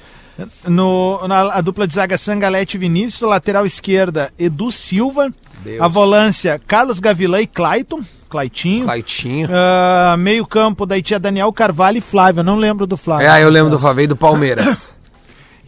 No, 0.68 1.26
na, 1.26 1.52
a 1.54 1.60
dupla 1.60 1.86
de 1.86 1.94
zaga 1.94 2.16
Sangalete 2.18 2.76
e 2.76 2.80
Vinícius, 2.80 3.22
lateral 3.28 3.64
esquerda 3.66 4.30
Edu 4.38 4.70
Silva, 4.70 5.32
Deus. 5.64 5.80
a 5.80 5.88
volância 5.88 6.60
Carlos 6.66 7.00
Gavilã 7.00 7.40
e 7.40 7.46
Clayton, 7.46 8.00
Claytinho. 8.28 8.84
Claitinho. 8.84 9.48
Ah, 9.52 10.16
meio 10.18 10.46
campo, 10.46 10.84
daí 10.86 11.02
tinha 11.02 11.18
Daniel 11.18 11.52
Carvalho 11.52 11.98
e 11.98 12.00
Flávio, 12.00 12.40
eu 12.40 12.44
não 12.44 12.56
lembro 12.56 12.86
do 12.86 12.96
Flávio. 12.96 13.26
É, 13.28 13.42
eu 13.42 13.48
lembro 13.50 13.70
do 13.70 13.78
Favei 13.78 14.06
do 14.06 14.16
Palmeiras. 14.16 14.94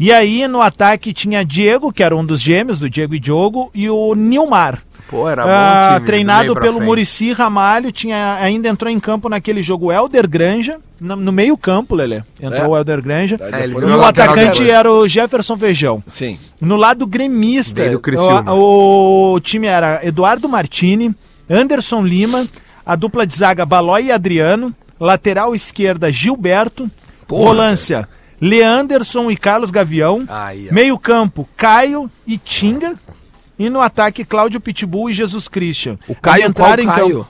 E 0.01 0.13
aí 0.13 0.47
no 0.47 0.63
ataque 0.63 1.13
tinha 1.13 1.45
Diego, 1.45 1.93
que 1.93 2.05
era 2.05 2.15
um 2.15 2.25
dos 2.25 2.41
gêmeos, 2.41 2.79
do 2.79 2.89
Diego 2.89 3.17
e 3.17 3.19
Diogo, 3.19 3.69
e 3.75 3.91
o 3.91 4.15
Nilmar. 4.15 4.81
Pô, 5.11 5.29
era 5.29 5.43
bom 5.43 5.51
Ah, 5.53 5.87
time, 5.95 5.99
do 6.01 6.07
treinado 6.07 6.55
pelo. 6.55 6.81
Murici 6.81 7.33
Ramalho, 7.33 7.91
tinha, 7.91 8.39
ainda 8.41 8.69
entrou 8.69 8.93
em 8.93 9.01
campo 9.01 9.29
naquele 9.29 9.61
jogo 9.61 9.91
Helder 9.91 10.29
Granja, 10.29 10.79
no, 11.01 11.17
no 11.17 11.33
meio 11.33 11.57
campo, 11.59 11.97
Lelê. 11.97 12.23
Entrou 12.41 12.63
É. 12.63 12.69
o 12.69 12.77
Helder 12.77 13.03
Granja. 13.03 13.39
É, 13.41 13.65
E 13.65 13.67
virou 13.67 13.83
o 13.91 13.97
lateral 13.97 14.35
atacante 14.35 14.59
depois. 14.61 14.69
era 14.79 14.93
o 14.93 15.09
Jefferson 15.09 15.57
Feijão. 15.57 16.01
Sim. 16.07 16.39
No 16.61 16.77
lado 16.77 17.05
gremista, 17.05 17.83
o, 18.53 19.33
o 19.35 19.41
time 19.41 19.67
era 19.67 19.99
Eduardo 20.07 20.49
Martini, 20.49 21.13
Anderson 21.49 22.03
Lima, 22.03 22.47
a 22.85 22.97
dupla 22.97 23.27
de 23.27 23.35
zaga 23.37 23.65
Balói 23.67 24.07
e 24.07 24.13
Adriano, 24.13 24.75
lateral 24.99 25.55
esquerda 25.55 26.11
Gilberto, 26.13 26.91
Porra. 27.27 27.45
volância 27.45 28.09
Leanderson 28.41 29.31
e 29.31 29.37
Carlos 29.37 29.71
Gavião, 29.71 30.25
ó. 30.29 30.73
meio 30.73 30.99
campo 30.99 31.49
Caio 31.57 32.11
e 32.27 32.39
Tinga, 32.39 32.95
e 33.59 33.69
no 33.69 33.81
ataque 33.81 34.25
Cláudio 34.25 34.61
Pitbull 34.61 35.11
e 35.11 35.15
Jesus 35.15 35.49
Christian. 35.49 35.99
O 36.07 36.15
Caio, 36.15 36.45
Quando 36.45 36.55
qual 36.55 36.79
em 36.79 36.87
Caio? 36.87 37.09
campo- 37.25 37.29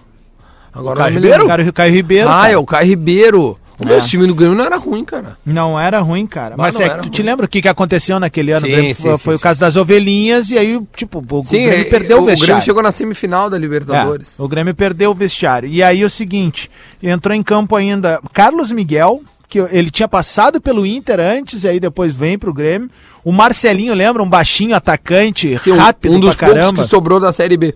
Agora 0.74 0.96
Caio 1.00 1.14
não 1.14 1.20
me 1.20 1.26
Ribeiro? 1.26 1.46
Caio, 1.48 1.72
Caio 1.72 1.92
Ribeiro. 1.94 2.28
Ah, 2.28 2.48
é 2.50 2.56
o 2.56 2.64
Caio 2.66 2.86
Ribeiro. 2.88 3.58
O 3.78 3.84
É. 3.84 3.86
meu 3.86 4.00
time 4.00 4.26
do 4.26 4.34
Grêmio 4.34 4.56
não 4.56 4.64
era 4.64 4.76
ruim, 4.76 5.04
cara. 5.04 5.38
Não 5.46 5.78
era 5.78 6.00
ruim, 6.00 6.26
cara. 6.26 6.56
Mas 6.58 6.74
não 6.74 6.82
é 6.82 6.88
tu 6.88 7.00
ruim. 7.02 7.10
te 7.10 7.22
lembra 7.22 7.46
o 7.46 7.48
que, 7.48 7.62
que 7.62 7.68
aconteceu 7.68 8.18
naquele 8.18 8.50
ano? 8.52 8.66
Sim, 8.66 8.72
O 8.72 8.74
Grêmio 8.76 8.94
sim, 8.96 9.02
foi 9.02 9.12
sim, 9.12 9.18
foi 9.18 9.34
o 9.36 9.38
caso 9.38 9.60
das 9.60 9.76
ovelhinhas 9.76 10.50
e 10.50 10.58
aí, 10.58 10.80
tipo, 10.96 11.18
o 11.20 11.44
Sim, 11.44 11.66
Grêmio 11.66 11.80
é, 11.80 11.84
perdeu 11.84 12.18
o 12.18 12.22
o 12.22 12.26
vestiário. 12.26 12.46
Grêmio 12.54 12.64
chegou 12.64 12.82
na 12.82 12.90
semifinal 12.92 13.48
da 13.48 13.56
Libertadores. 13.56 14.38
É, 14.38 14.42
o 14.42 14.48
Grêmio 14.48 14.74
perdeu 14.74 15.10
o 15.12 15.14
vestiário. 15.14 15.68
E 15.68 15.82
aí 15.82 16.04
o 16.04 16.10
seguinte, 16.10 16.68
entrou 17.02 17.34
em 17.34 17.42
campo 17.42 17.76
ainda 17.76 18.20
Carlos 18.32 18.72
Miguel, 18.72 19.22
que 19.48 19.58
ele 19.70 19.90
tinha 19.90 20.08
passado 20.08 20.60
pelo 20.60 20.84
Inter 20.84 21.20
antes, 21.20 21.62
e 21.64 21.68
aí 21.68 21.78
depois 21.80 22.12
vem 22.12 22.36
pro 22.38 22.52
Grêmio. 22.52 22.90
O 23.24 23.32
Marcelinho, 23.32 23.94
lembra? 23.94 24.22
Um 24.22 24.28
baixinho 24.28 24.74
atacante, 24.74 25.56
Sim, 25.62 25.72
um- 25.72 25.76
rápido 25.76 26.14
um 26.14 26.20
dos 26.20 26.34
pra 26.34 26.48
caramba. 26.48 26.64
poucos 26.66 26.84
que 26.84 26.90
sobrou 26.90 27.20
da 27.20 27.32
Série 27.32 27.56
B 27.56 27.74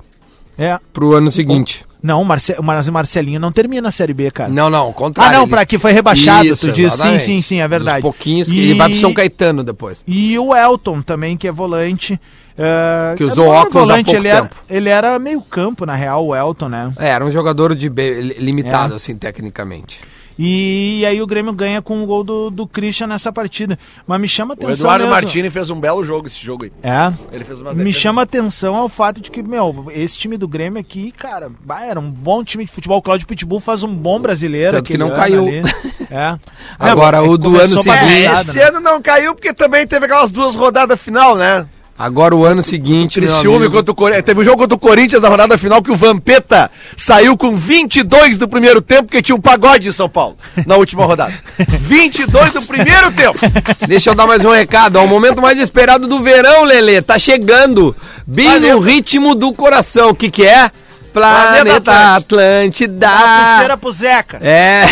É. 0.58 0.78
pro 0.92 1.14
ano 1.14 1.30
seguinte. 1.30 1.84
Não, 2.02 2.20
o 2.20 2.24
Marce... 2.24 2.54
o 2.58 2.62
Mar- 2.62 2.84
Marcelinho 2.90 3.38
não 3.38 3.52
termina 3.52 3.88
a 3.88 3.92
Série 3.92 4.12
B, 4.12 4.30
cara. 4.30 4.50
Não, 4.50 4.68
não, 4.68 4.80
ao 4.80 4.90
ah, 4.90 4.94
contrário. 4.94 5.32
não, 5.34 5.42
ele- 5.42 5.50
pra 5.50 5.64
que 5.64 5.78
foi 5.78 5.92
rebaixado, 5.92 6.46
Isso, 6.46 6.66
tu 6.66 6.72
diz. 6.72 6.92
Sim, 6.94 7.18
sim, 7.18 7.40
sim, 7.40 7.60
é 7.60 7.68
verdade. 7.68 7.96
Dos 8.02 8.02
pouquinhos 8.02 8.48
E- 8.48 8.58
ele 8.58 8.74
vai 8.74 8.88
pro 8.88 8.98
São 8.98 9.14
Caetano 9.14 9.62
depois. 9.62 10.02
E 10.06 10.36
o 10.38 10.54
Elton 10.54 11.00
também, 11.02 11.36
que 11.36 11.46
é 11.46 11.52
volante. 11.52 12.20
eh, 12.58 13.14
Que 13.16 13.22
é 13.22 13.26
usou 13.26 13.46
óculos 13.48 13.76
há 13.76 13.78
volante, 13.78 14.04
pouco 14.06 14.20
ele 14.20 14.28
era, 14.28 14.42
tempo. 14.42 14.56
ele 14.68 14.88
era 14.88 15.18
meio 15.18 15.40
campo, 15.40 15.86
na 15.86 15.94
real, 15.94 16.26
o 16.26 16.34
Elton, 16.34 16.68
né? 16.68 16.92
É, 16.98 17.08
era 17.08 17.24
um 17.24 17.30
jogador 17.30 17.74
de 17.74 17.88
limitado, 17.88 18.92
É. 18.94 18.96
assim, 18.96 19.16
tecnicamente. 19.16 20.00
E, 20.38 21.04
aí 21.06 21.20
o 21.20 21.26
Grêmio 21.26 21.52
ganha 21.52 21.80
com 21.82 22.02
o 22.02 22.06
gol 22.06 22.24
do, 22.24 22.50
do 22.50 22.66
Christian 22.66 23.06
nessa 23.06 23.32
partida. 23.32 23.78
Mas 24.06 24.20
me 24.20 24.28
chama 24.28 24.52
O 24.52 24.54
atenção. 24.54 24.72
Eduardo 24.74 25.04
mesmo. 25.04 25.14
Martini 25.14 25.50
fez 25.50 25.70
um 25.70 25.78
belo 25.80 26.02
jogo 26.02 26.26
esse 26.26 26.42
jogo 26.44 26.64
aí. 26.64 26.72
É. 26.82 27.12
Ele 27.32 27.44
fez 27.44 27.60
uma 27.60 27.72
Me 27.74 27.92
chama 27.92 28.22
atenção 28.22 28.74
ao 28.76 28.88
fato 28.88 29.20
de 29.20 29.30
que, 29.30 29.42
meu, 29.42 29.86
esse 29.94 30.18
time 30.18 30.36
do 30.36 30.48
Grêmio 30.48 30.80
aqui, 30.80 31.12
cara, 31.12 31.50
bah, 31.64 31.84
era 31.84 32.00
um 32.00 32.10
bom 32.10 32.42
time 32.42 32.64
de 32.64 32.72
futebol. 32.72 32.98
O 32.98 33.02
Cláudio 33.02 33.26
Pitbull 33.26 33.60
faz 33.60 33.82
um 33.82 33.94
bom 33.94 34.18
brasileiro. 34.20 34.76
Tanto 34.76 34.86
que 34.86 34.98
não 34.98 35.10
caiu. 35.10 35.46
ali. 35.46 35.62
É. 36.14 36.38
Agora, 36.78 37.18
É, 37.18 37.20
o 37.22 37.38
do 37.38 37.44
começou 37.52 37.78
ano 37.80 37.82
seguinte- 37.84 38.26
É, 38.26 38.40
esse 38.42 38.56
né? 38.56 38.64
ano 38.64 38.80
não 38.80 39.00
caiu 39.00 39.34
porque 39.34 39.54
também 39.54 39.86
teve 39.86 40.04
aquelas 40.04 40.30
duas 40.30 40.54
rodadas 40.54 41.00
final, 41.00 41.34
né? 41.34 41.66
Agora 41.98 42.34
o 42.34 42.44
ano 42.44 42.62
seguinte, 42.62 43.20
Criciúma 43.20 43.58
amigo, 43.58 43.76
contra 43.76 43.92
o 43.92 43.94
Corinthians. 43.94 44.24
Teve 44.24 44.40
um 44.40 44.44
jogo 44.44 44.58
contra 44.58 44.74
o 44.74 44.78
Corinthians 44.78 45.22
na 45.22 45.28
rodada 45.28 45.58
final 45.58 45.82
que 45.82 45.90
o 45.90 45.96
Vampeta 45.96 46.70
saiu 46.96 47.36
com 47.36 47.54
22 47.54 48.38
do 48.38 48.48
primeiro 48.48 48.80
tempo, 48.80 49.04
porque 49.04 49.22
tinha 49.22 49.36
um 49.36 49.40
pagode 49.40 49.88
em 49.88 49.92
São 49.92 50.08
Paulo 50.08 50.36
na 50.66 50.76
última 50.76 51.04
rodada. 51.04 51.34
22 51.80 52.52
do 52.52 52.62
primeiro 52.62 53.12
tempo. 53.12 53.38
Deixa 53.86 54.10
eu 54.10 54.14
dar 54.14 54.26
mais 54.26 54.44
um 54.44 54.50
recado. 54.50 54.96
ó, 54.96 55.04
o 55.04 55.08
momento 55.08 55.40
mais 55.40 55.58
esperado 55.58 56.08
do 56.08 56.20
verão, 56.20 56.64
Lelê. 56.64 57.02
Tá 57.02 57.18
chegando. 57.18 57.94
Bem 58.26 58.46
Planeta. 58.46 58.74
no 58.74 58.80
ritmo 58.80 59.34
do 59.34 59.52
coração. 59.52 60.10
O 60.10 60.14
que 60.14 60.30
que 60.30 60.44
é? 60.44 60.70
Planeta 61.12 62.16
Atlântida. 62.16 63.08
Pulseira 63.08 63.76
pro 63.76 63.92
Zeca. 63.92 64.38
É, 64.40 64.84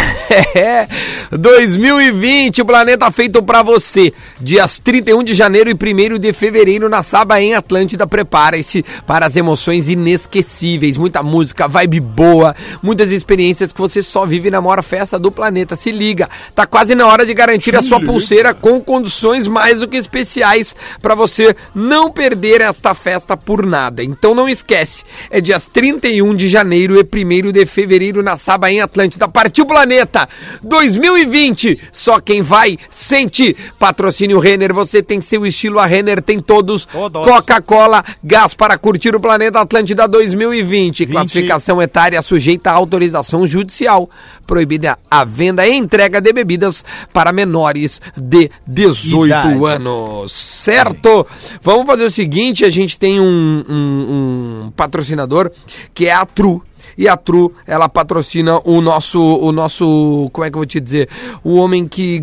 é. 0.59 0.89
2020, 1.31 2.63
o 2.63 2.65
planeta 2.65 3.11
feito 3.11 3.43
pra 3.43 3.63
você. 3.63 4.13
Dias 4.41 4.79
31 4.79 5.25
de 5.25 5.35
janeiro 5.35 5.71
e 5.71 5.75
1 5.75 6.19
de 6.19 6.33
fevereiro 6.33 6.89
na 6.89 7.03
Saba 7.03 7.41
em 7.41 7.55
Atlântida. 7.55 8.07
Prepare-se 8.07 8.85
para 9.07 9.27
as 9.27 9.37
emoções 9.37 9.89
inesquecíveis. 9.89 10.97
Muita 10.97 11.23
música, 11.23 11.67
vibe 11.67 12.01
boa, 12.01 12.55
muitas 12.83 13.13
experiências 13.13 13.73
que 13.73 13.81
você 13.81 14.03
só 14.03 14.27
vive 14.27 14.51
na 14.51 14.61
maior 14.61 14.83
festa 14.83 15.19
do 15.19 15.31
planeta. 15.31 15.77
Se 15.77 15.91
liga, 15.91 16.29
tá 16.55 16.67
quase 16.67 16.95
na 16.95 17.07
hora 17.07 17.25
de 17.25 17.33
garantir 17.33 17.75
a 17.77 17.83
sua 17.83 18.01
pulseira 18.01 18.53
com 18.53 18.81
condições 18.81 19.47
mais 19.47 19.81
do 19.81 19.89
que 19.89 19.97
especiais 19.97 20.75
para 21.01 21.15
você 21.15 21.57
não 21.75 22.11
perder 22.11 22.61
esta 22.61 22.95
festa 22.95 23.37
por 23.37 23.65
nada. 23.65 24.03
Então 24.03 24.35
não 24.35 24.49
esquece, 24.49 25.05
é 25.31 25.41
dias 25.41 25.69
31 25.69 25.99
de 26.11 26.49
janeiro 26.49 26.97
e 26.99 27.25
1 27.25 27.53
de 27.53 27.65
fevereiro 27.67 28.21
na 28.23 28.37
Saba 28.37 28.71
em 28.71 28.81
Atlântida. 28.81 29.29
Partiu 29.29 29.65
Planeta 29.65 30.29
2020. 30.63 31.79
Só 31.93 32.19
quem 32.21 32.43
vai 32.43 32.77
sente. 32.91 33.57
Patrocínio 33.79 34.39
Renner, 34.41 34.75
você 34.75 35.03
tem 35.03 35.21
seu 35.21 35.47
estilo, 35.47 35.79
a 35.79 35.87
Renner 35.87 36.21
tem 36.21 36.41
todos. 36.41 36.85
Todos. 36.87 37.25
Coca-Cola, 37.25 38.05
gás 38.25 38.55
para 38.55 38.77
curtir 38.77 39.15
o 39.15 39.21
Planeta 39.21 39.61
Atlântida 39.61 40.09
2020. 40.09 41.07
Classificação 41.07 41.81
etária 41.81 42.21
sujeita 42.23 42.71
à 42.71 42.75
autorização 42.75 43.47
judicial. 43.47 44.11
Proibida 44.47 44.99
a 45.11 45.25
venda 45.25 45.67
e 45.67 45.73
entrega 45.75 46.21
de 46.21 46.33
bebidas 46.33 46.85
para 47.13 47.33
menores 47.33 48.01
de 48.17 48.51
18 48.67 49.27
Idade. 49.27 49.65
anos. 49.65 50.33
Certo? 50.33 51.27
Vamos 51.63 51.87
fazer 51.87 52.05
o 52.05 52.11
seguinte: 52.11 52.65
a 52.65 52.71
gente 52.71 52.99
tem 52.99 53.21
um, 53.21 53.65
um- 53.69 54.65
um 54.67 54.71
patrocinador 54.75 55.51
que 55.95 56.00
é 56.07 56.13
a 56.13 56.25
Tru. 56.27 56.63
E 56.99 57.09
a 57.09 57.17
Tru, 57.17 57.55
ela 57.67 57.89
patrocina 57.89 58.61
o 58.65 58.81
nosso, 58.81 59.21
o 59.21 59.53
nosso, 59.53 60.29
como 60.33 60.45
é 60.45 60.51
que 60.51 60.57
eu 60.57 60.61
vou 60.61 60.67
te 60.67 60.81
dizer? 60.81 61.09
O 61.43 61.55
homem 61.57 61.87
que, 61.89 62.23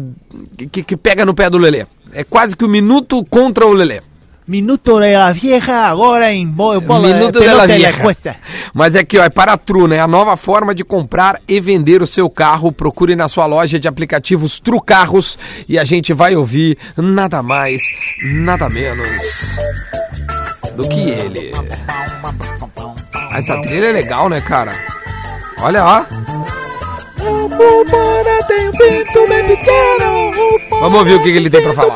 que, 0.72 0.84
que 0.84 0.96
pega 0.98 1.26
no 1.26 1.34
pé 1.34 1.50
do 1.50 1.58
Lelê. 1.58 1.86
É 2.14 2.24
quase 2.24 2.56
que 2.56 2.64
o 2.66 2.70
minuto 2.70 3.24
contra 3.26 3.66
o 3.66 3.74
Lelê. 3.74 4.02
Minuto 4.48 4.98
de 5.02 5.14
la 5.14 5.34
vieja 5.34 5.74
agora 5.88 6.32
em 6.32 6.48
bo- 6.48 6.80
bola 6.80 7.08
Minuto 7.10 7.38
de 7.40 7.48
la 7.48 7.66
vieja. 7.66 7.98
Mas 8.74 8.96
é 8.96 9.04
que 9.04 9.18
ó, 9.20 9.24
é 9.26 9.30
para 9.30 9.58
Tru, 9.58 9.88
né? 9.88 10.00
A 10.00 10.08
nova 10.08 10.38
forma 10.38 10.74
de 10.74 10.86
comprar 10.86 11.42
e 11.46 11.60
vender 11.60 12.02
o 12.02 12.08
seu 12.08 12.30
carro. 12.30 12.72
Procure 12.72 13.14
na 13.14 13.28
sua 13.28 13.46
loja 13.46 13.78
de 13.78 13.90
aplicativos 13.90 14.58
Tru 14.60 14.80
Carros 14.82 15.38
e 15.68 15.78
a 15.78 15.84
gente 15.84 16.14
vai 16.14 16.34
ouvir 16.36 16.78
nada 16.96 17.44
mais, 17.44 17.82
nada 18.24 18.70
menos 18.70 19.58
do 20.78 20.88
que 20.88 21.10
ele. 21.10 21.52
Essa 23.38 23.62
trilha 23.62 23.90
é 23.90 23.92
legal, 23.92 24.28
né, 24.30 24.42
cara? 24.42 24.74
Olha, 25.62 25.86
ó. 25.86 26.04
Vamos 30.80 31.00
ouvir 31.00 31.14
o 31.14 31.24
que 31.24 31.32
que 31.32 31.38
ele 31.38 31.50
tem 31.50 31.62
pra 31.62 31.74
falar. 31.74 31.96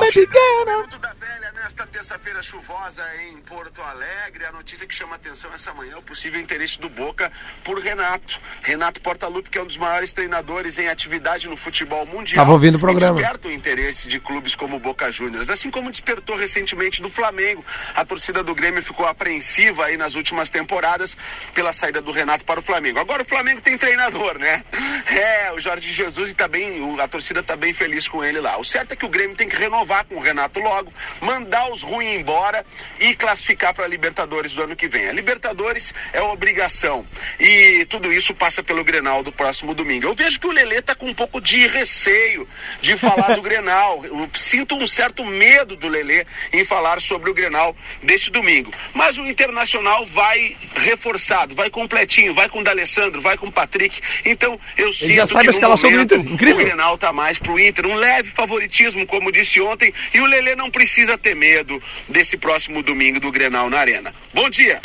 Nesta 1.72 1.88
terça-feira 1.88 2.44
chuvosa 2.44 3.02
em 3.30 3.38
Porto 3.38 3.82
Alegre. 3.82 4.44
A 4.46 4.52
notícia 4.52 4.86
que 4.86 4.94
chama 4.94 5.16
atenção 5.16 5.50
essa 5.54 5.74
manhã 5.74 5.94
é 5.94 5.98
o 5.98 6.02
possível 6.02 6.38
interesse 6.38 6.78
do 6.78 6.90
Boca 6.90 7.32
por 7.64 7.80
Renato. 7.80 8.42
Renato 8.62 9.00
Portaluppi, 9.00 9.50
que 9.50 9.58
é 9.58 9.62
um 9.62 9.66
dos 9.66 9.78
maiores 9.78 10.12
treinadores 10.12 10.78
em 10.80 10.90
atividade 10.90 11.48
no 11.48 11.56
futebol 11.56 12.06
mundial. 12.06 12.44
Tava 12.44 12.52
ouvindo 12.52 12.76
o 12.76 12.80
programa. 12.80 13.14
Desperta 13.18 13.48
o 13.48 13.52
interesse 13.54 14.10
de 14.10 14.20
clubes 14.20 14.54
como 14.54 14.76
o 14.76 14.80
Boca 14.82 15.10
Juniors, 15.14 15.50
assim 15.50 15.72
como 15.72 15.90
despertou 15.90 16.36
recentemente 16.36 17.02
do 17.02 17.10
Flamengo. 17.10 17.64
A 17.96 18.04
torcida 18.04 18.44
do 18.44 18.54
Grêmio 18.54 18.84
ficou 18.84 19.06
apreensiva 19.08 19.86
aí 19.86 19.96
nas 19.96 20.16
últimas 20.16 20.50
temporadas 20.50 21.16
pela 21.54 21.72
saída 21.72 22.02
do 22.02 22.12
Renato 22.12 22.44
para 22.44 22.60
o 22.60 22.64
Flamengo. 22.64 23.00
Agora 23.00 23.22
o 23.22 23.26
Flamengo 23.26 23.62
tem 23.62 23.78
treinador, 23.78 24.38
né? 24.38 24.62
É, 25.08 25.54
o 25.54 25.60
Jorge 25.62 25.90
Jesus 25.90 26.32
e 26.32 26.36
tá 26.36 26.50
bem, 26.50 26.82
o- 26.82 27.00
a 27.00 27.08
torcida 27.08 27.42
tá 27.42 27.56
bem 27.56 27.72
feliz 27.74 28.10
com 28.10 28.22
ele 28.22 28.42
lá. 28.42 28.58
O 28.58 28.66
certo 28.66 28.92
é 28.92 28.96
que 28.98 29.06
o 29.06 29.10
Grêmio 29.10 29.38
tem 29.38 29.48
que 29.48 29.56
renovar 29.56 30.04
com 30.04 30.16
o 30.16 30.20
Renato 30.20 30.60
logo, 30.60 30.92
mandar 31.22 31.61
os 31.70 31.82
ruins 31.82 32.22
embora 32.22 32.66
e 32.99 33.16
classificar 33.16 33.74
para 33.74 33.86
a 33.86 33.88
Libertadores 33.88 34.53
do 34.53 34.64
ano 34.64 34.76
que 34.76 34.88
vem. 34.88 35.09
A 35.09 35.12
Libertadores 35.12 35.93
é 36.14 36.22
obrigação 36.22 37.05
e 37.39 37.86
tudo 37.86 38.12
isso 38.14 38.34
passa 38.34 38.62
pelo 38.62 38.84
Grenal 38.84 39.24
do 39.24 39.32
próximo 39.32 39.74
domingo. 39.74 40.07
Eu 40.07 40.14
vejo 40.14 40.39
que 40.39 40.47
o 40.47 40.51
Lelê 40.51 40.82
tá 40.82 40.93
com 40.93 41.07
um 41.07 41.14
pouco 41.14 41.41
de 41.41 41.68
receio 41.68 42.47
de 42.82 42.95
falar 42.97 43.36
do 43.36 43.41
Grenal. 43.43 44.05
Eu 44.05 44.30
sinto 44.34 44.76
um 44.76 44.86
certo 44.86 45.26
medo 45.26 45.76
do 45.76 45.88
Lelê 45.88 46.26
em 46.53 46.64
falar 46.64 47.01
sobre 47.01 47.30
o 47.30 47.34
Grenal 47.34 47.76
deste 48.03 48.30
domingo. 48.30 48.72
Mas 48.93 49.18
o 49.18 49.26
Internacional 49.26 50.05
vai 50.05 50.55
reforçado, 50.76 51.55
vai 51.55 51.70
completinho, 51.70 52.34
vai 52.34 52.49
com 52.49 52.59
o 52.59 52.64
D'Alessandro, 52.64 53.22
vai 53.22 53.38
com 53.38 53.47
o 53.47 53.51
Patrick. 53.51 53.99
Então 54.26 54.59
eu 54.78 54.93
sinto 54.93 55.16
já 55.16 55.28
sabe 55.28 55.53
que 55.53 55.59
no 55.59 55.70
momento 55.70 56.16
Inter. 56.16 56.20
Incrível. 56.20 56.55
o 56.55 56.66
Grenal 56.66 56.97
tá 56.97 57.12
mais 57.12 57.39
pro 57.39 57.59
Inter, 57.59 57.86
um 57.88 57.95
leve 57.95 58.30
favoritismo, 58.30 59.05
como 59.05 59.32
disse 59.32 59.59
ontem, 59.62 59.93
e 60.14 60.20
o 60.20 60.26
Lelê 60.26 60.55
não 60.55 60.70
precisa 60.70 61.18
ter 61.18 61.36
medo 61.52 61.82
desse 62.08 62.38
próximo 62.38 62.82
domingo 62.82 63.20
do 63.20 63.32
Grenal 63.32 63.70
na 63.70 63.78
Arena. 63.78 64.12
Bom 64.34 64.49
dia. 64.49 64.80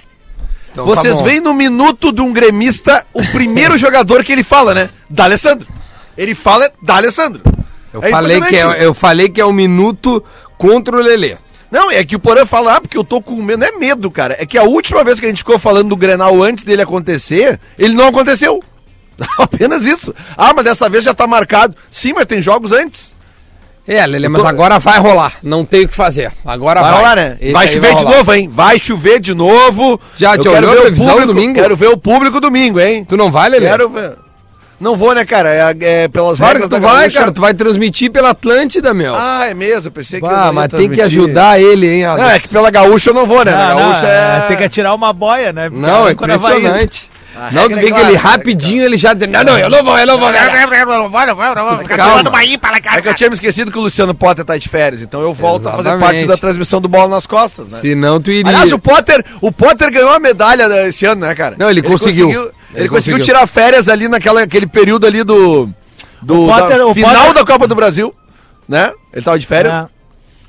Então, 0.73 0.85
tá 0.87 0.95
Vocês 0.95 1.17
bom. 1.17 1.25
veem 1.25 1.41
no 1.41 1.55
minuto 1.55 2.13
de 2.13 2.21
um 2.21 2.33
gremista 2.33 3.07
o 3.13 3.25
primeiro 3.29 3.79
jogador 3.79 4.25
que 4.25 4.33
ele 4.33 4.43
fala, 4.43 4.75
né? 4.75 4.91
D'Alessandro. 5.09 5.67
Ele 6.19 6.35
fala 6.35 6.71
D'Alessandro. 6.83 7.43
Eu, 7.93 8.03
É 8.03 8.11
falei 8.11 8.41
que 8.41 8.57
é, 8.57 8.85
eu 8.85 8.93
falei 8.93 9.29
que 9.29 9.41
é 9.41 9.45
o 9.45 9.53
minuto 9.53 10.23
contra 10.59 10.97
o 10.97 11.01
Lelê. 11.01 11.37
Não, 11.71 11.91
é 11.91 12.05
que 12.05 12.15
o 12.17 12.21
Porã 12.21 12.47
fala, 12.47 12.77
ah, 12.77 12.81
porque 12.81 12.97
eu 12.97 13.05
tô 13.05 13.21
com 13.21 13.35
medo. 13.43 13.61
Não 13.61 13.67
é 13.67 13.73
medo, 13.73 14.11
cara. 14.11 14.37
É 14.39 14.47
que 14.47 14.59
a 14.59 14.63
última 14.63 15.03
vez 15.03 15.19
que 15.19 15.27
a 15.27 15.29
gente 15.29 15.39
ficou 15.39 15.59
falando 15.59 15.89
do 15.89 15.97
Grenal 15.97 16.43
antes 16.43 16.65
dele 16.65 16.83
acontecer, 16.83 17.59
ele 17.79 17.95
não 17.95 18.09
aconteceu. 18.09 18.63
Apenas 19.39 19.85
isso. 19.85 20.15
Ah, 20.37 20.53
mas 20.55 20.65
dessa 20.65 20.89
vez 20.89 21.05
já 21.05 21.15
tá 21.15 21.27
marcado. 21.27 21.77
Sim, 21.91 22.13
mas 22.13 22.27
tem 22.27 22.41
jogos 22.43 22.71
antes. 22.73 23.16
É, 23.89 24.05
Lelê, 24.07 24.29
mas 24.29 24.43
tô- 24.43 24.49
agora 24.49 24.79
vai 24.81 24.99
rolar. 24.99 25.35
Não 25.43 25.65
tem 25.65 25.85
o 25.85 25.89
que 25.89 25.95
fazer. 25.95 26.33
Agora 26.45 26.81
vai. 26.81 26.91
Vai 26.91 27.01
rolar, 27.01 27.17
né? 27.17 27.37
Esse 27.41 27.53
vai 27.53 27.69
chover 27.69 27.95
de 27.95 28.03
rolar. 28.03 28.17
novo, 28.17 28.35
hein? 28.35 28.51
Vai 28.53 28.81
chover 28.81 29.21
de 29.21 29.35
novo. 29.35 30.01
Já 30.17 30.37
te 30.37 30.49
olhou 30.49 30.73
a 30.73 30.75
o 30.75 30.81
previsão 30.83 31.07
público, 31.09 31.27
domingo? 31.29 31.55
Quero 31.55 31.77
ver 31.77 31.89
o 31.89 31.97
público 31.97 32.41
domingo, 32.41 32.81
hein? 32.81 33.05
Tu 33.05 33.17
não 33.17 33.31
vai, 33.31 33.49
Lelê? 33.49 33.69
Quero 33.69 33.89
ver. 33.89 34.13
Não 34.79 34.95
vou, 34.95 35.15
né, 35.15 35.25
cara? 35.25 35.55
É, 35.55 36.03
é 36.05 36.09
pelas 36.09 36.37
Claro 36.37 36.57
que 36.57 36.63
regras 36.65 36.69
tu 36.69 36.73
da 36.83 36.87
vai, 36.87 37.01
Gaúcha. 37.05 37.19
cara. 37.21 37.33
Tu 37.33 37.41
vai 37.41 37.55
transmitir 37.55 38.11
pela 38.11 38.31
Atlântida, 38.31 38.93
meu. 38.93 39.15
Ah, 39.17 39.47
é 39.49 39.55
mesmo. 39.55 39.87
Eu 39.89 39.93
pensei 39.93 40.21
que 40.21 40.27
ia 40.27 40.53
mas 40.53 40.69
tem 40.69 40.89
que 40.91 40.97
transmitir. 40.97 41.05
ajudar 41.23 41.59
ele, 41.59 41.89
hein, 41.89 42.03
Não, 42.05 42.29
é 42.29 42.39
que 42.39 42.49
pela 42.49 42.71
gaúcha 42.71 43.09
eu 43.11 43.15
não 43.15 43.25
vou, 43.25 43.43
né? 43.43 43.53
Não, 43.53 43.69
não, 43.71 43.77
gaúcha 43.93 44.07
é, 44.07 44.37
é... 44.37 44.41
Tem 44.49 44.57
que 44.59 44.65
atirar 44.65 44.95
uma 44.95 45.15
boia, 45.15 45.51
né? 45.51 45.71
Porque 45.71 45.81
Não, 45.81 46.07
é 46.09 46.15
vai 46.15 46.57
impressionante. 46.59 47.09
A 47.39 47.51
Não, 47.51 47.69
tu 47.69 47.75
vê 47.75 47.75
é 47.75 47.79
que 47.79 47.85
ele 47.85 47.93
clara, 47.93 48.19
rapidinho, 48.19 48.83
ele 48.85 48.97
já... 48.97 49.15
Não, 49.15 49.45
não, 49.45 49.59
eu 49.59 49.69
não 49.69 49.85
vou, 49.85 49.99
eu 49.99 50.07
não 50.07 50.19
vou. 50.19 50.29
Calma. 51.97 52.23
É 52.95 53.03
que 53.03 53.09
eu 53.09 53.15
tinha 53.15 53.29
me 53.29 53.35
esquecido 53.35 53.71
que 53.71 53.79
o 53.79 53.83
Luciano 53.83 54.15
Potter 54.15 54.45
tá 54.45 54.57
de 54.57 54.69
férias, 54.69 55.03
então 55.03 55.21
eu 55.21 55.35
volto 55.35 55.69
a 55.69 55.73
fazer 55.73 55.89
Exatamente. 55.91 56.05
parte 56.15 56.27
da 56.27 56.37
transmissão 56.37 56.81
do 56.81 56.89
Bola 56.89 57.09
nas 57.09 57.27
Costas, 57.27 57.69
né? 57.69 57.79
Senão 57.81 58.21
tu 58.21 58.31
iria... 58.31 58.49
Aliás, 58.51 58.73
o 58.73 58.79
Potter, 58.79 59.25
o 59.41 59.53
Potter 59.53 59.91
ganhou 59.93 60.11
a 60.11 60.19
medalha 60.19 60.69
né, 60.69 60.89
esse 60.89 61.05
ano, 61.05 61.27
né, 61.27 61.35
cara? 61.35 61.57
Não, 61.59 61.69
ele 61.71 61.83
conseguiu. 61.83 62.31
Ele, 62.31 62.39
Ele 62.75 62.89
conseguiu 62.89 63.17
conseguiu. 63.19 63.25
tirar 63.25 63.47
férias 63.47 63.89
ali 63.89 64.09
naquela 64.09 64.43
aquele 64.43 64.67
período 64.67 65.07
ali 65.07 65.23
do, 65.23 65.69
do 66.23 66.45
O 66.45 66.47
Potter- 66.47 66.79
da 66.79 66.87
o 66.87 66.95
final 66.95 67.15
Potter- 67.15 67.35
da 67.35 67.45
Copa 67.45 67.67
do 67.69 67.75
Brasil, 67.75 68.15
né? 68.69 68.93
Ele 69.13 69.23
tava 69.23 69.39
de 69.39 69.47
férias. 69.47 69.75
É. 69.75 69.96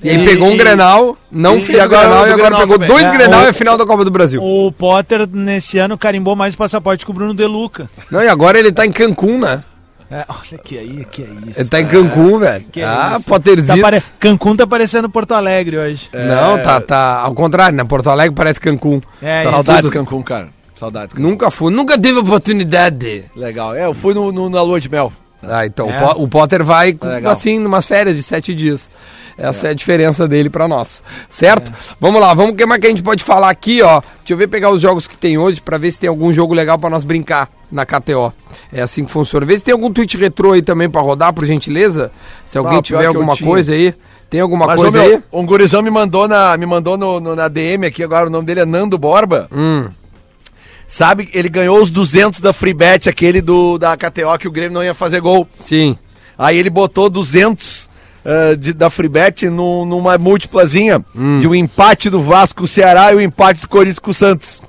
E 0.04 0.10
aí 0.10 0.24
pegou 0.26 0.50
um 0.50 0.58
Grenal, 0.58 1.18
não 1.32 1.58
e 1.58 1.62
fez 1.62 1.80
agora 1.80 2.02
Grenal 2.08 2.28
e 2.28 2.32
agora 2.32 2.38
Grenal 2.50 2.60
pegou 2.62 2.76
também. 2.76 2.88
dois 2.90 3.04
É, 3.06 3.12
Grenal 3.12 3.42
o- 3.42 3.46
e 3.46 3.48
a 3.48 3.54
final 3.54 3.78
da 3.78 3.86
Copa 3.86 4.06
do 4.06 4.12
Brasil. 4.12 4.42
O 4.44 4.72
Potter, 4.72 5.28
nesse 5.32 5.80
ano, 5.80 5.98
carimbou 5.98 6.36
mais 6.36 6.56
passaporte 6.56 7.04
que 7.04 7.10
o 7.12 7.14
Bruno 7.14 7.34
Deluca. 7.34 7.90
Não, 8.12 8.22
e 8.24 8.28
agora 8.28 8.60
ele 8.60 8.72
tá 8.72 8.86
em 8.86 8.92
Cancún, 8.92 9.40
né? 9.40 9.64
É, 10.10 10.24
olha 10.30 10.58
que 10.64 10.78
aí, 10.78 11.06
que 11.12 11.22
é 11.24 11.50
isso. 11.50 11.60
Ele 11.60 11.68
tá 11.70 11.82
em 11.82 11.86
Cancún, 11.88 12.40
velho. 12.40 12.66
Que 12.72 12.82
Ah, 12.82 13.16
isso. 13.20 13.26
Potterzito. 13.28 13.76
Tá 13.76 13.82
pare... 13.82 14.02
Cancún 14.20 14.56
tá 14.56 14.66
parecendo 14.66 15.10
Porto 15.10 15.34
Alegre 15.34 15.78
hoje. 15.78 16.10
Não, 16.14 16.58
tá, 16.60 16.80
tá. 16.80 17.18
Ao 17.20 17.34
contrário, 17.34 17.76
né? 17.76 17.84
Porto 17.84 18.10
Alegre 18.10 18.34
parece 18.34 18.60
Cancún. 18.60 19.02
É, 19.22 19.44
Tá 19.44 19.50
Saudades, 19.50 19.90
Cancún, 19.90 20.22
cara. 20.24 20.48
Saudades. 20.76 21.14
Cancún. 21.14 21.28
Nunca 21.30 21.52
fui, 21.52 21.74
nunca 21.74 22.00
teve 22.00 22.20
oportunidade. 22.20 23.26
Legal. 23.36 23.76
É, 23.76 23.86
eu 23.86 23.94
fui 23.94 24.14
no, 24.14 24.32
no- 24.32 24.50
na 24.50 24.62
lua 24.62 24.80
de 24.80 24.88
mel. 24.90 25.12
Ah, 25.44 25.66
então 25.66 25.90
É. 25.90 25.98
o, 26.04 26.08
Po- 26.16 26.24
o 26.24 26.28
Potter 26.28 26.64
vai 26.64 26.98
legal. 27.02 27.34
assim, 27.34 27.60
numas 27.60 27.86
férias 27.86 28.16
de 28.16 28.24
sete 28.24 28.54
dias. 28.56 28.90
Essa 29.38 29.68
é, 29.68 29.70
a 29.70 29.74
diferença 29.76 30.28
dele 30.28 30.50
pra 30.50 30.68
nós, 30.68 31.04
certo? 31.30 31.72
Vamos 32.02 32.20
lá, 32.20 32.34
vamos 32.34 32.54
o 32.54 32.56
que 32.56 32.66
mais 32.66 32.82
que 32.82 32.88
a 32.88 32.90
gente 32.90 33.04
pode 33.04 33.24
falar 33.24 33.52
aqui, 33.52 33.84
ó. 33.84 34.00
Deixa 34.02 34.34
eu 34.34 34.38
ver 34.38 34.48
pegar 34.48 34.72
os 34.72 34.82
jogos 34.82 35.06
que 35.06 35.16
tem 35.16 35.38
hoje 35.38 35.62
pra 35.62 35.78
ver 35.78 35.92
se 35.92 36.00
tem 36.00 36.10
algum 36.10 36.34
jogo 36.34 36.56
legal 36.56 36.80
pra 36.80 36.90
nós 36.90 37.04
brincar 37.04 37.48
na 37.72 37.86
KTO. 37.86 38.34
É 38.74 38.82
assim 38.82 39.06
que 39.06 39.12
funciona. 39.12 39.46
Vê 39.46 39.56
se 39.56 39.64
tem 39.64 39.74
algum 39.74 39.94
tweet 39.94 40.18
retrô 40.18 40.54
aí 40.54 40.64
também 40.64 40.90
pra 40.90 41.02
rodar, 41.02 41.34
por 41.34 41.46
gentileza. 41.46 42.12
Se 42.48 42.58
alguém 42.58 42.80
Ah, 42.80 42.82
tiver 42.82 43.06
alguma 43.06 43.38
coisa 43.38 43.74
aí. 43.74 43.94
Tem 44.28 44.42
alguma 44.42 44.66
Mas, 44.66 44.76
coisa 44.76 44.98
ô, 44.98 45.02
meu, 45.04 45.16
aí? 45.18 45.24
um 45.32 45.46
gurizão 45.46 45.82
me 45.84 45.90
mandou, 45.92 46.28
na, 46.28 46.58
me 46.58 46.66
mandou 46.66 46.98
no, 46.98 47.20
no- 47.20 47.36
na 47.36 47.48
DM 47.48 47.86
aqui, 47.86 48.04
agora 48.04 48.28
o 48.28 48.30
nome 48.32 48.46
dele 48.46 48.62
é 48.62 48.66
Nando 48.66 48.98
Borba. 48.98 49.48
Hum. 49.52 49.88
Sabe, 50.88 51.30
ele 51.34 51.50
ganhou 51.50 51.82
os 51.82 51.90
200 51.90 52.40
da 52.40 52.54
Freebet, 52.54 53.10
aquele 53.10 53.42
do, 53.42 53.78
da 53.78 53.98
KTO 53.98 54.38
que 54.40 54.48
o 54.48 54.52
Grêmio 54.52 54.74
não 54.74 54.84
ia 54.84 54.94
fazer 54.94 55.20
gol. 55.20 55.48
Sim. 55.60 55.98
Aí 56.38 56.58
ele 56.58 56.70
botou 56.70 57.10
200 57.10 57.90
ah, 58.26 58.56
de, 58.56 58.74
da 58.74 58.90
Freebet 58.90 59.50
no, 59.50 59.86
numa 59.86 60.18
múltiplazinha 60.18 61.04
Hum. 61.16 61.40
de 61.40 61.48
um 61.48 61.56
empate 61.56 62.10
do 62.10 62.22
Vasco 62.22 62.60
com 62.60 62.66
o 62.66 62.68
Ceará 62.68 63.12
e 63.12 63.16
o 63.16 63.22
empate 63.22 63.62
do 63.62 63.70
Corinthians 63.70 64.00
com 64.00 64.12
o 64.12 64.14
Santos. 64.14 64.62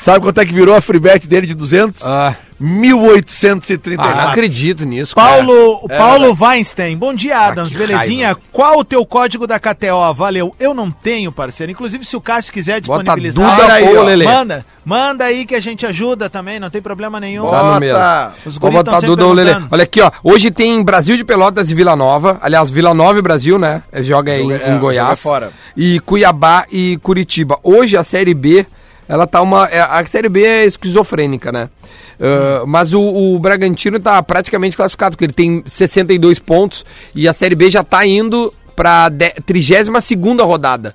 Sabe 0.00 0.20
quanto 0.20 0.40
é 0.40 0.44
que 0.44 0.52
virou 0.52 0.74
a 0.74 0.80
Freebet 0.80 1.26
dele 1.28 1.46
de 1.46 1.54
200? 1.54 2.02
Ah, 2.04 2.36
1839. 2.60 4.12
ah, 4.12 4.22
não 4.22 4.30
acredito 4.30 4.84
nisso, 4.84 5.14
cara. 5.14 5.28
Paulo, 5.44 5.80
o 5.82 5.88
Paulo 5.88 6.36
Weinstein, 6.40 6.96
bom 6.96 7.12
dia, 7.12 7.38
Adams, 7.38 7.72
que 7.72 7.78
belezinha? 7.78 8.26
raiva. 8.26 8.40
Qual 8.52 8.78
o 8.78 8.84
teu 8.84 9.04
código 9.04 9.46
da 9.46 9.58
KTO? 9.58 10.14
Valeu. 10.14 10.54
Eu 10.58 10.72
não 10.72 10.90
tenho, 10.90 11.32
parceiro. 11.32 11.72
Inclusive, 11.72 12.04
se 12.04 12.16
o 12.16 12.20
Cássio 12.20 12.52
quiser 12.52 12.80
Bota 12.80 13.02
disponibilizar, 13.02 13.56
Duda 13.56 13.72
aí, 13.72 13.96
ou 13.96 14.02
ó. 14.02 14.04
Lelê. 14.04 14.24
manda, 14.24 14.66
manda 14.84 15.24
aí 15.24 15.44
que 15.44 15.54
a 15.54 15.60
gente 15.60 15.84
ajuda 15.84 16.30
também, 16.30 16.60
não 16.60 16.70
tem 16.70 16.80
problema 16.80 17.18
nenhum. 17.18 17.46
Tá 17.46 17.62
no 17.62 17.64
Bota. 17.64 17.80
mesmo. 17.80 17.98
Os 18.46 18.58
Vou 18.58 18.70
botar 18.70 19.00
Duda 19.00 19.26
ou 19.26 19.32
Lelê. 19.32 19.52
Olha 19.70 19.82
aqui, 19.84 20.00
ó. 20.00 20.10
Hoje 20.22 20.50
tem 20.50 20.82
Brasil 20.82 21.16
de 21.16 21.24
Pelotas 21.24 21.70
e 21.70 21.74
Vila 21.74 21.96
Nova. 21.96 22.38
Aliás, 22.40 22.70
Vila 22.70 22.94
Nova 22.94 23.18
e 23.18 23.22
Brasil, 23.22 23.58
né? 23.58 23.82
Joga 24.00 24.36
em, 24.36 24.52
é, 24.52 24.70
em 24.70 24.78
Goiás. 24.78 25.08
joga 25.08 25.16
fora. 25.16 25.52
E 25.76 25.98
Cuiabá 26.00 26.66
e 26.70 26.98
Curitiba. 27.02 27.58
Hoje 27.62 27.96
a 27.96 28.04
Série 28.04 28.34
B, 28.34 28.66
ela 29.08 29.26
tá 29.26 29.40
uma. 29.42 29.66
é, 29.66 29.80
A 29.80 30.04
Série 30.04 30.28
B 30.28 30.44
é 30.44 30.64
esquizofrênica, 30.64 31.52
né? 31.52 31.68
Uh, 32.18 32.66
mas 32.66 32.92
o, 32.92 33.00
o 33.00 33.38
Bragantino 33.38 33.98
tá 33.98 34.22
praticamente 34.22 34.76
classificado, 34.76 35.16
porque 35.16 35.24
ele 35.24 35.32
tem 35.32 35.62
62 35.66 36.38
pontos 36.38 36.84
e 37.14 37.28
a 37.28 37.32
Série 37.32 37.54
B 37.54 37.70
já 37.70 37.82
tá 37.82 38.06
indo 38.06 38.52
pra 38.74 39.10
32 39.44 39.88
rodada. 40.40 40.94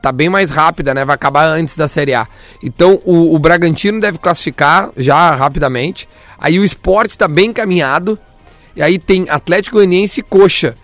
Tá 0.00 0.12
bem 0.12 0.28
mais 0.28 0.50
rápida, 0.50 0.94
né? 0.94 1.04
Vai 1.04 1.14
acabar 1.14 1.46
antes 1.46 1.76
da 1.76 1.88
Série 1.88 2.14
A. 2.14 2.26
Então 2.62 3.00
o, 3.04 3.34
o 3.34 3.38
Bragantino 3.38 4.00
deve 4.00 4.18
classificar 4.18 4.90
já 4.96 5.34
rapidamente. 5.34 6.08
Aí 6.38 6.58
o 6.58 6.64
esporte 6.64 7.18
tá 7.18 7.28
bem 7.28 7.50
encaminhado. 7.50 8.18
E 8.74 8.82
aí 8.82 8.98
tem 8.98 9.26
Atlético 9.28 9.76
Goianiense 9.76 10.20
e 10.20 10.22
Coxa. 10.22 10.76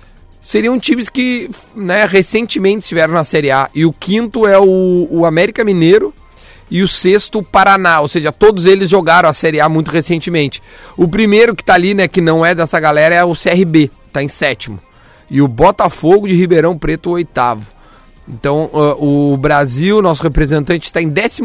Seriam 0.42 0.78
times 0.78 1.08
que 1.08 1.48
né, 1.74 2.06
recentemente 2.06 2.80
estiveram 2.80 3.14
na 3.14 3.24
Série 3.24 3.50
A. 3.50 3.70
E 3.74 3.86
o 3.86 3.92
quinto 3.92 4.46
é 4.46 4.58
o, 4.58 5.08
o 5.10 5.24
América 5.24 5.64
Mineiro 5.64 6.12
e 6.70 6.82
o 6.82 6.88
sexto 6.88 7.38
o 7.38 7.42
Paraná, 7.42 8.00
ou 8.00 8.08
seja, 8.08 8.32
todos 8.32 8.66
eles 8.66 8.90
jogaram 8.90 9.28
a 9.28 9.32
Série 9.32 9.60
A 9.60 9.68
muito 9.68 9.90
recentemente. 9.90 10.62
O 10.96 11.08
primeiro 11.08 11.54
que 11.54 11.64
tá 11.64 11.74
ali, 11.74 11.94
né, 11.94 12.08
que 12.08 12.20
não 12.20 12.44
é 12.44 12.54
dessa 12.54 12.78
galera, 12.78 13.14
é 13.14 13.24
o 13.24 13.34
CRB, 13.34 13.90
tá 14.12 14.22
em 14.22 14.28
sétimo. 14.28 14.80
E 15.30 15.42
o 15.42 15.48
Botafogo 15.48 16.26
de 16.26 16.34
Ribeirão 16.34 16.76
Preto, 16.76 17.10
oitavo. 17.10 17.66
Então, 18.26 18.70
ah, 18.74 18.94
o 18.98 19.36
Brasil, 19.36 20.02
nosso 20.02 20.22
representante, 20.22 20.86
está 20.86 21.00
em 21.00 21.08
12, 21.08 21.42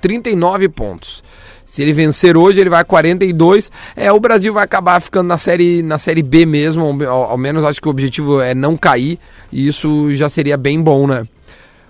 39 0.00 0.68
pontos. 0.68 1.22
Se 1.68 1.82
ele 1.82 1.92
vencer 1.92 2.34
hoje, 2.34 2.58
ele 2.58 2.70
vai 2.70 2.80
a 2.80 2.84
42. 2.84 3.70
É, 3.94 4.10
o 4.10 4.18
Brasil 4.18 4.54
vai 4.54 4.64
acabar 4.64 4.98
ficando 5.02 5.28
na 5.28 5.36
série, 5.36 5.82
na 5.82 5.98
série 5.98 6.22
B 6.22 6.46
mesmo. 6.46 6.82
Ao, 7.06 7.24
ao 7.24 7.36
menos 7.36 7.62
acho 7.62 7.78
que 7.78 7.88
o 7.88 7.90
objetivo 7.90 8.40
é 8.40 8.54
não 8.54 8.74
cair. 8.74 9.18
E 9.52 9.68
isso 9.68 10.14
já 10.14 10.30
seria 10.30 10.56
bem 10.56 10.80
bom, 10.80 11.06
né? 11.06 11.26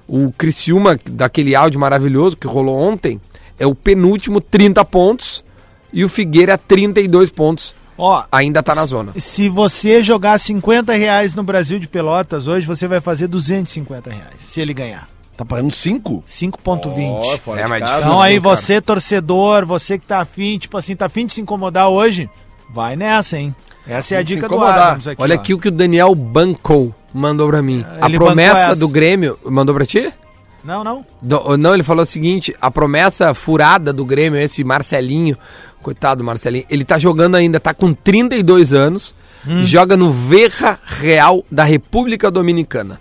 O 0.09 0.33
Criciúma, 0.33 0.99
daquele 1.11 1.55
áudio 1.55 1.79
maravilhoso 1.79 2.37
que 2.37 2.47
rolou 2.47 2.77
ontem, 2.79 3.21
é 3.59 3.67
o 3.67 3.75
penúltimo, 3.75 4.41
30 4.41 4.85
pontos. 4.87 5.45
E 5.93 6.03
o 6.05 6.09
Figueira, 6.09 6.59
32 6.59 7.31
pontos. 7.31 7.75
Ó, 7.97 8.25
Ainda 8.31 8.63
tá 8.63 8.75
na 8.75 8.87
zona. 8.87 9.13
se 9.17 9.49
você 9.49 10.03
jogar 10.03 10.39
50 10.39 10.93
reais 10.93 11.35
no 11.35 11.43
Brasil 11.43 11.79
de 11.79 11.89
Pelotas 11.89 12.47
hoje, 12.47 12.67
você 12.67 12.87
vai 12.87 13.01
fazer 13.01 13.27
250 13.27 14.11
reais, 14.11 14.35
se 14.39 14.61
ele 14.61 14.73
ganhar. 14.73 15.09
Tá 15.37 15.45
pagando 15.45 15.73
5? 15.73 16.23
5.20. 16.27 17.39
fora 17.39 17.61
É, 17.61 17.67
mas 17.67 17.81
casa. 17.81 17.93
difícil. 17.93 18.09
Então 18.09 18.23
aí 18.23 18.35
Sim, 18.37 18.41
cara. 18.43 18.57
você, 18.57 18.81
torcedor, 18.81 19.67
você 19.67 19.99
que 19.99 20.07
tá 20.07 20.21
afim, 20.21 20.59
tipo 20.59 20.77
assim, 20.77 20.97
tá 20.97 21.07
afim 21.07 21.27
de 21.27 21.33
se 21.35 21.41
incomodar 21.41 21.89
hoje, 21.89 22.29
vai 22.71 22.97
nessa, 22.97 23.39
hein? 23.39 23.55
Essa 23.87 24.15
é 24.17 24.19
a 24.19 24.23
dica 24.23 24.49
do 24.49 24.55
incomodar. 24.55 24.89
Adams 24.91 25.07
aqui. 25.09 25.23
Olha 25.23 25.37
ó. 25.37 25.39
aqui 25.39 25.55
o 25.55 25.59
que 25.59 25.69
o 25.69 25.73
Daniel 25.73 26.15
Bancou 26.15 26.95
mandou 27.13 27.49
pra 27.49 27.63
mim. 27.63 27.85
A 28.01 28.07
Ele 28.07 28.19
bancou 28.19 28.27
promessa 28.29 28.59
essa. 28.73 28.77
do 28.77 28.89
Grêmio. 28.89 29.39
Mandou 29.45 29.75
pra 29.75 29.85
ti? 29.87 30.13
Não, 30.65 30.83
não. 30.85 31.07
Do- 31.23 31.57
não, 31.57 31.75
ele 31.75 31.83
falou 31.83 32.03
o 32.03 32.07
seguinte: 32.07 32.55
a 32.61 32.71
promessa 32.71 33.33
furada 33.35 33.93
do 33.93 34.05
Grêmio, 34.05 34.41
esse 34.41 34.63
Marcelinho, 34.65 35.37
coitado 35.83 36.19
do 36.19 36.25
Marcelinho, 36.25 36.65
ele 36.69 36.85
tá 36.85 36.99
jogando 36.99 37.37
ainda, 37.37 37.59
tá 37.61 37.73
com 37.73 37.93
32 37.95 38.75
anos, 38.75 39.15
Hum. 39.47 39.63
joga 39.63 39.97
no 39.97 40.11
Verra 40.11 40.79
Real 40.85 41.45
da 41.51 41.63
República 41.65 42.31
Dominicana. 42.31 43.01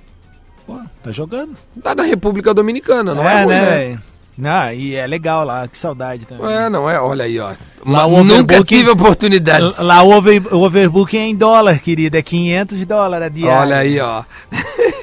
Pô, 0.66 0.80
tá 1.04 1.12
jogando. 1.12 1.56
Tá 1.82 1.96
na 1.96 2.04
República 2.04 2.54
Dominicana, 2.54 3.16
não 3.16 3.28
é, 3.28 3.44
ruim, 3.44 3.54
né? 3.54 4.00
Não, 4.38 4.72
e 4.72 4.94
é 4.94 5.08
legal 5.08 5.44
lá, 5.44 5.68
que 5.68 5.76
saudade 5.76 6.26
também. 6.26 6.54
É, 6.54 6.70
não 6.70 6.88
é? 6.88 7.00
Olha 7.00 7.26
aí, 7.26 7.40
ó. 7.40 7.54
Lá 7.86 8.08
Mas 8.08 8.26
nunca 8.26 8.64
tive 8.64 8.90
oportunidade. 8.92 9.74
Lá 9.80 10.04
o, 10.04 10.12
over, 10.12 10.54
o 10.54 10.62
overbooking 10.62 11.18
é 11.18 11.26
em 11.28 11.36
dólar, 11.36 11.80
querida, 11.80 12.20
é 12.20 12.22
500 12.22 12.86
dólares 12.86 13.26
a 13.26 13.30
diária. 13.30 13.62
Olha 13.62 13.78
aí, 13.78 14.00
ó. 14.00 14.24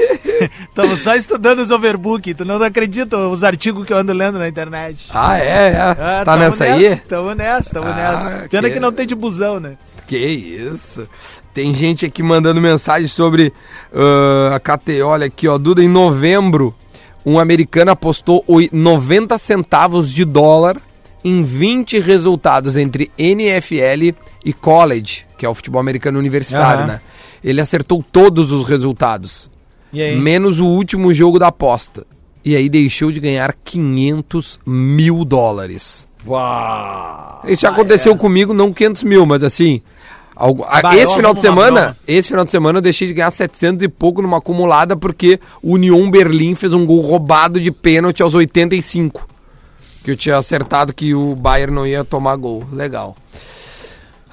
Estamos 0.69 1.01
só 1.01 1.15
estudando 1.15 1.61
os 1.61 1.71
overbooking, 1.71 2.35
tu 2.35 2.45
não 2.45 2.63
acredita 2.63 3.17
os 3.17 3.43
artigos 3.43 3.85
que 3.87 3.93
eu 3.93 3.97
ando 3.99 4.13
lendo 4.13 4.39
na 4.39 4.49
internet. 4.49 5.07
Ah, 5.13 5.39
é, 5.39 5.71
é. 5.73 5.77
Ah, 5.81 5.95
tá 5.97 6.25
tamo 6.25 6.39
nessa 6.39 6.65
aí? 6.65 6.97
Tamo 6.97 7.33
nessa, 7.35 7.71
tamo 7.75 7.89
Ah, 7.89 7.95
nessa. 7.95 8.49
Pena 8.49 8.69
que- 8.69 8.75
que 8.75 8.81
não 8.81 8.93
tem 8.93 9.07
de 9.07 9.15
busão, 9.15 9.59
né? 9.59 9.77
Que 10.07 10.19
isso. 10.19 11.09
Tem 11.55 11.73
gente 11.73 12.05
aqui 12.05 12.23
mandando 12.23 12.61
mensagem 12.61 13.09
sobre 13.09 13.53
ah, 13.95 14.55
a 14.57 14.61
KTO. 14.61 15.07
Olha 15.07 15.27
aqui, 15.27 15.49
ó. 15.49 15.57
Duda, 15.57 15.83
em 15.83 15.89
novembro, 15.89 16.75
um 17.25 17.39
americano 17.39 17.91
apostou 17.91 18.45
oi- 18.47 18.69
90 18.73 19.37
centavos 19.39 20.13
de 20.13 20.25
dólar 20.25 20.81
em 21.25 21.43
20 21.43 21.99
resultados 22.01 22.77
entre 22.77 23.11
NFL 23.17 24.15
e 24.45 24.53
college, 24.53 25.25
que 25.39 25.47
é 25.47 25.49
o 25.49 25.55
futebol 25.55 25.81
americano 25.81 26.19
universitário, 26.19 26.85
Aham. 26.85 26.93
né? 26.95 27.01
Ele 27.43 27.61
acertou 27.61 28.03
todos 28.13 28.53
os 28.53 28.65
resultados, 28.65 29.51
menos 29.93 30.59
o 30.61 30.67
último 30.67 31.13
jogo 31.15 31.39
da 31.39 31.49
aposta. 31.49 32.07
E 32.45 32.55
aí 32.55 32.69
deixou 32.69 33.11
de 33.11 33.21
ganhar 33.21 33.55
500 33.65 34.61
mil 34.67 35.25
dólares. 35.25 36.07
Uau! 36.27 37.43
Isso 37.47 37.63
já 37.63 37.71
aconteceu 37.71 38.17
comigo, 38.17 38.53
não 38.53 38.73
500 38.73 39.03
mil, 39.05 39.25
mas 39.27 39.43
assim. 39.43 39.81
Algo- 40.37 40.65
a- 40.69 40.81
Bah, 40.83 40.97
esse 40.97 41.15
final 41.15 41.33
de 41.35 41.41
semana, 41.41 41.81
broma. 41.81 41.97
esse 42.07 42.29
final 42.29 42.45
de 42.45 42.51
semana 42.51 42.79
eu 42.79 42.83
deixei 42.83 43.07
de 43.09 43.15
ganhar 43.15 43.31
700 43.31 43.83
e 43.85 43.89
pouco 43.89 44.21
numa 44.23 44.39
acumulada 44.39 44.97
porque 44.97 45.39
o 45.63 45.75
Union 45.75 46.11
Berlim 46.11 46.55
fez 46.55 46.73
um 46.73 46.85
gol 46.87 47.01
roubado 47.01 47.61
de 47.61 47.71
pênalti 47.71 48.23
aos 48.23 48.35
85. 48.35 49.27
Que 50.03 50.11
eu 50.11 50.17
tinha 50.17 50.37
acertado 50.37 50.93
que 50.93 51.15
o 51.15 51.35
Bayern 51.35 51.73
não 51.75 51.87
ia 51.87 52.05
tomar 52.05 52.37
gol. 52.37 52.65
Legal. 52.73 53.17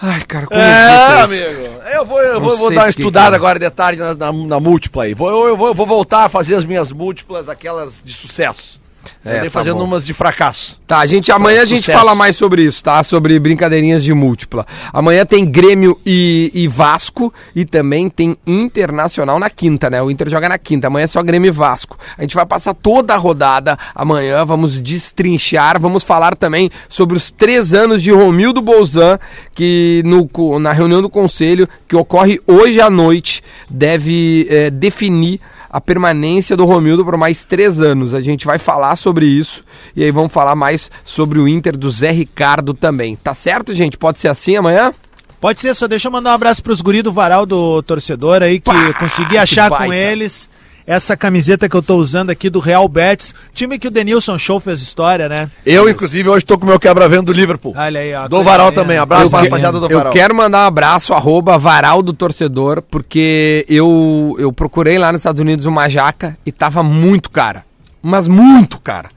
Ai, 0.01 0.21
cara, 0.27 0.47
como 0.47 0.59
É, 0.59 1.23
isso? 1.25 1.43
amigo. 1.43 1.71
Eu 1.93 2.05
vou, 2.05 2.19
eu 2.21 2.41
vou, 2.41 2.57
vou 2.57 2.73
dar 2.73 2.81
uma 2.83 2.89
estudada 2.89 3.35
agora 3.35 3.59
de 3.59 3.69
tarde 3.69 3.99
na, 4.01 4.15
na, 4.15 4.31
na 4.33 4.59
múltipla 4.59 5.03
aí. 5.03 5.13
Vou, 5.13 5.29
eu, 5.29 5.47
eu 5.49 5.55
vou, 5.57 5.67
eu 5.67 5.73
vou 5.75 5.85
voltar 5.85 6.25
a 6.25 6.29
fazer 6.29 6.55
as 6.55 6.65
minhas 6.65 6.91
múltiplas, 6.91 7.47
aquelas 7.47 8.01
de 8.03 8.11
sucesso. 8.11 8.81
É, 9.23 9.37
Andei 9.37 9.49
tá 9.49 9.51
fazendo 9.51 9.77
bom. 9.77 9.83
umas 9.83 10.05
de 10.05 10.13
fracasso. 10.13 10.79
Tá, 10.87 10.99
a 10.99 11.05
gente, 11.05 11.31
amanhã 11.31 11.61
a 11.61 11.65
gente 11.65 11.81
Sucesso. 11.81 11.97
fala 11.97 12.15
mais 12.15 12.35
sobre 12.35 12.63
isso, 12.63 12.83
tá? 12.83 13.03
Sobre 13.03 13.39
brincadeirinhas 13.39 14.03
de 14.03 14.13
múltipla. 14.13 14.65
Amanhã 14.91 15.25
tem 15.25 15.45
Grêmio 15.45 15.99
e, 16.05 16.51
e 16.53 16.67
Vasco 16.67 17.33
e 17.55 17.63
também 17.63 18.09
tem 18.09 18.35
Internacional 18.47 19.37
na 19.39 19.49
quinta, 19.49 19.89
né? 19.89 20.01
O 20.01 20.09
Inter 20.09 20.29
joga 20.29 20.49
na 20.49 20.57
quinta, 20.57 20.87
amanhã 20.87 21.03
é 21.03 21.07
só 21.07 21.21
Grêmio 21.21 21.49
e 21.49 21.51
Vasco. 21.51 21.97
A 22.17 22.21
gente 22.23 22.35
vai 22.35 22.45
passar 22.45 22.73
toda 22.73 23.13
a 23.13 23.17
rodada 23.17 23.77
amanhã, 23.93 24.43
vamos 24.43 24.81
destrinchar, 24.81 25.79
vamos 25.79 26.03
falar 26.03 26.35
também 26.35 26.71
sobre 26.89 27.15
os 27.15 27.31
três 27.31 27.73
anos 27.73 28.01
de 28.01 28.11
Romildo 28.11 28.61
Bolzan, 28.61 29.19
que 29.53 30.01
no, 30.05 30.59
na 30.59 30.71
reunião 30.71 31.01
do 31.01 31.09
conselho, 31.09 31.69
que 31.87 31.95
ocorre 31.95 32.41
hoje 32.47 32.81
à 32.81 32.89
noite, 32.89 33.43
deve 33.69 34.47
eh, 34.49 34.69
definir 34.69 35.39
a 35.71 35.79
permanência 35.79 36.57
do 36.57 36.65
Romildo 36.65 37.05
por 37.05 37.15
mais 37.15 37.43
três 37.43 37.79
anos. 37.79 38.13
A 38.13 38.19
gente 38.19 38.45
vai 38.45 38.59
falar 38.59 38.97
sobre 38.97 39.25
isso 39.25 39.63
e 39.95 40.03
aí 40.03 40.11
vamos 40.11 40.33
falar 40.33 40.53
mais 40.53 40.91
sobre 41.05 41.39
o 41.39 41.47
Inter 41.47 41.77
do 41.77 41.89
Zé 41.89 42.11
Ricardo 42.11 42.73
também. 42.73 43.15
Tá 43.15 43.33
certo, 43.33 43.73
gente? 43.73 43.97
Pode 43.97 44.19
ser 44.19 44.27
assim 44.27 44.57
amanhã? 44.57 44.93
Pode 45.39 45.61
ser, 45.61 45.73
só 45.73 45.87
deixa 45.87 46.07
eu 46.07 46.11
mandar 46.11 46.31
um 46.31 46.33
abraço 46.33 46.61
pros 46.61 46.81
guris 46.81 47.01
do 47.01 47.11
Varal 47.11 47.45
do 47.45 47.81
Torcedor 47.81 48.43
aí, 48.43 48.59
que 48.59 48.65
Pá, 48.65 48.93
consegui 48.93 49.37
achar 49.37 49.71
que 49.71 49.77
com 49.77 49.93
eles 49.93 50.47
essa 50.85 51.15
camiseta 51.15 51.69
que 51.69 51.75
eu 51.75 51.81
tô 51.81 51.95
usando 51.97 52.29
aqui 52.29 52.49
do 52.49 52.59
Real 52.59 52.87
Betis, 52.87 53.33
time 53.53 53.77
que 53.77 53.87
o 53.87 53.91
Denilson 53.91 54.37
Show 54.37 54.59
fez 54.59 54.81
história, 54.81 55.29
né? 55.29 55.49
Eu, 55.65 55.87
inclusive, 55.89 56.27
hoje 56.27 56.45
tô 56.45 56.57
com 56.57 56.65
o 56.65 56.67
meu 56.69 56.79
quebra-vendo 56.79 57.27
do 57.27 57.33
Liverpool. 57.33 57.73
Olha 57.77 57.99
aí, 57.99 58.13
ó. 58.13 58.27
Do 58.27 58.43
Varal 58.43 58.71
também, 58.71 58.97
abraço 58.97 59.25
eu, 59.25 59.29
pra 59.29 59.41
rapaziada 59.41 59.79
do 59.79 59.87
eu 59.87 59.97
Varal. 59.97 60.13
quero 60.13 60.35
mandar 60.35 60.63
um 60.63 60.67
abraço, 60.67 61.13
arroba 61.13 61.57
Varal 61.57 62.01
do 62.01 62.13
Torcedor, 62.13 62.81
porque 62.81 63.65
eu, 63.69 64.35
eu 64.39 64.51
procurei 64.51 64.97
lá 64.97 65.11
nos 65.11 65.21
Estados 65.21 65.39
Unidos 65.41 65.65
uma 65.65 65.87
jaca 65.87 66.37
e 66.45 66.51
tava 66.51 66.81
muito 66.83 67.29
cara. 67.29 67.63
Mas 68.01 68.27
muito 68.27 68.79
cara. 68.79 69.09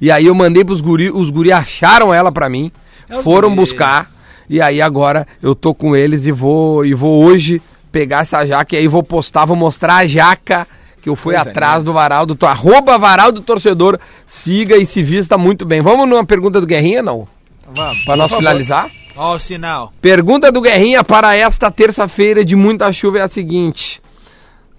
E 0.00 0.10
aí 0.10 0.26
eu 0.26 0.34
mandei 0.34 0.62
pros 0.64 0.80
guri, 0.82 1.10
os 1.10 1.30
guri 1.30 1.50
acharam 1.52 2.12
ela 2.12 2.30
pra 2.30 2.48
mim, 2.50 2.70
É 3.08 3.16
os 3.16 3.24
foram 3.24 3.48
guri. 3.48 3.60
buscar, 3.62 4.10
e 4.48 4.60
aí 4.60 4.82
agora 4.82 5.26
eu 5.42 5.54
tô 5.54 5.74
com 5.74 5.96
eles 5.96 6.26
e 6.26 6.32
vou, 6.32 6.84
e 6.84 6.92
vou 6.92 7.24
hoje 7.24 7.62
pegar 7.90 8.20
essa 8.20 8.44
jaca 8.44 8.74
e 8.76 8.78
aí 8.78 8.86
vou 8.86 9.02
postar, 9.02 9.46
vou 9.46 9.56
mostrar 9.56 9.94
a 9.96 10.06
jaca 10.06 10.68
que 11.06 11.10
eu 11.10 11.14
fui 11.14 11.34
Coisa 11.36 11.48
atrás 11.50 11.84
do 11.84 11.92
Varal 11.92 12.26
do 12.26 12.34
Tor- 12.34 12.48
arroba 12.48 12.98
Varal 12.98 13.30
do 13.30 13.40
Torcedor, 13.40 13.96
siga 14.26 14.76
e 14.76 14.84
se 14.84 15.04
vista 15.04 15.38
muito 15.38 15.64
bem. 15.64 15.80
Vamos 15.80 16.08
numa 16.08 16.26
pergunta 16.26 16.60
do 16.60 16.66
Guerrinha, 16.66 17.00
não? 17.00 17.28
Vamos. 17.72 18.02
Pra 18.04 18.16
nós 18.16 18.32
finalizar? 18.34 18.90
Ó 19.14 19.36
o 19.36 19.38
sinal. 19.38 19.92
Pergunta 20.02 20.50
do 20.50 20.60
Guerrinha 20.60 21.04
para 21.04 21.36
esta 21.36 21.70
terça-feira 21.70 22.44
de 22.44 22.56
muita 22.56 22.92
chuva 22.92 23.18
é 23.18 23.22
a 23.22 23.28
seguinte: 23.28 24.02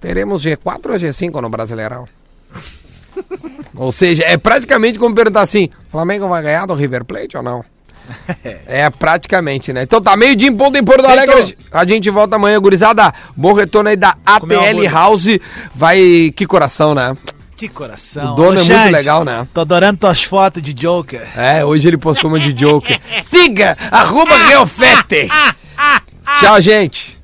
teremos 0.02 0.44
G4 0.44 0.88
ou 0.92 0.96
G5 0.96 1.40
no 1.42 1.48
Brasileirão? 1.50 2.06
ou 3.74 3.90
seja, 3.90 4.24
é 4.26 4.36
praticamente 4.38 5.00
como 5.00 5.16
perguntar 5.16 5.44
assim: 5.44 5.70
Flamengo 5.90 6.28
vai 6.28 6.44
ganhar 6.44 6.66
do 6.66 6.74
River 6.74 7.06
Plate 7.06 7.38
ou 7.38 7.44
não? 7.44 7.64
É 8.66 8.90
praticamente, 8.90 9.72
né? 9.74 9.84
Então 9.84 10.02
tá 10.02 10.16
meio 10.16 10.36
dia 10.36 10.48
em 10.48 10.56
ponto 10.56 10.78
em 10.78 10.84
Porto 10.84 11.06
Alegre. 11.06 11.58
A 11.72 11.86
gente 11.86 12.10
volta 12.10 12.36
amanhã, 12.36 12.60
gurizada. 12.60 13.14
Bom 13.36 13.54
retorno 13.54 13.90
aí 13.90 13.96
da 13.96 14.16
ATL. 14.26 14.88
House. 14.92 15.40
Vai. 15.74 16.32
Que 16.36 16.46
coração, 16.46 16.94
né? 16.94 17.16
Que 17.56 17.68
coração. 17.68 18.34
O 18.34 18.36
dono 18.36 18.60
Ô, 18.60 18.62
é 18.62 18.64
muito 18.64 18.92
legal, 18.92 19.26
né? 19.26 19.48
Tô 19.52 19.62
adorando 19.62 20.00
tuas 20.00 20.24
fotos 20.24 20.62
de 20.62 20.74
Joker. 20.74 21.28
É, 21.36 21.66
hoje 21.66 21.88
ele 21.88 21.98
postou 21.98 22.30
uma 22.30 22.40
de 22.40 22.54
Joker. 22.54 23.00
Siga, 23.26 23.76
arroba 23.92 24.38
Reofete. 24.38 25.28
Tchau, 26.40 26.62
gente. 26.62 27.17